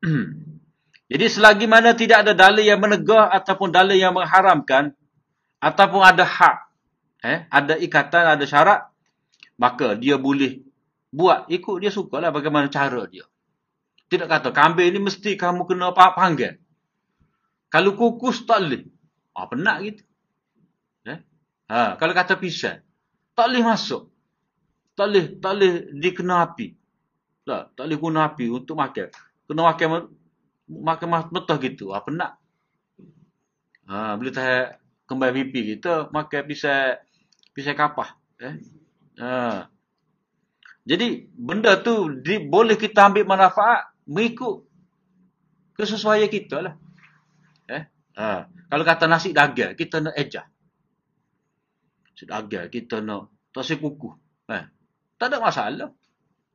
jadi 1.10 1.26
selagi 1.28 1.66
mana 1.68 1.92
tidak 1.92 2.24
ada 2.24 2.32
dalil 2.32 2.64
yang 2.64 2.80
menegah 2.80 3.28
ataupun 3.28 3.68
dalil 3.72 3.96
yang 3.96 4.16
mengharamkan 4.16 4.96
ataupun 5.60 6.00
ada 6.00 6.24
hak 6.24 6.56
eh 7.20 7.44
ada 7.52 7.76
ikatan 7.76 8.24
ada 8.24 8.44
syarat 8.48 8.88
maka 9.60 9.92
dia 9.92 10.16
boleh 10.16 10.64
buat 11.12 11.50
ikut 11.50 11.76
dia 11.82 11.92
sukalah 11.92 12.32
bagaimana 12.32 12.72
cara 12.72 13.04
dia. 13.10 13.26
Tidak 14.10 14.26
kata 14.26 14.50
kambing 14.50 14.90
ni 14.90 14.98
mesti 15.04 15.36
kamu 15.36 15.68
kena 15.68 15.92
panggil. 15.94 16.58
Kalau 17.70 17.94
kukus 17.94 18.42
tak 18.48 18.66
boleh. 18.66 18.82
Ah 19.36 19.46
penat 19.46 19.76
gitu. 19.86 20.02
Eh? 21.06 21.18
Ha, 21.70 21.94
kalau 21.94 22.10
kata 22.16 22.34
pisang 22.40 22.82
tak 23.36 23.46
boleh 23.52 23.62
masuk. 23.62 24.10
Tak 24.98 25.06
boleh, 25.06 25.26
tak 25.38 25.52
boleh 25.54 25.72
dikena 25.96 26.34
api. 26.44 26.74
Tak, 27.46 27.78
tak 27.78 27.84
boleh 27.86 27.98
guna 28.00 28.20
api 28.26 28.46
untuk 28.50 28.74
makan. 28.74 29.08
Kena 29.50 29.66
makan 29.66 30.14
makan 30.70 31.34
betul 31.34 31.58
gitu. 31.58 31.90
Ah 31.90 32.06
penat. 32.06 32.38
Ha, 33.90 34.14
boleh 34.14 34.30
tak 34.30 34.78
kembali 35.10 35.50
pipi 35.50 35.74
kita 35.74 36.14
makan 36.14 36.46
pisang 36.46 37.02
pisang 37.50 37.74
kapah. 37.74 38.14
Eh? 38.38 38.54
Ha. 39.18 39.66
Jadi 40.86 41.26
benda 41.34 41.82
tu 41.82 42.22
di, 42.22 42.38
boleh 42.38 42.78
kita 42.78 43.10
ambil 43.10 43.26
manfaat 43.26 43.90
mengikut 44.06 44.70
kesesuaian 45.74 46.30
kita 46.30 46.62
lah. 46.62 46.74
Eh? 47.66 47.82
Ha. 48.22 48.46
Kalau 48.46 48.86
kata 48.86 49.10
nasi 49.10 49.34
dagang, 49.34 49.74
kita 49.74 49.98
nak 49.98 50.14
ejah. 50.14 50.46
Nasi 52.06 52.22
dagang, 52.22 52.70
kita 52.70 53.02
nak 53.02 53.34
tasi 53.50 53.82
kuku. 53.82 54.14
Eh? 54.46 54.64
Tak 55.18 55.26
ada 55.26 55.42
masalah. 55.42 55.90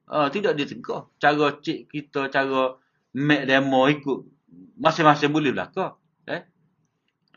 Ha, 0.08 0.32
tidak 0.32 0.56
ditegak. 0.56 1.12
Cara 1.20 1.60
cik 1.60 1.92
kita, 1.92 2.32
cara 2.32 2.80
make 3.16 3.48
demo 3.48 3.88
ikut. 3.88 4.28
Masing-masing 4.76 5.32
boleh 5.32 5.56
belakang. 5.56 5.96
Eh? 6.28 6.44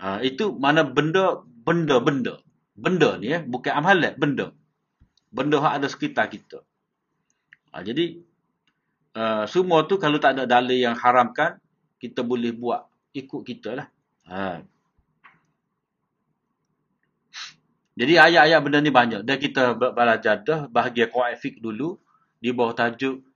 Ha, 0.03 0.19
itu 0.27 0.51
mana 0.59 0.83
benda, 0.83 1.47
benda-benda. 1.47 2.43
Benda 2.75 3.19
ni 3.19 3.31
eh, 3.31 3.43
bukan 3.43 3.73
amalan, 3.79 4.15
benda 4.19 4.51
benda 5.29 5.61
yang 5.61 5.75
ada 5.81 5.89
sekitar 5.89 6.29
kita. 6.33 6.65
Ha, 7.73 7.85
jadi, 7.85 8.21
uh, 9.17 9.45
semua 9.45 9.85
tu 9.85 10.01
kalau 10.01 10.17
tak 10.17 10.41
ada 10.41 10.45
dalil 10.49 10.81
yang 10.81 10.97
haramkan, 10.97 11.61
kita 12.01 12.25
boleh 12.25 12.53
buat 12.57 12.89
ikut 13.13 13.43
kita 13.45 13.71
lah. 13.77 13.89
Ha. 14.29 14.65
Jadi 17.99 18.15
ayat-ayat 18.15 18.61
benda 18.63 18.79
ni 18.79 18.95
banyak. 18.95 19.27
Dan 19.27 19.37
kita 19.43 19.75
belajar 19.75 20.39
dah 20.47 20.71
bahagian 20.71 21.11
Quran 21.11 21.35
Fiqh 21.35 21.59
dulu 21.59 21.99
di 22.39 22.55
bawah 22.55 22.71
tajuk 22.71 23.27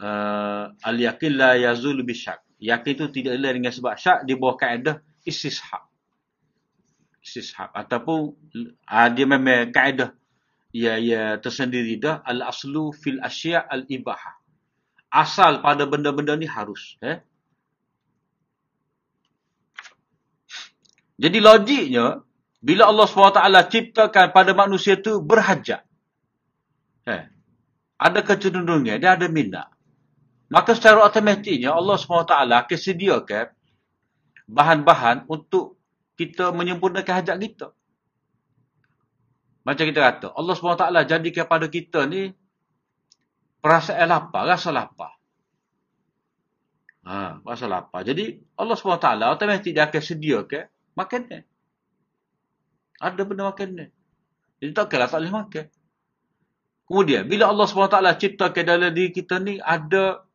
uh, 0.00 0.72
Al-Yaqin 0.86 1.36
la 1.36 1.58
yazul 1.58 2.00
bisyak. 2.06 2.40
Yakin 2.62 2.92
itu 2.94 3.06
tidak 3.10 3.42
lain 3.42 3.58
dengan 3.58 3.74
sebab 3.74 3.98
syak 3.98 4.22
di 4.22 4.38
bawah 4.38 4.54
kaedah 4.54 5.02
istishab. 5.26 5.82
Istishab. 7.18 7.74
Ataupun 7.74 8.32
uh, 8.86 9.08
dia 9.10 9.26
memang 9.26 9.74
kaedah 9.74 10.14
ia 10.72 10.96
ia 10.96 11.36
tersendiri 11.36 12.00
dah 12.00 12.24
al 12.24 12.48
aslu 12.48 12.96
fil 12.96 13.20
asya 13.20 13.60
al 13.60 13.84
ibahah 13.92 14.40
asal 15.12 15.60
pada 15.60 15.84
benda-benda 15.84 16.32
ni 16.40 16.48
harus 16.48 16.96
eh 17.04 17.20
jadi 21.20 21.38
logiknya 21.44 22.24
bila 22.64 22.88
Allah 22.88 23.06
SWT 23.06 23.40
ciptakan 23.68 24.26
pada 24.32 24.56
manusia 24.56 24.96
tu 24.96 25.20
berhajat 25.20 25.84
eh 27.04 27.28
ada 28.00 28.20
kecenderungan 28.24 28.96
dia 28.96 29.12
ada 29.12 29.28
minat 29.28 29.68
maka 30.52 30.76
secara 30.76 31.00
otomatiknya 31.08 31.72
Allah 31.72 31.96
SWT 31.96 32.28
akan 32.28 32.78
sediakan 32.78 33.46
bahan-bahan 34.44 35.24
untuk 35.32 35.80
kita 36.20 36.52
menyempurnakan 36.52 37.24
hajat 37.24 37.36
kita 37.40 37.72
macam 39.62 39.84
kita 39.86 40.00
kata, 40.02 40.26
Allah 40.34 40.54
SWT 40.58 40.84
jadikan 41.06 41.46
pada 41.46 41.66
kita 41.70 42.02
ni 42.10 42.34
perasaan 43.62 44.10
lapar, 44.10 44.42
rasa 44.50 44.74
lapar. 44.74 45.14
Ha, 47.06 47.38
rasa 47.46 47.66
lapar. 47.70 48.02
Jadi 48.02 48.42
Allah 48.58 48.74
SWT 48.74 49.06
otomatik 49.22 49.70
dia 49.70 49.86
akan 49.86 50.02
sediakan 50.02 50.66
makanan. 50.98 51.42
Ada 52.98 53.22
benda 53.22 53.42
makanan. 53.50 53.88
Jadi 54.62 54.70
tak 54.74 54.86
kira 54.90 55.06
tak 55.06 55.22
boleh 55.22 55.34
makan. 55.34 55.66
Kemudian, 56.86 57.22
bila 57.30 57.50
Allah 57.50 57.66
SWT 57.70 57.96
ciptakan 58.18 58.64
dalam 58.66 58.90
diri 58.90 59.14
kita 59.14 59.38
ni 59.38 59.62
ada 59.62 60.26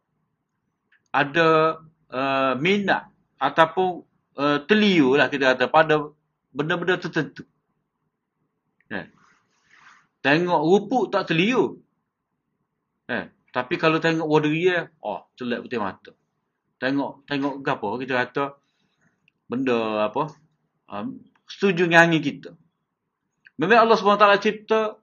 ada 1.12 1.80
uh, 2.12 2.54
minat 2.60 3.08
ataupun 3.38 4.04
uh, 4.38 4.58
teliu 4.66 5.16
lah 5.16 5.28
kita 5.32 5.56
kata 5.56 5.66
pada 5.72 6.12
benda-benda 6.52 6.98
tertentu. 6.98 7.46
Eh. 8.90 9.06
Tengok 10.24 10.62
rupuk 10.64 11.14
tak 11.14 11.30
terliu. 11.30 11.80
Eh, 13.08 13.30
Tapi 13.54 13.74
kalau 13.80 13.98
tengok 13.98 14.28
water 14.28 14.52
dia, 14.52 14.92
oh, 15.02 15.24
celak 15.40 15.66
putih 15.66 15.80
mata. 15.80 16.12
Tengok, 16.78 17.26
tengok 17.26 17.64
apa 17.66 17.88
kita 18.04 18.14
kata, 18.26 18.44
benda 19.50 20.12
apa, 20.12 20.30
um, 20.92 21.18
setuju 21.50 21.90
angin 21.90 22.22
kita. 22.22 22.54
Memang 23.58 23.88
Allah 23.88 23.98
SWT 23.98 24.46
cipta, 24.46 25.02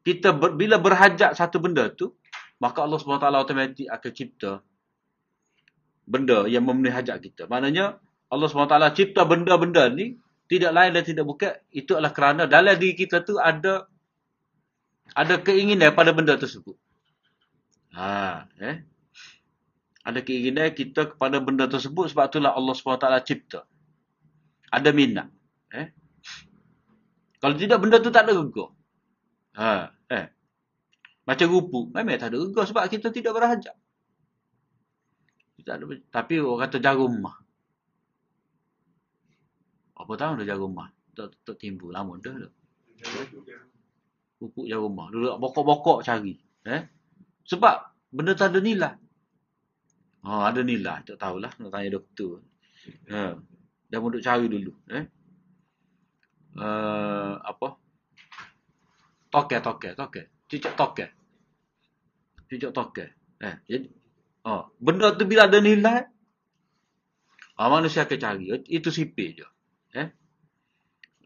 kita 0.00 0.32
ber, 0.32 0.56
bila 0.56 0.80
berhajat 0.80 1.36
satu 1.36 1.60
benda 1.60 1.92
tu, 1.92 2.16
maka 2.56 2.88
Allah 2.88 2.96
SWT 2.96 3.26
automatik 3.28 3.90
akan 3.90 4.12
cipta 4.16 4.64
benda 6.06 6.44
yang 6.50 6.66
memenuhi 6.66 6.92
hajat 6.92 7.22
kita. 7.22 7.46
Maknanya, 7.46 7.98
Allah 8.32 8.46
SWT 8.48 8.76
cipta 8.96 9.22
benda-benda 9.28 9.88
ni, 9.92 10.18
tidak 10.50 10.72
lain 10.74 10.90
dan 10.92 11.04
tidak 11.04 11.24
bukan, 11.24 11.52
itu 11.72 11.96
adalah 11.96 12.12
kerana 12.12 12.42
dalam 12.44 12.76
diri 12.76 12.92
kita 12.96 13.24
tu 13.24 13.40
ada 13.40 13.88
ada 15.12 15.34
keinginan 15.40 15.92
pada 15.92 16.16
benda 16.16 16.36
tersebut. 16.36 16.76
Ha, 17.92 18.48
eh? 18.60 18.76
Ada 20.02 20.24
keinginan 20.24 20.72
kita 20.72 21.14
kepada 21.14 21.38
benda 21.38 21.68
tersebut 21.68 22.10
sebab 22.10 22.32
itulah 22.32 22.56
Allah 22.56 22.74
SWT 22.74 23.06
cipta. 23.28 23.60
Ada 24.72 24.90
minat. 24.90 25.28
Eh? 25.76 25.92
Kalau 27.38 27.54
tidak 27.60 27.78
benda 27.84 28.00
tu 28.00 28.08
tak 28.08 28.24
ada 28.24 28.32
rega. 28.32 28.66
Ha, 29.60 29.92
eh. 30.08 30.26
Macam 31.28 31.46
rupu. 31.52 31.92
Memang 31.92 32.16
tak 32.16 32.32
ada 32.32 32.40
rega 32.40 32.62
sebab 32.64 32.82
kita 32.88 33.12
tidak 33.12 33.36
berhajat. 33.36 33.76
Tak 35.62 35.74
ada, 35.78 35.84
tapi 36.10 36.42
orang 36.42 36.60
kata 36.66 36.76
jarum 36.82 37.14
mah. 37.22 37.36
Apa 39.94 40.12
tahu 40.18 40.42
dah 40.42 40.46
jarum 40.46 40.74
mah? 40.74 40.90
Tak, 41.14 41.30
tak 41.46 41.56
timbul 41.62 41.94
lama 41.94 42.18
dah. 42.18 42.34
dah. 42.34 42.52
Pupuk 44.42 44.66
jarum 44.66 44.90
mah. 44.90 45.06
Duduk 45.14 45.38
bokok-bokok 45.38 46.02
cari. 46.02 46.34
Eh? 46.66 46.82
Sebab 47.46 47.76
benda 48.10 48.34
tak 48.34 48.54
ada 48.54 48.58
nilai. 48.58 48.94
Ha, 50.26 50.50
ada 50.50 50.60
nilai. 50.66 51.06
Tak 51.06 51.18
tahulah. 51.18 51.54
Nak 51.62 51.70
tanya 51.70 51.94
doktor. 51.94 52.42
Ha. 53.14 53.38
Dah 53.86 53.98
pun 54.02 54.10
duduk 54.10 54.26
cari 54.26 54.46
dulu. 54.50 54.72
Eh? 54.90 55.04
Uh, 56.58 57.38
apa? 57.38 57.78
Toke, 59.32 59.56
toke, 59.62 59.94
toke. 59.94 60.22
Cicak 60.50 60.74
toke. 60.74 61.06
Cicak 62.50 62.72
toke. 62.74 63.06
Eh, 63.40 63.54
jadi, 63.64 63.88
oh, 64.46 64.70
benda 64.78 65.14
tu 65.14 65.24
bila 65.26 65.46
ada 65.46 65.58
nilai, 65.58 66.06
oh, 67.58 67.68
manusia 67.70 68.04
akan 68.06 68.18
cari. 68.18 68.46
Itu 68.66 68.90
sipir 68.90 69.38
je. 69.38 69.46
Eh? 69.96 70.08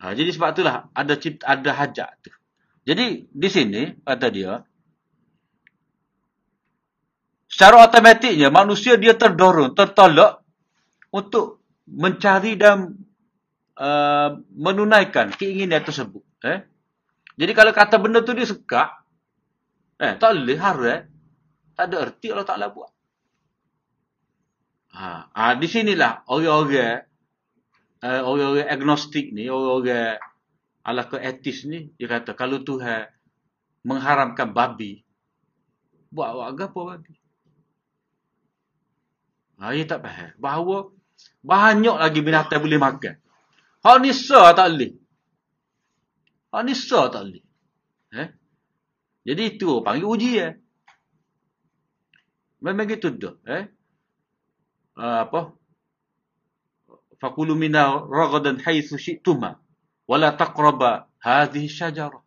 Ha, 0.02 0.12
jadi 0.12 0.28
sebab 0.28 0.52
itulah 0.52 0.92
ada 0.92 1.14
cipt, 1.16 1.40
ada 1.46 1.70
hajat 1.72 2.10
tu. 2.20 2.32
Jadi 2.86 3.26
di 3.26 3.48
sini 3.50 3.82
kata 4.06 4.30
dia 4.30 4.62
secara 7.50 7.82
automatiknya 7.82 8.52
manusia 8.52 8.94
dia 8.94 9.16
terdorong, 9.18 9.74
tertolak 9.74 10.44
untuk 11.10 11.64
mencari 11.88 12.54
dan 12.54 12.94
uh, 13.78 14.30
menunaikan 14.54 15.32
keinginan 15.34 15.82
tersebut. 15.82 16.22
Eh? 16.44 16.62
Jadi 17.36 17.52
kalau 17.56 17.72
kata 17.72 17.96
benda 17.98 18.20
tu 18.20 18.36
dia 18.36 18.46
sekak, 18.46 19.02
eh, 19.98 20.14
tak 20.20 20.30
boleh. 20.36 20.58
Eh? 20.60 21.00
Tak 21.76 21.84
ada 21.92 21.96
erti 22.08 22.26
kalau 22.32 22.44
tak 22.44 22.60
buat. 22.72 22.95
Ha, 24.96 25.28
ha, 25.28 25.52
di 25.60 25.68
sinilah 25.68 26.24
orang-orang 26.24 27.04
uh, 28.00 28.22
orang-orang 28.24 28.64
agnostik 28.64 29.28
ni, 29.28 29.44
orang-orang 29.52 30.16
ala 30.80 31.04
ke 31.04 31.20
etis 31.20 31.68
ni, 31.68 31.92
dia 32.00 32.08
kata 32.08 32.32
kalau 32.32 32.64
Tuhan 32.64 33.04
mengharamkan 33.84 34.56
babi, 34.56 35.04
buat 36.08 36.32
awak 36.32 36.72
apa 36.72 36.80
babi? 36.96 37.14
Ha, 39.60 39.76
dia 39.76 39.84
tak 39.84 40.00
faham. 40.00 40.32
Bahawa 40.40 40.76
banyak 41.44 41.96
lagi 41.96 42.20
binatang 42.24 42.64
boleh 42.64 42.80
makan. 42.80 43.14
Hak 43.84 43.96
ni 44.00 44.10
tak 44.12 44.68
boleh. 44.72 44.92
Hak 46.52 46.62
ni 46.64 46.72
tak 46.74 47.22
boleh. 47.22 47.44
Eh? 48.16 48.28
Jadi 49.28 49.42
itu 49.56 49.80
panggil 49.84 50.08
uji 50.08 50.30
ya. 50.40 50.48
Eh? 50.50 50.52
Memang 52.64 52.88
gitu 52.88 53.12
tu. 53.14 53.30
Eh? 53.44 53.75
Uh, 54.96 55.28
apa? 55.28 55.40
Fakulu 57.20 57.52
minna 57.52 58.00
ragadan 58.08 58.60
haitsu 58.60 58.96
syi'tuma 58.96 59.60
wala 60.08 60.32
taqraba 60.32 61.08
hadhihi 61.20 61.68
syajarah. 61.68 62.22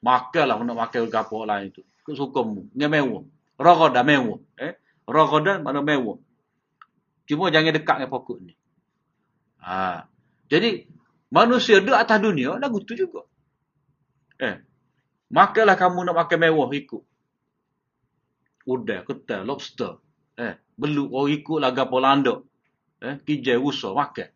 Makalah 0.00 0.60
nak 0.62 0.76
makan 0.76 1.08
gapo 1.10 1.42
lain 1.44 1.72
itu. 1.72 1.82
Kesukamu. 2.06 2.70
Dia 2.72 2.86
mewah. 2.86 3.26
Ragada 3.58 4.06
mewah. 4.06 4.38
Eh? 4.60 4.78
Ragada 5.08 5.58
mana 5.58 5.82
mewah. 5.82 6.20
Cuma 7.26 7.50
jangan 7.50 7.74
dekat 7.74 7.96
dengan 7.98 8.12
pokok 8.14 8.38
ni. 8.38 8.54
Ha. 9.66 10.06
Jadi, 10.46 10.86
manusia 11.26 11.82
di 11.82 11.90
atas 11.90 12.22
dunia, 12.22 12.54
lagu 12.54 12.78
tu 12.86 12.94
juga. 12.94 13.26
Eh, 14.38 14.62
makalah 15.26 15.74
kamu 15.74 16.06
nak 16.06 16.16
makan 16.22 16.38
mewah 16.38 16.70
ikut. 16.70 17.02
Udang, 18.62 19.02
ketel, 19.02 19.42
lobster. 19.42 19.98
Eh, 20.38 20.54
beluk 20.76 21.08
orang 21.12 21.32
ikut 21.40 21.58
laga 21.58 21.84
polandok. 21.88 22.44
Eh, 23.00 23.16
kijai, 23.24 23.60
usah, 23.60 23.92
makan. 23.92 24.28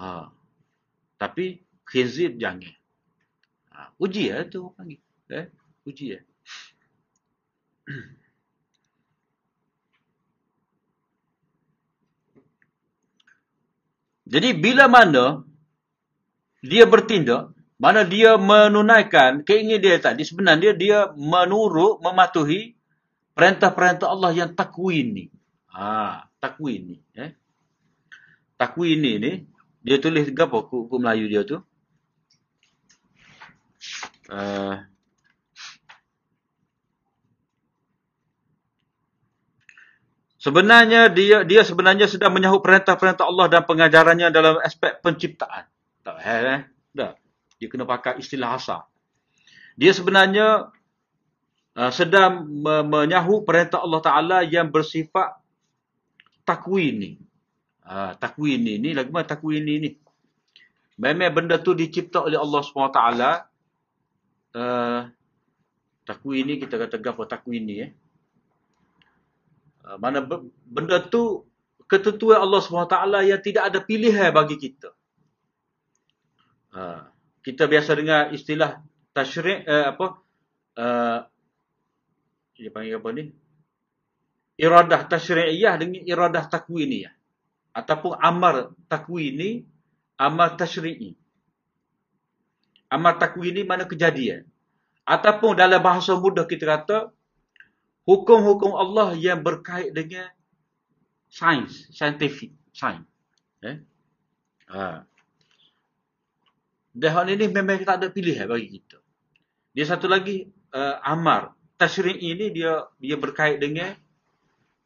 Ha. 0.00 0.28
Tapi, 1.20 1.60
khizib 1.84 2.40
jangan. 2.40 2.72
Ha. 3.72 3.92
Uji 4.00 4.32
ya 4.32 4.44
tu 4.48 4.72
panggil. 4.76 5.00
Eh, 5.32 5.48
uji 5.88 6.06
ya. 6.16 6.20
Jadi 14.32 14.48
bila 14.56 14.88
mana 14.88 15.44
dia 16.64 16.88
bertindak, 16.88 17.52
mana 17.76 18.00
dia 18.06 18.40
menunaikan 18.40 19.44
keinginan 19.44 19.82
dia 19.82 20.00
tadi, 20.00 20.24
sebenarnya 20.24 20.72
dia 20.72 21.12
menurut, 21.12 22.00
mematuhi 22.00 22.78
perintah-perintah 23.32 24.08
Allah 24.08 24.30
yang 24.32 24.50
takwin 24.52 25.06
ni. 25.12 25.24
Ha, 25.72 26.28
takwin 26.38 26.94
ni. 26.94 26.96
Eh? 27.16 27.32
Takwin 28.60 28.98
ni, 29.00 29.12
ni 29.18 29.32
dia 29.82 29.98
tulis 29.98 30.30
apa 30.30 30.62
buku 30.62 30.96
Melayu 31.02 31.26
dia 31.26 31.42
tu? 31.42 31.58
Uh, 34.30 34.78
Sebenarnya 40.42 41.06
dia 41.06 41.46
dia 41.46 41.62
sebenarnya 41.62 42.10
sedang 42.10 42.34
menyahut 42.34 42.66
perintah-perintah 42.66 43.30
Allah 43.30 43.46
dan 43.46 43.62
pengajarannya 43.62 44.34
dalam 44.34 44.58
aspek 44.58 44.98
penciptaan. 44.98 45.70
Tak 46.02 46.18
eh? 46.18 46.66
Dah. 46.90 47.14
Dia 47.62 47.70
kena 47.70 47.86
pakai 47.86 48.18
istilah 48.18 48.58
asal. 48.58 48.82
Dia 49.78 49.94
sebenarnya 49.94 50.74
uh, 51.76 51.92
sedang 51.92 52.46
me 52.48 53.36
perintah 53.44 53.80
Allah 53.80 54.00
Taala 54.02 54.38
yang 54.46 54.68
bersifat 54.68 55.38
takwin 56.44 56.94
ni. 56.98 57.10
Uh, 57.82 58.14
takwin 58.16 58.62
ni 58.62 58.78
ni 58.78 58.90
lagi 58.94 59.10
mana 59.10 59.26
takwin 59.26 59.62
ni 59.62 59.74
ni. 59.78 59.90
Memang 61.00 61.34
benda 61.34 61.58
tu 61.58 61.74
dicipta 61.74 62.22
oleh 62.22 62.38
Allah 62.38 62.60
SWT. 62.62 63.00
Uh, 64.52 65.00
takwin 66.04 66.44
ni 66.46 66.54
kita 66.60 66.76
kata 66.78 66.98
apa 67.00 67.22
takwin 67.26 67.62
ni 67.64 67.76
eh. 67.82 67.90
Ah, 69.82 69.98
mana 69.98 70.22
benda 70.66 71.02
tu 71.02 71.42
ketentuan 71.90 72.38
Allah 72.38 72.62
SWT 72.62 72.96
yang 73.26 73.40
tidak 73.42 73.64
ada 73.66 73.78
pilihan 73.82 74.30
bagi 74.30 74.56
kita. 74.56 74.94
Ah, 76.72 77.10
kita 77.42 77.66
biasa 77.66 77.98
dengar 77.98 78.30
istilah 78.30 78.78
tashri' 79.12 79.66
eh, 79.66 79.86
apa 79.92 80.22
uh, 80.78 81.18
dia 82.56 82.70
panggil 82.72 83.00
apa 83.00 83.08
ni? 83.16 83.24
Iradah 84.60 85.08
tashri'iyah 85.08 85.74
dengan 85.80 86.04
iradah 86.04 86.44
takwiniyah. 86.46 87.12
Ataupun 87.72 88.20
amar 88.20 88.76
takwini, 88.86 89.64
amar 90.20 90.60
tashri'i. 90.60 91.16
Amar 92.92 93.16
takwini 93.16 93.64
mana 93.64 93.88
kejadian. 93.88 94.44
Ataupun 95.08 95.56
dalam 95.56 95.80
bahasa 95.80 96.14
mudah 96.14 96.44
kita 96.44 96.68
kata, 96.68 96.98
hukum-hukum 98.04 98.76
Allah 98.76 99.16
yang 99.16 99.40
berkait 99.40 99.90
dengan 99.90 100.28
sains, 101.32 101.88
scientific, 101.90 102.52
sains. 102.76 103.08
Eh? 103.64 103.80
Ha. 104.68 105.08
Dan 106.92 107.24
ini 107.32 107.48
memang 107.48 107.80
tak 107.88 108.04
ada 108.04 108.08
pilihan 108.12 108.44
bagi 108.44 108.78
kita. 108.78 109.00
Dia 109.72 109.88
satu 109.88 110.04
lagi, 110.04 110.44
uh, 110.76 111.00
amar. 111.00 111.56
Tashri' 111.82 112.14
ini 112.14 112.54
dia 112.54 112.86
dia 113.02 113.18
berkait 113.18 113.58
dengan 113.58 113.98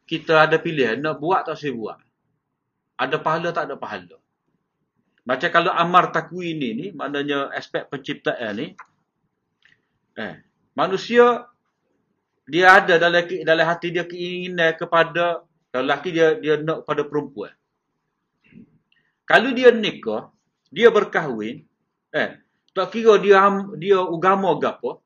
kita 0.08 0.48
ada 0.48 0.56
pilihan 0.56 0.96
nak 0.96 1.20
buat 1.20 1.44
tak 1.44 1.60
saya 1.60 1.76
buat. 1.76 2.00
Ada 2.96 3.20
pahala 3.20 3.52
tak 3.52 3.68
ada 3.68 3.76
pahala. 3.76 4.16
Macam 5.28 5.50
kalau 5.52 5.74
amar 5.76 6.08
takwi 6.14 6.56
ini 6.56 6.68
ni, 6.72 6.86
maknanya 6.96 7.52
aspek 7.52 7.84
penciptaan 7.92 8.56
ni, 8.56 8.66
eh, 10.16 10.40
manusia 10.72 11.44
dia 12.48 12.78
ada 12.80 12.96
dalam 12.96 13.26
dalam 13.44 13.66
hati 13.68 13.92
dia 13.92 14.08
keinginan 14.08 14.72
kepada 14.78 15.44
kalau 15.68 15.84
lelaki 15.92 16.16
dia 16.16 16.38
dia 16.40 16.56
nak 16.56 16.88
pada 16.88 17.04
perempuan. 17.04 17.52
Kalau 19.28 19.52
dia 19.52 19.68
nikah, 19.68 20.32
dia 20.72 20.88
berkahwin, 20.88 21.66
eh, 22.14 22.40
tak 22.72 22.88
kira 22.94 23.20
dia 23.20 23.44
dia 23.76 24.00
agama 24.00 24.56
gapo. 24.56 25.04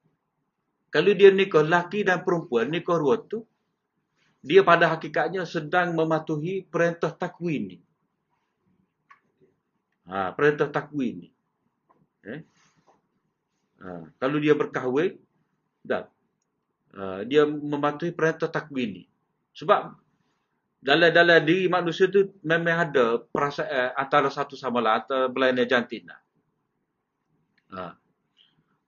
Kalau 0.90 1.14
dia 1.14 1.30
nikah 1.30 1.62
lelaki 1.62 2.02
dan 2.02 2.26
perempuan, 2.26 2.66
nikah 2.66 2.98
dua 2.98 3.22
tu, 3.22 3.46
dia 4.42 4.66
pada 4.66 4.90
hakikatnya 4.90 5.46
sedang 5.46 5.94
mematuhi 5.94 6.66
perintah 6.66 7.14
takwin 7.14 7.76
ni. 7.76 7.78
Ha, 10.10 10.34
perintah 10.34 10.66
takwin 10.66 11.22
ni. 11.22 11.28
Eh? 12.26 12.40
Ha, 13.86 14.02
kalau 14.18 14.36
dia 14.42 14.58
berkahwin, 14.58 15.14
dah. 15.86 16.10
Ha, 16.98 17.22
dia 17.22 17.46
mematuhi 17.46 18.10
perintah 18.10 18.50
takwin 18.50 18.98
ni. 18.98 19.04
Sebab 19.54 19.94
dalam 20.80 21.12
dalam 21.12 21.44
diri 21.44 21.68
manusia 21.68 22.08
tu 22.08 22.34
memang 22.40 22.88
ada 22.88 23.20
perasaan 23.20 23.68
eh, 23.68 23.90
antara 24.00 24.32
satu 24.32 24.56
sama 24.56 24.80
lain 24.80 25.04
antara 25.04 25.28
belah 25.28 25.52
jantina. 25.68 26.16
Ha. 27.76 27.94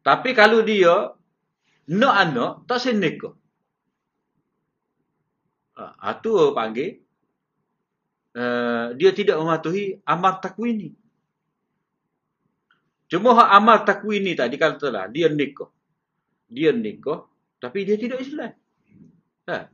Tapi 0.03 0.33
kalau 0.33 0.65
dia 0.65 1.13
nak 1.89 2.15
anak 2.15 2.53
tak 2.71 2.79
senikah. 2.79 3.35
Ha, 5.73 6.15
itu 6.15 6.31
panggil 6.53 7.01
uh, 8.37 8.93
dia 8.95 9.11
tidak 9.17 9.41
mematuhi 9.41 9.99
amar 10.05 10.39
takwin 10.39 10.77
ni. 10.79 10.91
Cuma 13.09 13.37
hak 13.37 13.51
amar 13.57 13.79
takwin 13.85 14.25
ni 14.25 14.33
tadi 14.39 14.57
katalah 14.57 15.09
dia 15.09 15.29
nikah. 15.29 15.69
Dia 16.49 16.73
nikah 16.73 17.25
tapi 17.61 17.85
dia 17.85 17.97
tidak 17.97 18.21
Islam. 18.23 18.53
Ha. 19.49 19.69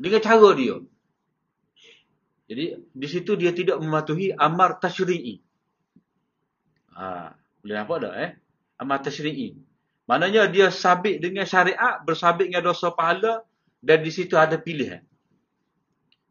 Dengan 0.00 0.20
cara 0.24 0.50
dia. 0.56 0.76
Jadi 2.50 2.64
di 2.90 3.06
situ 3.06 3.38
dia 3.38 3.54
tidak 3.54 3.78
mematuhi 3.78 4.34
amar 4.34 4.82
tasyri'i. 4.82 5.38
Ha, 6.98 7.30
boleh 7.62 7.74
nampak 7.78 7.98
tak 8.02 8.14
eh? 8.18 8.30
Amar 8.82 8.98
tasyri'i. 9.06 9.54
Maknanya 10.10 10.50
dia 10.50 10.74
sabit 10.74 11.22
dengan 11.22 11.46
syariat, 11.46 12.02
bersabit 12.02 12.50
dengan 12.50 12.66
dosa 12.66 12.90
pahala 12.90 13.46
dan 13.78 14.02
di 14.02 14.10
situ 14.10 14.34
ada 14.34 14.58
pilihan. 14.58 15.06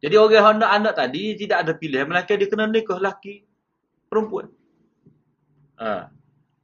Jadi 0.03 0.19
orang 0.19 0.35
yang 0.35 0.59
nak 0.59 0.71
anak 0.75 0.93
tadi 0.99 1.39
tidak 1.39 1.63
ada 1.63 1.71
pilihan. 1.71 2.03
Melainkan 2.03 2.35
dia 2.35 2.51
kena 2.51 2.67
nikah 2.67 2.99
lelaki, 2.99 3.47
perempuan. 4.11 4.51
Ha. 5.79 6.11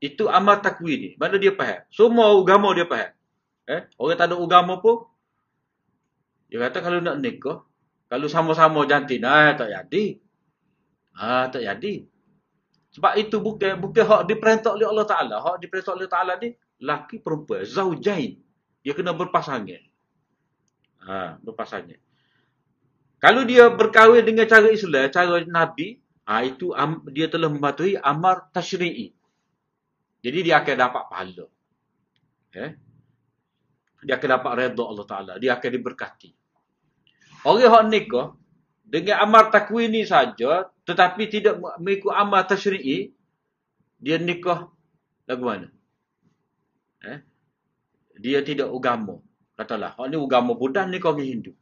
Itu 0.03 0.27
amar 0.27 0.59
takwin 0.59 0.97
ni. 0.99 1.09
Mana 1.15 1.39
dia 1.39 1.55
faham? 1.55 1.87
Semua 1.87 2.35
agama 2.35 2.75
dia 2.75 2.83
faham. 2.83 3.15
Eh? 3.71 3.81
Orang 3.95 4.19
tak 4.19 4.27
ada 4.27 4.35
agama 4.35 4.83
pun. 4.83 5.07
Dia 6.51 6.67
kata 6.67 6.83
kalau 6.83 6.99
nak 6.99 7.23
nikah, 7.23 7.63
kalau 8.11 8.27
sama-sama 8.27 8.83
jantina, 8.91 9.49
eh, 9.49 9.53
tak 9.55 9.71
jadi. 9.71 10.05
Ah, 11.15 11.47
tak 11.47 11.63
jadi. 11.63 12.03
Sebab 12.91 13.15
itu 13.15 13.39
bukan 13.39 13.79
bukan 13.79 14.03
hak 14.03 14.21
diperintah 14.27 14.75
oleh 14.75 14.87
Allah 14.87 15.07
Taala. 15.07 15.35
Hak 15.39 15.63
diperintah 15.63 15.95
oleh 15.95 16.11
Taala 16.11 16.35
ni 16.43 16.51
laki 16.81 17.19
perempuan, 17.23 17.63
zaujain. 17.63 18.39
Dia 18.85 18.93
kena 18.93 19.15
berpasangan. 19.17 19.81
Ha, 21.05 21.41
berpasangan. 21.41 21.99
Kalau 23.21 23.41
dia 23.47 23.71
berkahwin 23.73 24.21
dengan 24.21 24.45
cara 24.45 24.69
Islam, 24.69 25.09
cara 25.09 25.41
Nabi, 25.45 25.97
ha, 26.29 26.45
itu 26.45 26.75
am, 26.77 27.01
dia 27.09 27.25
telah 27.25 27.49
mematuhi 27.49 27.97
amar 27.97 28.49
tasyri'i. 28.53 29.15
Jadi 30.21 30.39
dia 30.45 30.61
akan 30.61 30.75
dapat 30.77 31.03
pahala. 31.09 31.45
Eh? 32.53 32.71
Dia 34.05 34.17
akan 34.17 34.29
dapat 34.37 34.51
redha 34.57 34.83
Allah 34.85 35.05
Taala. 35.05 35.33
Dia 35.41 35.57
akan 35.57 35.69
diberkati. 35.69 36.29
Orang 37.45 37.61
yang 37.61 37.89
nikah 37.93 38.33
dengan 38.85 39.21
amal 39.21 39.53
takwin 39.53 39.93
saja 40.05 40.69
tetapi 40.85 41.29
tidak 41.29 41.57
mengikut 41.81 42.13
amal 42.13 42.41
tasyri'i 42.45 43.13
dia 44.01 44.17
nikah 44.21 44.69
lagu 45.25 45.45
mana? 45.45 45.69
Eh? 47.05 47.19
Dia 48.19 48.39
tidak 48.41 48.73
agama. 48.73 49.21
Katalah, 49.55 49.95
hak 49.95 50.07
ni 50.11 50.17
agama 50.19 50.51
Buddha 50.57 50.83
ni 50.89 50.99
kau 50.99 51.15
Hindu. 51.15 51.53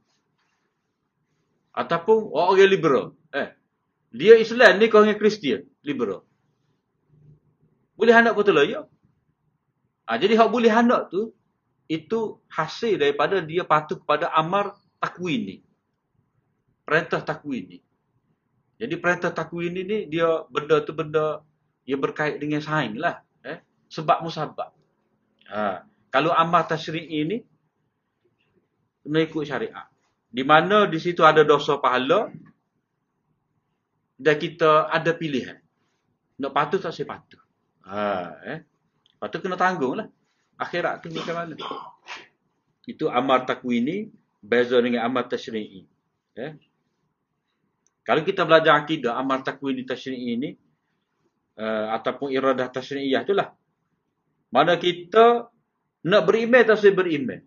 Ataupun 1.73 2.29
orang 2.33 2.69
liberal. 2.69 3.05
Eh, 3.33 3.49
dia 4.13 4.37
Islam 4.37 4.77
ni 4.77 4.89
kau 4.89 5.03
Kristian, 5.17 5.65
liberal. 5.81 6.21
Boleh 7.97 8.15
anak 8.17 8.33
betul 8.33 8.57
lah, 8.57 8.65
ya? 8.65 8.81
Ha, 10.09 10.17
jadi 10.17 10.33
hak 10.37 10.49
boleh 10.49 10.73
anak 10.73 11.13
tu, 11.13 11.33
itu 11.87 12.41
hasil 12.49 12.97
daripada 12.97 13.39
dia 13.43 13.63
patuh 13.63 14.01
kepada 14.01 14.31
amar 14.33 14.73
takwin 14.97 15.41
ni 15.45 15.57
perintah 16.83 17.23
takwin 17.23 17.63
ni. 17.67 17.79
Jadi 18.77 18.95
perintah 18.99 19.31
takwin 19.31 19.71
ni, 19.71 20.11
dia 20.11 20.43
benda 20.51 20.83
tu 20.83 20.91
benda 20.91 21.39
yang 21.87 22.03
berkait 22.03 22.39
dengan 22.39 22.59
sains 22.59 22.99
lah. 22.99 23.23
Eh? 23.43 23.59
Sebab 23.87 24.23
musabab. 24.23 24.75
Ha. 25.53 25.85
Kalau 26.09 26.33
amal 26.33 26.65
tasyri'i 26.65 27.21
ni, 27.29 27.37
mengikut 29.05 29.45
syariat. 29.45 29.85
Di 30.33 30.41
mana 30.41 30.89
di 30.89 30.97
situ 30.97 31.21
ada 31.21 31.45
dosa 31.45 31.77
pahala, 31.77 32.33
dan 34.17 34.35
kita 34.37 34.89
ada 34.89 35.13
pilihan. 35.13 35.61
Nak 36.41 36.51
patuh 36.53 36.81
tak 36.81 36.93
saya 36.93 37.05
patuh. 37.05 37.41
Ha, 37.85 38.01
eh? 38.49 38.59
Patuh 39.21 39.39
kena 39.41 39.59
tanggung 39.59 40.01
lah. 40.01 40.07
Akhirat 40.57 41.05
tu 41.05 41.13
macam 41.13 41.37
mana. 41.37 41.53
Itu 42.89 43.13
amal 43.13 43.45
takwin 43.45 43.81
ni, 43.85 43.97
beza 44.41 44.81
dengan 44.81 45.05
amal 45.05 45.29
tasyri'i. 45.29 45.85
Eh? 46.33 46.51
Kalau 48.03 48.21
kita 48.25 48.43
belajar 48.43 48.73
akidah, 48.75 49.15
amal 49.15 49.45
takwin 49.45 49.77
di 49.77 49.85
tasyri'i 49.85 50.33
ini, 50.33 50.49
uh, 51.57 51.93
ataupun 51.93 52.33
iradah 52.33 52.67
tasyri'iyah 52.73 53.21
itulah. 53.23 53.53
Mana 54.53 54.77
kita 54.77 55.49
nak 56.05 56.21
beriman 56.29 56.61
atau 56.61 56.77
saya 56.77 56.93
beriman. 56.93 57.41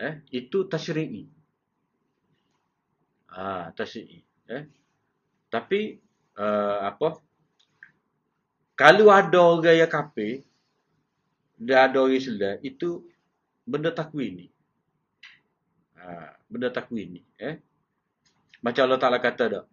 Eh, 0.00 0.14
itu 0.32 0.64
tasyri'i. 0.64 1.28
Ah, 3.28 3.68
tasyri'i. 3.76 4.24
Eh. 4.48 4.64
Tapi, 5.52 6.00
uh, 6.40 6.88
apa? 6.88 7.20
Kalau 8.78 9.12
ada 9.12 9.38
orang 9.42 9.76
yang 9.76 9.92
kafir, 9.92 10.46
dia 11.58 11.84
ada 11.84 11.98
orang 12.00 12.16
Islam, 12.16 12.56
itu 12.62 13.02
benda 13.66 13.90
takwin 13.90 14.40
ni. 14.40 14.46
Ha, 15.98 16.32
benda 16.46 16.70
takwin 16.70 17.18
ni. 17.18 17.22
Eh. 17.36 17.58
Macam 18.62 18.86
Allah 18.86 19.00
Taala 19.02 19.18
kata 19.18 19.44
dak. 19.50 19.66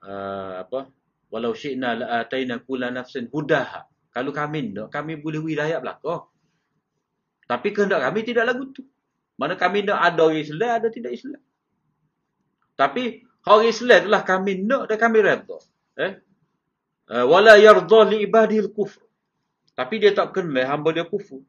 Uh, 0.00 0.64
apa? 0.64 0.88
Walau 1.32 1.52
syi'na 1.52 1.98
la'ataina 1.98 2.62
kula 2.62 2.94
nafsin 2.94 3.26
hudaha. 3.30 3.86
Kalau 4.14 4.32
kami 4.32 4.72
nak, 4.72 4.88
kami 4.88 5.20
boleh 5.20 5.42
hidayah 5.42 5.82
belaka. 5.82 6.24
Tapi 7.46 7.68
kehendak 7.70 8.00
kami 8.00 8.20
tidak 8.24 8.44
lagu 8.48 8.64
tu. 8.72 8.82
Mana 9.36 9.54
kami 9.54 9.84
nak 9.84 10.00
ada 10.00 10.26
orang 10.26 10.40
Islam, 10.40 10.70
ada 10.80 10.88
tidak 10.88 11.12
Islam. 11.12 11.42
Tapi 12.74 13.22
orang 13.44 13.68
Islam 13.68 13.98
itulah 14.06 14.22
kami 14.24 14.52
nak 14.64 14.82
dan 14.88 14.96
kami 14.96 15.18
redha. 15.20 15.58
Eh? 16.00 16.12
Uh, 17.06 17.24
wala 17.28 17.60
yardha 17.60 18.00
li 18.08 18.24
ibadil 18.24 18.72
kufr. 18.72 19.04
Tapi 19.76 20.00
dia 20.00 20.16
tak 20.16 20.32
kenal 20.32 20.64
hamba 20.64 20.96
dia 20.96 21.04
kufur. 21.04 21.44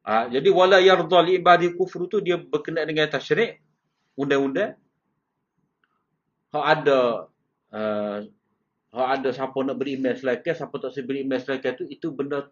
Ha, 0.00 0.32
jadi 0.32 0.48
wala 0.48 0.80
yardha 0.80 1.20
li 1.20 1.36
ibadil 1.36 1.76
kufr 1.76 2.08
tu 2.08 2.24
dia 2.24 2.40
berkenaan 2.40 2.88
dengan 2.88 3.06
tasyrik 3.12 3.60
undang-undang 4.16 4.74
hak 6.50 6.66
ada 6.66 7.30
uh, 7.74 8.18
hak 8.90 9.08
ada 9.20 9.30
siapa 9.30 9.58
nak 9.62 9.76
beri 9.78 9.98
email 9.98 10.18
selain 10.18 10.42
siapa 10.42 10.74
tak 10.82 10.90
saya 10.90 11.06
beri 11.06 11.22
email 11.22 11.40
selain 11.42 11.62
tu 11.78 11.86
itu 11.86 12.10
benda 12.10 12.50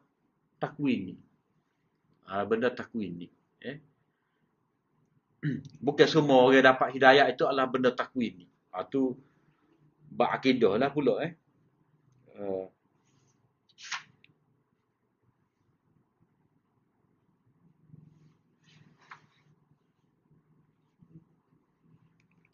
takwin 0.62 1.12
ni. 1.12 1.14
Uh, 2.28 2.44
benda 2.44 2.68
takwin 2.70 3.26
ni 3.26 3.28
eh. 3.62 3.78
Bukan 5.86 6.06
semua 6.10 6.42
orang 6.46 6.66
dapat 6.66 6.94
hidayah 6.94 7.26
itu 7.30 7.46
adalah 7.46 7.66
benda 7.70 7.90
takwin 7.94 8.42
ni. 8.42 8.46
Ha, 8.74 8.86
tu 8.86 9.14
berakidah 10.10 10.74
lah 10.78 10.90
pula 10.90 11.14
eh. 11.26 11.32
Uh, 12.38 12.66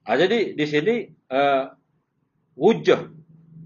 Ha, 0.04 0.20
jadi 0.20 0.52
di 0.52 0.64
sini 0.68 1.08
uh, 1.32 1.64
hujah 2.54 3.10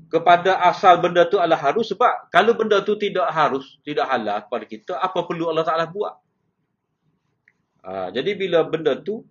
kepada 0.08 0.56
asal 0.64 1.00
benda 1.04 1.28
tu 1.28 1.36
adalah 1.36 1.60
harus 1.60 1.92
sebab 1.92 2.32
kalau 2.32 2.56
benda 2.56 2.80
tu 2.80 2.96
tidak 2.96 3.28
harus, 3.28 3.76
tidak 3.84 4.08
halal 4.08 4.40
kepada 4.48 4.64
kita, 4.64 4.92
apa 4.96 5.20
perlu 5.28 5.52
Allah 5.52 5.64
Ta'ala 5.68 5.84
buat? 5.84 6.16
Ha, 7.84 8.08
jadi 8.12 8.32
bila 8.36 8.64
benda 8.64 8.96
tu 8.96 9.24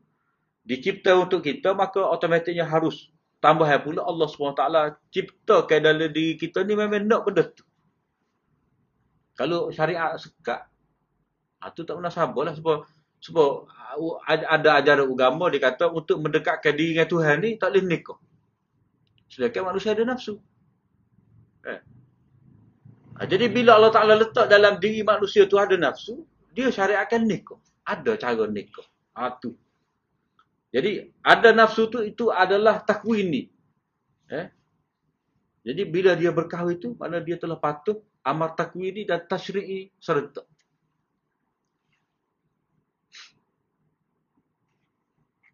dicipta 0.61 1.17
untuk 1.17 1.41
kita, 1.41 1.73
maka 1.73 2.01
otomatiknya 2.05 2.65
harus. 2.65 3.09
Tambah 3.37 3.69
pula 3.85 4.01
Allah 4.01 4.25
SWT 4.25 4.63
ciptakan 5.13 5.79
dalam 5.81 6.09
diri 6.09 6.41
kita 6.41 6.65
ni 6.65 6.73
memang 6.73 7.05
nak 7.05 7.21
benda 7.21 7.45
tu. 7.45 7.61
Kalau 9.37 9.69
syariat 9.69 10.17
sekat, 10.17 10.65
ha, 10.65 10.77
Ha, 11.57 11.73
tu 11.73 11.81
tak 11.81 11.97
munasabah 11.97 12.43
lah 12.45 12.53
sebab 12.53 12.85
sebab 13.17 13.65
uh, 13.97 14.21
ada 14.29 14.77
ajaran 14.77 15.09
agama 15.09 15.49
dia 15.49 15.57
kata 15.57 15.89
untuk 15.89 16.21
mendekatkan 16.21 16.69
diri 16.77 16.93
dengan 16.93 17.09
Tuhan 17.09 17.35
ni 17.41 17.57
tak 17.57 17.73
boleh 17.73 17.83
nikah. 17.97 18.19
Sedangkan 19.27 19.71
manusia 19.71 19.91
ada 19.91 20.03
nafsu. 20.07 20.39
Eh. 21.67 21.79
Ha, 23.17 23.25
jadi 23.27 23.51
bila 23.51 23.75
Allah 23.75 23.91
Ta'ala 23.91 24.13
letak 24.15 24.47
dalam 24.47 24.79
diri 24.79 25.03
manusia 25.03 25.43
tu 25.49 25.59
ada 25.59 25.75
nafsu, 25.75 26.23
dia 26.55 26.71
syariatkan 26.71 27.27
nikah. 27.27 27.59
Ada 27.83 28.15
cara 28.15 28.45
nikah. 28.47 28.87
Ha, 29.17 29.35
tu. 29.37 29.55
Jadi 30.71 31.11
ada 31.23 31.49
nafsu 31.55 31.87
tu 31.91 31.99
itu 32.03 32.29
adalah 32.31 32.83
takwini. 32.83 33.49
Eh? 34.31 34.47
Jadi 35.67 35.81
bila 35.83 36.15
dia 36.15 36.31
berkahwin 36.31 36.79
itu, 36.79 36.89
mana 36.95 37.19
dia 37.19 37.35
telah 37.35 37.59
patuh 37.59 37.99
amar 38.23 38.55
takwini 38.55 39.07
dan 39.07 39.23
tashri'i 39.23 39.91
serta. 39.99 40.43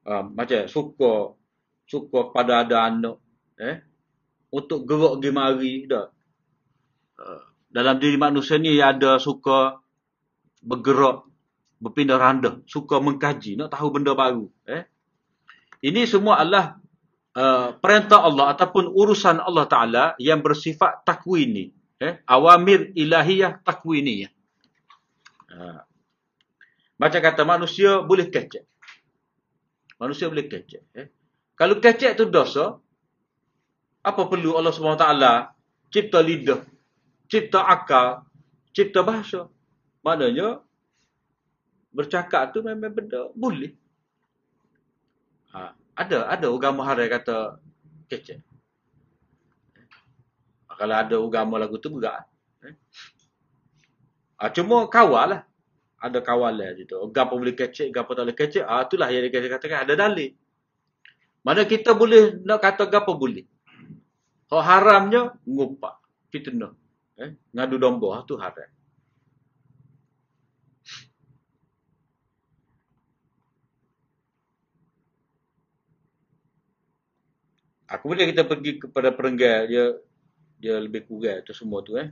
Uh, 0.04 0.28
macam 0.36 0.68
suka 0.68 1.32
suka 1.88 2.36
pada 2.36 2.60
ada 2.60 2.92
anak 2.92 3.23
eh 3.64 3.80
untuk 4.52 4.84
gerak 4.84 5.24
pergi 5.24 5.32
mari 5.32 5.76
dah 5.88 6.06
uh, 7.24 7.44
dalam 7.72 7.96
diri 7.98 8.20
manusia 8.20 8.60
ni 8.60 8.76
ada 8.84 9.16
suka 9.18 9.80
bergerak 10.60 11.24
berpindah 11.80 12.20
randa 12.20 12.60
suka 12.68 13.00
mengkaji 13.00 13.56
nak 13.56 13.72
tahu 13.72 13.88
benda 13.96 14.12
baru 14.12 14.52
eh 14.68 14.84
ini 15.84 16.08
semua 16.08 16.40
adalah 16.40 16.80
uh, 17.36 17.76
perintah 17.78 18.24
Allah 18.24 18.56
ataupun 18.56 18.88
urusan 18.88 19.42
Allah 19.44 19.66
Taala 19.68 20.06
yang 20.16 20.40
bersifat 20.40 21.04
takwini, 21.04 21.76
eh? 22.00 22.24
awamir 22.24 22.94
ilahiyah 22.96 23.60
takwiniyah. 23.62 24.32
Uh, 25.52 25.84
macam 26.98 27.20
kata 27.20 27.44
manusia 27.44 28.00
boleh 28.00 28.32
kecek. 28.32 28.64
Manusia 30.00 30.32
boleh 30.32 30.48
kecek. 30.48 30.84
Eh? 30.96 31.08
Kalau 31.60 31.84
kecek 31.84 32.16
tu 32.16 32.32
dosa, 32.32 32.80
apa 34.04 34.22
perlu 34.28 34.60
Allah 34.60 34.76
SWT 34.76 35.08
cipta 35.88 36.20
lidah, 36.20 36.62
cipta 37.32 37.64
akal, 37.64 38.28
cipta 38.76 39.00
bahasa. 39.00 39.48
Maknanya, 40.04 40.60
bercakap 41.96 42.52
tu 42.52 42.60
memang 42.60 42.92
benda 42.92 43.32
boleh. 43.32 43.72
Ha, 45.56 45.72
ada 45.96 46.28
ada 46.28 46.48
agama 46.50 46.82
harai 46.84 47.08
kata 47.08 47.62
kecek. 48.10 48.42
Ha, 50.68 50.72
kalau 50.76 50.96
ada 50.98 51.16
agama 51.16 51.56
lagu 51.62 51.80
tu 51.80 51.94
berat. 51.94 52.26
Eh? 52.66 52.76
Ha, 54.42 54.50
cuma 54.52 54.90
kawal 54.90 55.38
lah. 55.38 55.42
Ada 56.04 56.20
kawal 56.20 56.60
lah 56.60 56.76
gitu. 56.76 57.00
Gapo 57.16 57.40
boleh 57.40 57.56
kecek, 57.56 57.88
gapo 57.94 58.12
tak 58.12 58.28
boleh 58.28 58.36
kecek. 58.36 58.66
Ha, 58.68 58.84
itulah 58.84 59.08
yang 59.08 59.30
dia 59.30 59.48
katakan 59.48 59.88
ada 59.88 59.96
dalil. 59.96 60.36
Mana 61.46 61.64
kita 61.64 61.96
boleh 61.96 62.42
nak 62.44 62.60
kata 62.60 62.90
gapo 62.90 63.16
boleh. 63.16 63.48
Hak 64.54 64.66
haramnya 64.70 65.34
ngupak, 65.50 65.98
fitnah. 66.30 66.78
Eh? 67.18 67.34
Ngadu 67.58 67.82
domba 67.82 68.22
tu 68.30 68.38
haram. 68.38 68.70
Aku 77.90 78.10
boleh 78.10 78.30
kita 78.30 78.46
pergi 78.46 78.82
kepada 78.82 79.14
perenggan 79.14 79.70
dia 79.70 79.86
dia 80.58 80.82
lebih 80.82 81.06
kurang 81.06 81.46
tu 81.46 81.54
semua 81.54 81.86
tu 81.86 81.98
eh. 81.98 82.10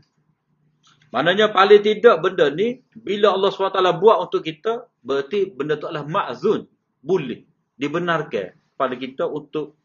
Maknanya 1.10 1.50
paling 1.52 1.82
tidak 1.84 2.22
benda 2.24 2.48
ni 2.54 2.82
bila 2.96 3.36
Allah 3.36 3.52
SWT 3.52 3.82
buat 4.00 4.18
untuk 4.30 4.42
kita 4.46 4.88
berarti 5.04 5.50
benda 5.50 5.76
tu 5.76 5.90
adalah 5.90 6.08
ma'zun, 6.08 6.70
boleh 7.04 7.44
dibenarkan 7.76 8.56
pada 8.78 8.96
kita 8.96 9.28
untuk 9.28 9.76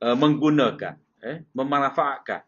uh, 0.00 0.16
menggunakan 0.16 1.03
eh 1.24 1.40
memanfaatkan. 1.56 2.44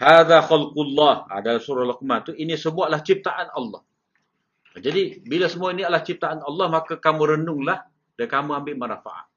Hadza 0.00 0.40
khalqullah 0.40 1.28
ada 1.28 1.60
surah 1.60 1.84
Luqman 1.84 2.24
tu 2.24 2.32
ini 2.32 2.56
sebuahlah 2.56 3.04
ciptaan 3.04 3.52
Allah. 3.52 3.84
Jadi 4.80 5.20
bila 5.28 5.44
semua 5.46 5.76
ini 5.76 5.84
adalah 5.84 6.00
ciptaan 6.00 6.40
Allah 6.40 6.66
maka 6.72 6.96
kamu 6.96 7.36
renunglah 7.36 7.84
dan 8.16 8.26
kamu 8.26 8.50
ambil 8.64 8.74
manfaat. 8.80 9.28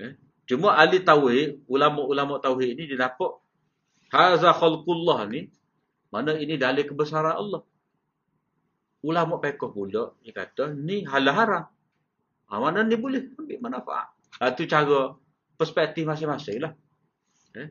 Eh? 0.00 0.16
Cuma 0.48 0.74
ahli 0.74 1.04
tauhid, 1.04 1.68
ulama-ulama 1.68 2.40
tauhid 2.40 2.72
ini 2.72 2.88
dia 2.88 3.04
dapat 3.04 3.36
haza 4.08 4.50
khalqullah 4.56 5.28
ni 5.28 5.52
mana 6.08 6.34
ini 6.40 6.56
dalil 6.56 6.88
kebesaran 6.88 7.36
Allah. 7.36 7.62
Ulama 9.00 9.40
pekoh 9.40 9.72
pula 9.72 10.12
dia 10.20 10.32
kata 10.36 10.76
ni 10.76 11.08
halal 11.08 11.34
haram. 11.34 11.64
Ha, 12.50 12.58
mana 12.60 12.84
ni 12.84 13.00
boleh 13.00 13.32
ambil 13.38 13.58
manfaat. 13.62 14.12
Ha, 14.42 14.52
itu 14.52 14.68
cara 14.68 15.16
perspektif 15.56 16.04
masing-masing 16.04 16.60
lah. 16.60 16.72
Eh? 17.56 17.68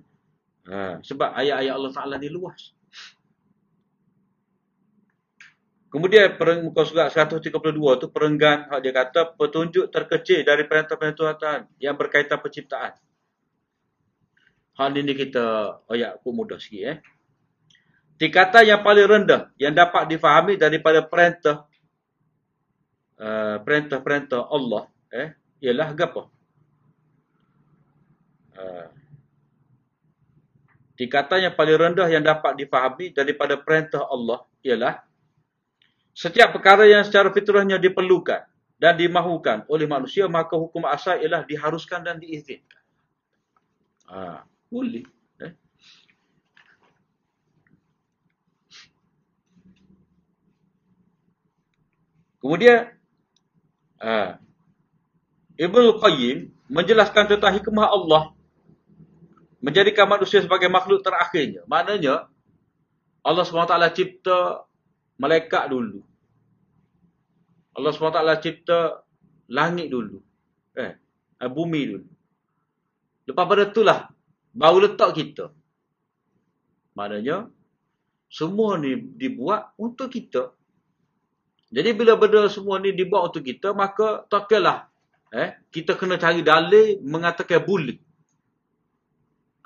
Ha, 0.69 1.03
sebab 1.05 1.29
ayat-ayat 1.37 1.73
Allah 1.73 1.91
Ta'ala 1.93 2.15
ni 2.17 2.29
luas. 2.33 2.73
Kemudian 5.89 6.37
muka 6.61 6.85
surat 6.85 7.09
132 7.09 7.49
tu 7.97 8.07
perenggan 8.13 8.69
hak 8.69 8.79
dia 8.85 8.93
kata 8.93 9.33
petunjuk 9.33 9.89
terkecil 9.89 10.45
dari 10.45 10.69
perintah-perintah 10.69 11.33
Tuhan 11.33 11.61
yang 11.81 11.97
berkaitan 11.97 12.37
penciptaan. 12.37 12.93
Hal 14.77 14.93
ini 14.93 15.17
kita 15.17 15.81
ayat 15.89 16.21
aku 16.21 16.29
mudah 16.29 16.61
sikit 16.61 16.83
eh. 16.93 16.97
Tingkatan 18.19 18.67
yang 18.67 18.81
paling 18.83 19.07
rendah 19.07 19.47
yang 19.55 19.71
dapat 19.71 20.11
difahami 20.11 20.59
daripada 20.59 20.99
perintah 21.07 21.63
uh, 23.15 23.63
perintah-perintah 23.63 24.51
Allah 24.51 24.91
eh 25.15 25.31
ialah 25.63 25.95
apa? 25.95 26.23
Uh, 28.59 28.87
tingkatan 30.99 31.47
yang 31.47 31.55
paling 31.55 31.79
rendah 31.79 32.07
yang 32.11 32.19
dapat 32.19 32.59
difahami 32.59 33.15
daripada 33.15 33.55
perintah 33.55 34.03
Allah 34.03 34.43
ialah 34.67 34.99
Setiap 36.19 36.51
perkara 36.51 36.83
yang 36.83 37.07
secara 37.07 37.31
fitrahnya 37.31 37.79
diperlukan 37.79 38.43
dan 38.75 38.93
dimahukan 38.99 39.63
oleh 39.71 39.87
manusia, 39.87 40.27
maka 40.27 40.59
hukum 40.59 40.83
asal 40.83 41.15
ialah 41.15 41.47
diharuskan 41.47 42.03
dan 42.03 42.19
diizinkan. 42.19 42.83
Ha, 44.11 44.43
boleh. 44.67 45.07
Eh? 45.39 45.55
Kemudian, 52.39 52.87
ha, 53.99 54.39
Ibn 55.59 55.85
Qayyim 55.99 56.37
menjelaskan 56.71 57.35
tentang 57.35 57.51
hikmah 57.59 57.87
Allah 57.91 58.31
menjadikan 59.59 60.07
manusia 60.07 60.39
sebagai 60.39 60.71
makhluk 60.71 61.03
terakhirnya. 61.03 61.67
Maknanya, 61.67 62.31
Allah 63.19 63.43
SWT 63.43 63.75
cipta 63.91 64.63
malaikat 65.19 65.67
dulu. 65.67 65.99
Allah 67.75 67.91
SWT 67.91 68.23
cipta 68.39 69.03
langit 69.51 69.91
dulu. 69.91 70.23
Eh, 70.79 70.95
eh, 71.43 71.49
bumi 71.51 71.81
dulu. 71.91 72.07
Lepas 73.27 73.45
pada 73.45 73.63
itulah, 73.67 73.99
baru 74.55 74.89
letak 74.89 75.11
kita. 75.13 75.51
Maknanya, 76.95 77.51
semua 78.31 78.79
ni 78.79 78.95
dibuat 78.95 79.75
untuk 79.75 80.07
kita. 80.09 80.55
Jadi 81.69 81.89
bila 81.93 82.17
benda 82.17 82.49
semua 82.49 82.81
ni 82.81 82.93
dibuat 82.93 83.29
untuk 83.29 83.45
kita, 83.45 83.77
maka 83.77 84.25
tak 84.25 84.49
kira 84.49 84.89
eh, 85.29 85.53
kita 85.69 85.93
kena 85.93 86.17
cari 86.17 86.41
dalil 86.41 86.97
mengatakan 87.05 87.61
boleh. 87.61 87.97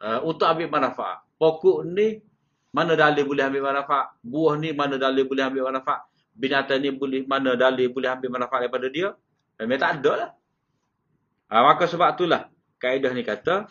Uh, 0.04 0.20
untuk 0.28 0.44
ambil 0.44 0.68
manfaat. 0.68 1.24
Pokok 1.40 1.88
ni, 1.88 2.20
mana 2.76 3.00
dalil 3.00 3.24
boleh 3.24 3.48
ambil 3.48 3.72
manfaat? 3.72 4.12
Buah 4.20 4.60
ni, 4.60 4.76
mana 4.76 5.00
dalil 5.00 5.24
boleh 5.24 5.48
ambil 5.48 5.72
manfaat? 5.72 6.04
binatang 6.34 6.82
ni 6.82 6.90
boleh 6.90 7.22
mana 7.30 7.54
dalil 7.54 7.94
boleh 7.94 8.10
ambil 8.10 8.30
manfaat 8.38 8.66
daripada 8.66 8.88
dia? 8.90 9.14
Memang 9.62 9.80
tak 9.80 9.92
ada 10.02 10.12
lah. 10.18 10.32
Ha, 11.54 11.62
maka 11.62 11.86
sebab 11.86 12.18
itulah 12.18 12.50
kaedah 12.82 13.14
ni 13.14 13.22
kata 13.22 13.70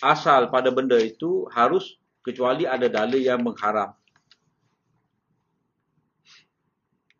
asal 0.00 0.48
pada 0.48 0.72
benda 0.72 0.96
itu 0.96 1.44
harus 1.52 2.00
kecuali 2.24 2.64
ada 2.64 2.88
dalil 2.88 3.20
yang 3.20 3.44
mengharam. 3.44 3.92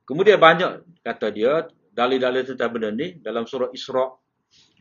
Kemudian 0.09 0.41
banyak 0.41 1.05
kata 1.05 1.29
dia 1.29 1.69
dalil-dalil 1.93 2.49
tentang 2.49 2.73
benda 2.73 2.89
ni 2.89 3.21
dalam 3.21 3.45
surah 3.45 3.69
Isra, 3.77 4.09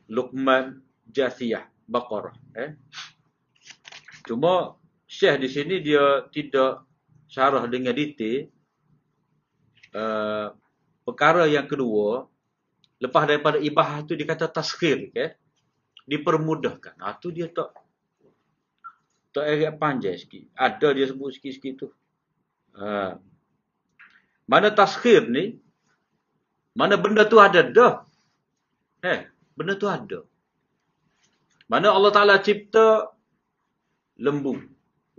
Luqman, 0.07 0.79
Jathiyah, 1.03 1.67
Baqarah. 1.83 2.35
Eh? 2.55 2.71
Cuma 4.23 4.79
Syekh 5.03 5.35
di 5.43 5.49
sini 5.51 5.75
dia 5.83 6.23
tidak 6.31 6.87
syarah 7.27 7.67
dengan 7.67 7.91
detail 7.91 8.47
Uh, 9.97 10.51
perkara 11.07 11.47
yang 11.47 11.63
kedua 11.63 12.27
lepas 12.99 13.23
daripada 13.23 13.55
ibah 13.55 14.03
tu 14.03 14.19
dia 14.19 14.27
kata 14.27 14.51
taskhir 14.51 15.09
okay? 15.09 15.39
dipermudahkan 16.05 17.01
ha 17.01 17.15
tu 17.17 17.31
dia 17.31 17.47
tak 17.49 17.71
Tak 19.37 19.45
agak 19.45 19.77
panjang 19.77 20.17
sikit. 20.17 20.49
Ada 20.57 20.97
dia 20.97 21.05
sebut 21.05 21.29
sikit-sikit 21.29 21.73
tu. 21.77 21.87
Ha. 22.73 23.21
Mana 24.51 24.71
taskhir 24.71 25.27
ni? 25.27 25.59
Mana 26.79 26.95
benda 26.95 27.23
tu 27.27 27.37
ada 27.47 27.61
dah. 27.77 27.93
Eh, 29.03 29.19
benda 29.57 29.73
tu 29.75 29.87
ada. 29.91 30.19
Mana 31.67 31.91
Allah 31.91 32.11
Ta'ala 32.15 32.35
cipta 32.39 33.11
lembu, 34.15 34.55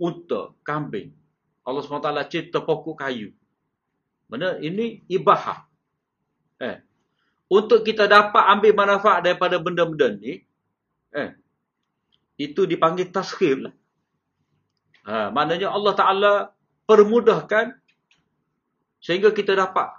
unta, 0.01 0.41
kambing. 0.65 1.13
Allah 1.61 1.81
SWT 1.85 2.09
cipta 2.33 2.57
pokok 2.65 2.97
kayu. 2.97 3.29
Mana 4.25 4.57
ini 4.57 5.05
ibahah. 5.05 5.69
Eh, 6.57 6.81
untuk 7.49 7.85
kita 7.85 8.09
dapat 8.09 8.43
ambil 8.53 8.73
manfaat 8.73 9.21
daripada 9.25 9.61
benda-benda 9.61 10.09
ni, 10.17 10.41
eh, 11.13 11.29
itu 12.37 12.65
dipanggil 12.65 13.09
taskhir 13.13 13.55
lah. 13.67 13.73
Ha, 15.09 15.33
maknanya 15.33 15.73
Allah 15.73 15.93
Ta'ala 15.97 16.33
permudahkan 16.85 17.78
sehingga 18.99 19.31
kita 19.31 19.55
dapat 19.55 19.95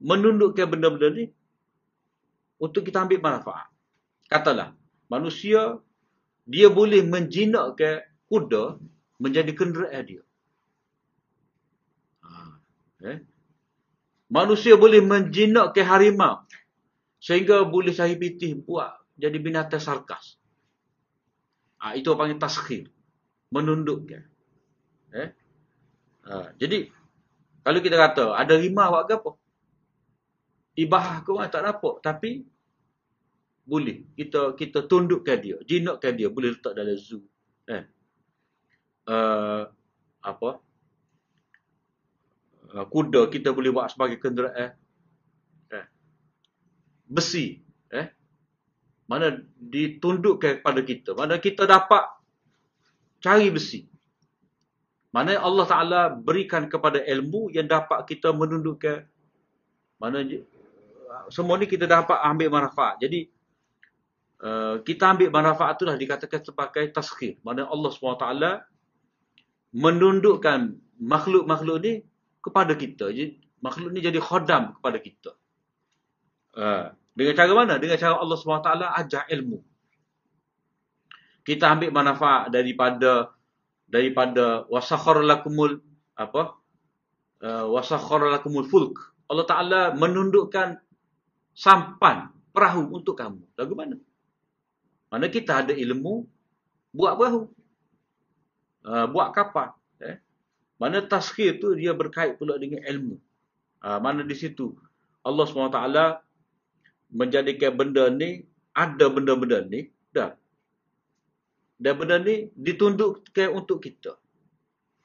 menundukkan 0.00 0.66
benda-benda 0.68 1.08
ni 1.12 1.24
untuk 2.58 2.84
kita 2.88 3.04
ambil 3.04 3.20
manfaat. 3.22 3.68
Katalah, 4.28 4.74
manusia 5.08 5.80
dia 6.48 6.68
boleh 6.72 7.04
menjinakkan 7.04 8.04
kuda 8.28 8.80
menjadi 9.20 9.52
kenderaan 9.52 10.04
dia. 10.04 10.22
Ha, 12.24 12.30
eh? 13.04 13.18
Manusia 14.28 14.76
boleh 14.76 15.00
menjinakkan 15.00 15.84
harimau 15.84 16.44
sehingga 17.18 17.64
boleh 17.64 17.92
sahibitih 17.92 18.60
buat 18.62 18.92
jadi 19.18 19.36
binatang 19.40 19.82
sarkas. 19.82 20.38
Ha, 21.82 21.94
itu 21.98 22.10
panggil 22.14 22.38
taskhir. 22.38 22.90
Menundukkan. 23.48 24.22
Eh? 25.14 25.28
Ha, 26.28 26.52
jadi, 26.60 26.90
kalau 27.64 27.80
kita 27.82 27.96
kata, 27.98 28.24
ada 28.38 28.54
rimah 28.54 28.86
buat 28.88 29.10
apa? 29.10 29.30
Ibah 30.78 31.04
aku 31.20 31.42
tak 31.50 31.62
dapat. 31.66 31.94
Tapi, 32.00 32.30
boleh. 33.68 34.06
Kita 34.14 34.54
kita 34.54 34.86
tundukkan 34.86 35.36
dia. 35.42 35.56
Jinakkan 35.66 36.14
dia. 36.14 36.30
Boleh 36.30 36.56
letak 36.56 36.72
dalam 36.72 36.96
zoo. 36.96 37.20
Eh? 37.68 37.84
Uh, 39.08 39.68
apa? 40.24 40.50
Uh, 42.68 42.84
kuda 42.88 43.28
kita 43.28 43.52
boleh 43.52 43.72
buat 43.72 43.92
sebagai 43.92 44.16
kenderaan. 44.22 44.72
Eh? 45.68 45.86
Besi. 47.08 47.60
Eh? 47.92 48.06
Mana 49.08 49.40
ditundukkan 49.56 50.60
kepada 50.60 50.80
kita. 50.84 51.16
Mana 51.16 51.40
kita 51.40 51.64
dapat 51.64 52.04
cari 53.24 53.48
besi. 53.48 53.87
Mana 55.08 55.40
Allah 55.40 55.64
Ta'ala 55.64 56.00
berikan 56.12 56.68
kepada 56.68 57.00
ilmu 57.00 57.48
yang 57.48 57.64
dapat 57.64 58.04
kita 58.04 58.28
menundukkan. 58.32 59.08
Mana 59.96 60.20
semua 61.32 61.56
ni 61.56 61.64
kita 61.64 61.88
dapat 61.88 62.20
ambil 62.20 62.48
manfaat. 62.52 63.00
Jadi 63.00 63.26
uh, 64.44 64.84
kita 64.84 65.16
ambil 65.16 65.32
manfaat 65.32 65.80
tu 65.80 65.88
dah 65.88 65.96
dikatakan 65.96 66.44
sebagai 66.44 66.84
taskhir. 66.92 67.40
Mana 67.40 67.64
Allah 67.66 67.90
SWT 67.90 68.26
menundukkan 69.72 70.76
makhluk-makhluk 71.00 71.76
ni 71.80 71.92
kepada 72.44 72.72
kita. 72.76 73.08
Jadi, 73.12 73.40
makhluk 73.64 73.90
ni 73.92 74.00
jadi 74.04 74.20
khodam 74.20 74.76
kepada 74.80 74.98
kita. 75.00 75.32
Uh, 76.52 76.92
dengan 77.16 77.34
cara 77.34 77.52
mana? 77.56 77.74
Dengan 77.80 77.96
cara 77.96 78.20
Allah 78.20 78.36
SWT 78.36 78.70
ajar 79.04 79.22
ilmu. 79.32 79.58
Kita 81.42 81.72
ambil 81.72 81.90
manfaat 81.90 82.52
daripada 82.52 83.32
daripada 83.88 84.68
wasakhara 84.68 85.24
lakumul 85.24 85.80
apa 86.14 86.54
uh, 87.42 87.66
wasakhara 87.72 88.28
lakumul 88.28 88.68
fulk. 88.68 89.16
Allah 89.28 89.44
Taala 89.44 89.80
menundukkan 89.96 90.80
sampan 91.56 92.32
perahu 92.52 92.92
untuk 92.92 93.16
kamu. 93.16 93.44
Lagu 93.56 93.74
mana? 93.76 93.96
Mana 95.08 95.26
kita 95.32 95.64
ada 95.64 95.72
ilmu 95.72 96.28
buat 96.92 97.16
perahu. 97.16 97.48
Uh, 98.88 99.06
buat 99.10 99.34
kapal 99.36 99.74
eh. 100.00 100.16
Mana 100.78 101.02
taskhir 101.02 101.58
tu 101.58 101.74
dia 101.74 101.92
berkait 101.92 102.38
pula 102.38 102.56
dengan 102.56 102.80
ilmu. 102.86 103.18
Uh, 103.82 103.98
mana 103.98 104.22
di 104.22 104.36
situ? 104.36 104.78
Allah 105.26 105.44
SWT 105.44 105.80
menjadikan 107.12 107.72
benda 107.74 108.08
ni 108.08 108.46
ada 108.72 109.10
benda-benda 109.10 109.64
ni 109.66 109.90
dah 110.14 110.36
dan 111.78 111.94
benda 111.94 112.18
ni 112.18 112.50
ditundukkan 112.58 113.48
untuk 113.54 113.78
kita. 113.78 114.18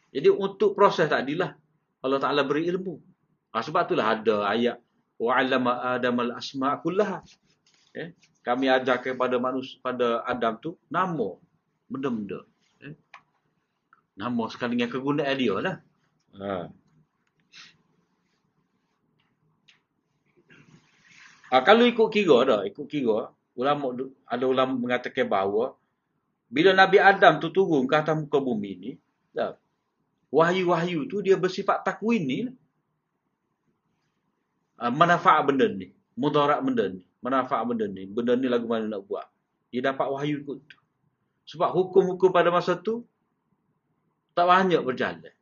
Jadi 0.10 0.30
untuk 0.30 0.74
proses 0.74 1.06
tadilah 1.06 1.54
Allah 2.02 2.20
Taala 2.20 2.42
beri 2.44 2.66
ilmu. 2.68 2.98
Ha, 3.54 3.62
sebab 3.62 3.86
itulah 3.86 4.18
ada 4.18 4.50
ayat 4.50 4.78
wa 5.22 5.32
'allama 5.38 5.72
Adam 5.94 6.18
al-asma' 6.26 6.82
kullaha. 6.82 7.22
Eh, 7.94 8.18
kami 8.42 8.68
ajar 8.68 8.98
kepada 8.98 9.38
manusia 9.38 9.78
pada 9.80 10.26
Adam 10.26 10.58
tu 10.58 10.72
nama 10.90 11.38
benda-benda. 11.86 12.42
Eh. 12.82 12.98
Nama 14.18 14.44
sekali 14.50 14.74
dengan 14.78 14.90
kegunaan 14.90 15.38
dia 15.38 15.56
lah. 15.62 15.78
Ha. 16.42 16.50
Ha, 21.54 21.62
kalau 21.62 21.86
ikut 21.86 22.10
kira 22.10 22.38
dah, 22.50 22.62
ikut 22.66 22.90
kira, 22.90 23.30
ulama 23.54 23.94
ada 24.26 24.46
ulama 24.50 24.74
mengatakan 24.74 25.30
bahawa 25.30 25.78
bila 26.54 26.70
Nabi 26.78 27.02
Adam 27.02 27.42
tu 27.42 27.50
turun 27.50 27.90
ke 27.90 27.96
atas 27.98 28.14
muka 28.14 28.38
bumi 28.38 28.72
ni, 28.78 28.92
wahyu-wahyu 30.34 31.06
tu 31.06 31.22
dia 31.22 31.38
bersifat 31.38 31.86
takwin 31.86 32.22
ni. 32.26 32.40
Uh, 34.82 34.90
manfaat 34.90 35.46
benda 35.46 35.70
ni. 35.70 35.94
Mudarat 36.18 36.62
benda 36.66 36.90
ni. 36.90 37.06
Manfaat 37.22 37.64
benda 37.70 37.86
ni. 37.86 38.10
Benda 38.10 38.34
ni 38.34 38.50
lagu 38.50 38.66
mana 38.66 38.90
nak 38.90 39.06
buat. 39.06 39.30
Dia 39.70 39.94
dapat 39.94 40.10
wahyu 40.10 40.42
kot 40.42 40.58
tu. 40.66 40.78
Sebab 41.54 41.70
hukum-hukum 41.70 42.34
pada 42.34 42.50
masa 42.50 42.74
tu, 42.74 43.06
tak 44.34 44.50
banyak 44.50 44.82
berjalan. 44.82 45.34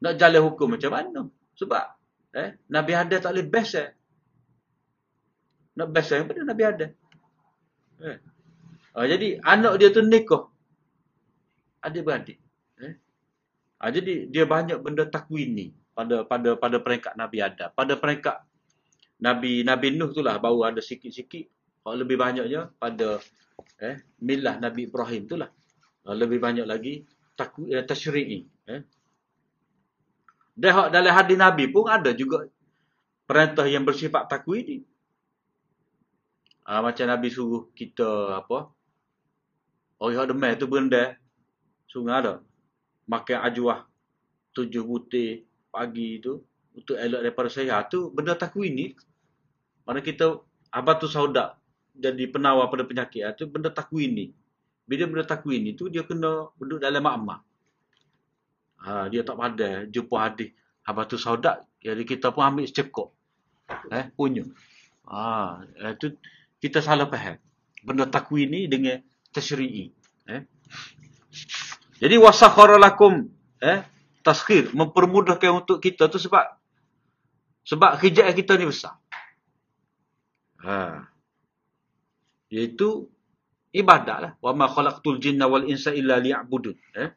Nak 0.00 0.16
jalan 0.16 0.40
hukum 0.48 0.72
macam 0.72 0.90
mana? 0.92 1.20
Sebab 1.60 1.84
eh, 2.32 2.56
Nabi 2.72 2.92
Adam 2.96 3.20
tak 3.20 3.32
boleh 3.36 3.48
best 3.48 3.76
eh. 3.76 3.90
Nak 5.76 5.88
best 5.92 6.12
eh, 6.12 6.24
pada 6.24 6.40
Nabi 6.40 6.62
Adam. 6.64 6.90
Eh. 8.00 8.18
Uh, 8.94 9.06
jadi 9.10 9.42
anak 9.42 9.82
dia 9.82 9.90
tu 9.90 10.06
nikah. 10.06 10.46
Adik-beradik. 11.82 12.38
Eh? 12.78 12.94
Uh, 13.82 13.90
jadi 13.90 14.30
dia 14.30 14.46
banyak 14.46 14.78
benda 14.78 15.02
takwin 15.10 15.50
ni 15.50 15.66
pada 15.94 16.22
pada 16.26 16.54
pada 16.54 16.76
peringkat 16.78 17.14
Nabi 17.18 17.38
Adam. 17.42 17.70
Pada 17.74 17.94
peringkat 17.98 18.36
Nabi 19.22 19.62
Nabi 19.66 19.94
Nuh 19.94 20.10
tu 20.14 20.22
lah 20.22 20.38
baru 20.38 20.70
ada 20.70 20.82
sikit-sikit. 20.82 21.46
Kalau 21.82 21.96
lebih 22.00 22.16
banyaknya 22.18 22.70
pada 22.78 23.22
eh, 23.82 24.02
milah 24.22 24.58
Nabi 24.58 24.90
Ibrahim 24.90 25.22
tu 25.30 25.38
lah. 25.38 25.50
Uh, 26.04 26.14
lebih 26.14 26.42
banyak 26.42 26.66
lagi 26.66 27.06
takwi, 27.38 27.74
eh, 27.74 27.82
tashri'i. 27.86 28.46
Eh? 28.70 28.80
Dan 30.54 30.94
dalam 30.94 31.12
hadis 31.14 31.34
Nabi 31.38 31.66
pun 31.70 31.90
ada 31.90 32.14
juga 32.14 32.46
perintah 33.26 33.66
yang 33.66 33.82
bersifat 33.82 34.30
takwin 34.30 34.62
ni. 34.66 34.78
Uh, 36.64 36.80
macam 36.80 37.06
Nabi 37.10 37.28
suruh 37.28 37.68
kita 37.76 38.40
apa 38.40 38.73
Oh, 40.04 40.12
yang 40.12 40.28
demam 40.28 40.52
tu 40.60 40.68
benda 40.68 41.16
sungai 41.88 42.20
ada. 42.20 42.44
Makan 43.08 43.40
ajuah 43.48 43.88
tujuh 44.52 44.84
butir 44.84 45.48
pagi 45.72 46.20
tu 46.20 46.44
untuk 46.76 47.00
elok 47.00 47.24
daripada 47.24 47.48
saya 47.48 47.80
tu 47.88 48.12
benda 48.12 48.36
takwi 48.36 48.68
ni. 48.68 48.92
Mana 49.88 50.04
kita 50.04 50.44
abad 50.68 51.00
tu 51.00 51.08
saudak 51.08 51.56
jadi 51.96 52.28
penawar 52.28 52.68
pada 52.68 52.84
penyakit 52.84 53.24
tu 53.40 53.48
benda 53.48 53.72
takwi 53.72 54.12
ni. 54.12 54.36
Bila 54.84 55.08
benda 55.08 55.24
takwi 55.24 55.64
ni 55.64 55.72
tu 55.72 55.88
dia 55.88 56.04
kena 56.04 56.52
duduk 56.60 56.84
dalam 56.84 57.00
makmah. 57.00 57.40
Ha, 58.84 59.08
dia 59.08 59.24
tak 59.24 59.40
pada 59.40 59.88
jumpa 59.88 60.16
hadis 60.20 60.52
abad 60.84 61.08
tu 61.08 61.16
saudak 61.16 61.64
jadi 61.80 62.04
kita 62.04 62.28
pun 62.28 62.44
ambil 62.44 62.68
secekok. 62.68 63.08
Eh, 63.88 64.12
punya. 64.12 64.44
Ha, 65.08 65.64
itu 65.96 66.12
kita 66.60 66.84
salah 66.84 67.08
faham. 67.08 67.40
Benda 67.80 68.04
takwi 68.04 68.44
ni 68.44 68.68
dengan 68.68 69.00
tashri'i. 69.34 69.90
Eh? 70.30 70.40
Jadi 71.98 72.14
wasakhara 72.22 72.78
lakum 72.78 73.26
eh 73.58 73.82
taskhir 74.24 74.72
mempermudahkan 74.72 75.50
untuk 75.50 75.82
kita 75.82 76.08
tu 76.08 76.22
sebab 76.22 76.56
sebab 77.66 77.98
kerja 77.98 78.30
kita 78.30 78.54
ni 78.56 78.70
besar. 78.70 78.96
Ha. 80.64 81.04
Iaitu 82.48 83.10
ibadatlah. 83.74 84.38
Wa 84.38 84.54
ma 84.56 84.70
khalaqtul 84.70 85.20
jinna 85.20 85.50
wal 85.50 85.66
insa 85.66 85.92
illa 85.92 86.16
liya'budun. 86.22 86.76
Eh? 86.96 87.10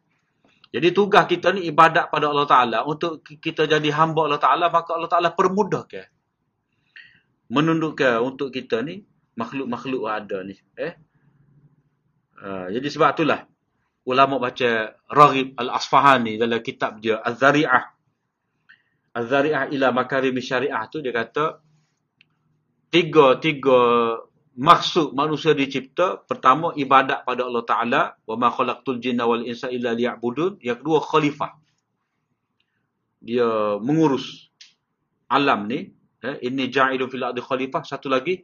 Jadi 0.67 0.87
tugas 0.91 1.23
kita 1.31 1.55
ni 1.55 1.63
ibadat 1.71 2.11
pada 2.11 2.27
Allah 2.27 2.47
Taala 2.49 2.77
untuk 2.83 3.23
kita 3.23 3.69
jadi 3.69 3.87
hamba 3.95 4.27
Allah 4.27 4.41
Taala 4.41 4.67
maka 4.67 4.99
Allah 4.99 5.07
Taala 5.07 5.31
permudahkan 5.31 6.11
menundukkan 7.47 8.19
untuk 8.19 8.51
kita 8.51 8.83
ni 8.83 9.07
makhluk-makhluk 9.39 10.03
ada 10.11 10.43
ni 10.43 10.59
eh 10.75 10.99
Uh, 12.37 12.69
jadi 12.69 12.87
sebab 12.93 13.17
itulah 13.17 13.49
ulama 14.05 14.37
baca 14.37 14.93
Raghib 15.09 15.57
Al-Asfahani 15.57 16.37
dalam 16.37 16.61
kitab 16.61 17.01
dia 17.01 17.17
Az-Zari'ah. 17.19 17.83
Az-Zari'ah 19.17 19.73
ila 19.73 19.89
makarim 19.89 20.37
syariah 20.37 20.85
tu 20.87 21.01
dia 21.01 21.11
kata 21.11 21.59
tiga-tiga 22.93 23.81
maksud 24.57 25.13
manusia 25.13 25.53
dicipta. 25.53 26.17
Pertama, 26.25 26.73
ibadat 26.73 27.23
pada 27.23 27.45
Allah 27.45 27.63
Ta'ala. 27.63 28.01
Wa 28.25 28.35
ma 28.35 28.49
khalaqtul 28.49 28.97
jinna 28.97 29.29
wal 29.29 29.45
insa 29.45 29.69
illa 29.69 29.93
liya'budun. 29.93 30.59
Yang 30.65 30.77
kedua, 30.81 30.99
khalifah. 31.05 31.51
Dia 33.21 33.77
mengurus 33.77 34.49
alam 35.29 35.69
ni. 35.69 35.93
Eh, 36.17 36.49
ini 36.49 36.73
ja'idu 36.73 37.05
fil 37.07 37.23
ardi 37.23 37.39
khalifah. 37.39 37.85
Satu 37.85 38.09
lagi. 38.09 38.41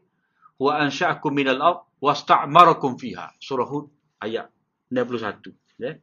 Wa 0.59 0.81
ansha'akum 0.83 1.33
minal 1.33 1.61
ard 1.61 1.79
wa 1.97 2.13
sta'marakum 2.13 2.99
fiha. 2.99 3.33
Surah 3.41 3.67
Hud 3.67 3.89
ayat 4.21 4.49
61. 4.91 5.53
Eh. 5.81 5.97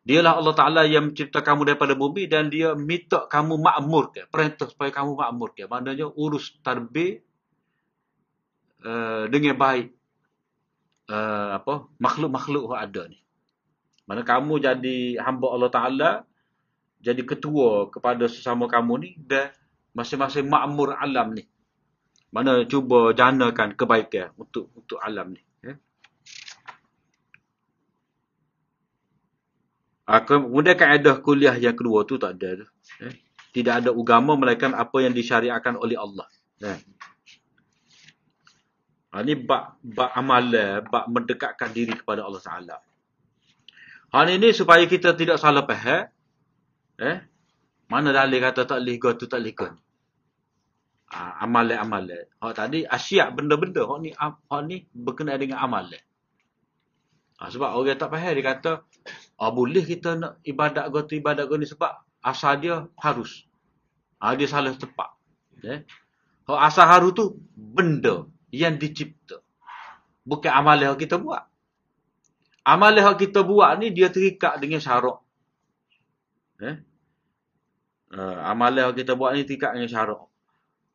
Dialah 0.00 0.40
Allah 0.40 0.54
Ta'ala 0.56 0.82
yang 0.88 1.12
mencipta 1.12 1.44
kamu 1.44 1.68
daripada 1.68 1.92
bumi 1.92 2.24
dan 2.24 2.48
dia 2.48 2.72
minta 2.72 3.28
kamu 3.28 3.60
makmur 3.60 4.10
ke. 4.16 4.24
Perintah 4.32 4.66
supaya 4.66 4.88
kamu 4.88 5.12
makmur 5.14 5.52
ke. 5.52 5.68
Maknanya 5.68 6.08
urus 6.16 6.56
tarbih 6.64 7.20
uh, 8.80 9.28
dengan 9.28 9.60
baik 9.60 9.92
uh, 11.12 11.60
apa 11.60 11.84
makhluk-makhluk 12.00 12.72
yang 12.72 12.80
ada 12.80 13.02
ni. 13.12 13.18
Mana 14.08 14.26
kamu 14.26 14.58
jadi 14.58 15.22
hamba 15.22 15.46
Allah 15.54 15.70
Taala, 15.70 16.10
jadi 16.98 17.22
ketua 17.22 17.92
kepada 17.92 18.26
sesama 18.26 18.66
kamu 18.66 18.92
ni 19.04 19.10
dan 19.20 19.54
masing-masing 19.94 20.48
makmur 20.48 20.96
alam 20.96 21.36
ni. 21.36 21.46
Mana 22.30 22.62
cuba 22.62 23.10
janakan 23.10 23.74
kebaikan 23.74 24.30
untuk 24.38 24.70
untuk 24.78 25.02
alam 25.02 25.34
ni. 25.34 25.42
Ya. 25.66 25.74
Ah, 30.06 30.22
kemudian 30.22 30.78
kaedah 30.78 31.18
kuliah 31.18 31.58
yang 31.58 31.74
kedua 31.74 32.06
tu 32.06 32.22
tak 32.22 32.38
ada. 32.38 32.66
Ya. 33.02 33.10
Tidak 33.50 33.74
ada 33.82 33.90
agama 33.90 34.38
melainkan 34.38 34.70
apa 34.78 35.02
yang 35.02 35.10
disyariatkan 35.10 35.74
oleh 35.74 35.98
Allah. 35.98 36.26
Ya. 36.62 36.78
Ini 39.10 39.34
bak, 39.42 39.82
bak 39.82 40.10
amalan, 40.14 40.86
bak 40.86 41.10
mendekatkan 41.10 41.74
diri 41.74 41.98
kepada 41.98 42.22
Allah 42.22 42.38
Ta'ala. 42.38 42.76
Hal 44.14 44.26
ini 44.30 44.54
supaya 44.54 44.86
kita 44.86 45.18
tidak 45.18 45.42
salah 45.42 45.66
faham. 45.66 46.06
Eh? 46.94 47.18
Mana 47.90 48.14
dalil 48.14 48.38
kata 48.38 48.70
tak 48.70 48.78
boleh 48.78 49.02
tu 49.18 49.26
tak 49.26 49.42
boleh. 49.42 49.74
Ha, 51.10 51.42
amalan-amalan. 51.42 52.30
Hak 52.38 52.52
tadi 52.54 52.86
asyik 52.86 53.34
benda-benda. 53.34 53.82
Hak 53.82 53.98
ni, 53.98 54.10
hak 54.14 54.60
ni 54.70 54.86
berkenaan 54.94 55.42
dengan 55.42 55.58
amalan. 55.58 55.98
Ha, 57.42 57.50
sebab 57.50 57.74
orang 57.74 57.98
tak 57.98 58.14
faham 58.14 58.32
dia 58.36 58.44
kata, 58.46 58.72
oh, 59.42 59.50
boleh 59.50 59.82
kita 59.82 60.14
nak 60.14 60.32
ibadat 60.46 60.86
tu 61.10 61.18
ibadat 61.18 61.50
ni 61.50 61.66
sebab 61.66 61.98
asal 62.22 62.62
dia 62.62 62.86
harus. 63.00 63.48
Ha, 64.22 64.38
dia 64.38 64.46
salah 64.46 64.70
tepat. 64.76 65.10
Eh? 65.66 65.82
Hak 66.46 66.60
asal 66.62 66.86
harus 66.86 67.10
tu 67.16 67.24
benda 67.58 68.30
yang 68.54 68.78
dicipta. 68.78 69.42
Bukan 70.22 70.52
amalan 70.52 70.94
yang 70.94 71.00
kita 71.00 71.18
buat. 71.18 71.42
Amalan 72.62 73.02
yang 73.02 73.18
kita 73.18 73.42
buat 73.42 73.74
ni 73.82 73.90
dia 73.90 74.14
terikat 74.14 74.62
dengan 74.62 74.78
syarak. 74.78 75.18
Eh? 76.62 76.76
Uh, 78.14 78.36
amalan 78.46 78.92
yang 78.92 78.94
kita 78.94 79.18
buat 79.18 79.34
ni 79.34 79.42
terikat 79.42 79.74
dengan 79.74 79.90
syarak. 79.90 80.29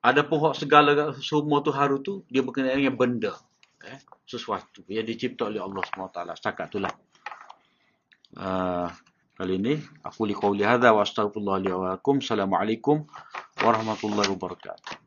Ada 0.06 0.22
pun 0.22 0.54
segala 0.54 1.18
semua 1.18 1.66
tu 1.66 1.74
haru 1.74 1.98
tu 1.98 2.22
dia 2.30 2.46
berkenaan 2.46 2.78
dengan 2.78 2.94
benda. 2.94 3.34
Eh? 3.82 3.98
Sesuatu 4.22 4.86
yang 4.86 5.02
dicipta 5.02 5.50
oleh 5.50 5.58
Allah 5.58 5.82
SWT. 5.82 6.18
Setakat 6.38 6.66
itulah. 6.70 6.94
Uh, 8.38 8.86
kali 9.34 9.58
ini 9.58 9.74
aku 10.06 10.30
li 10.30 10.38
qawli 10.38 10.62
hadza 10.62 10.94
wa 10.94 11.02
astaghfirullah 11.02 11.58
li 11.58 11.70
wa 11.74 11.98
lakum. 11.98 12.22
Assalamualaikum 12.22 13.02
warahmatullahi 13.66 14.30
wabarakatuh. 14.30 15.05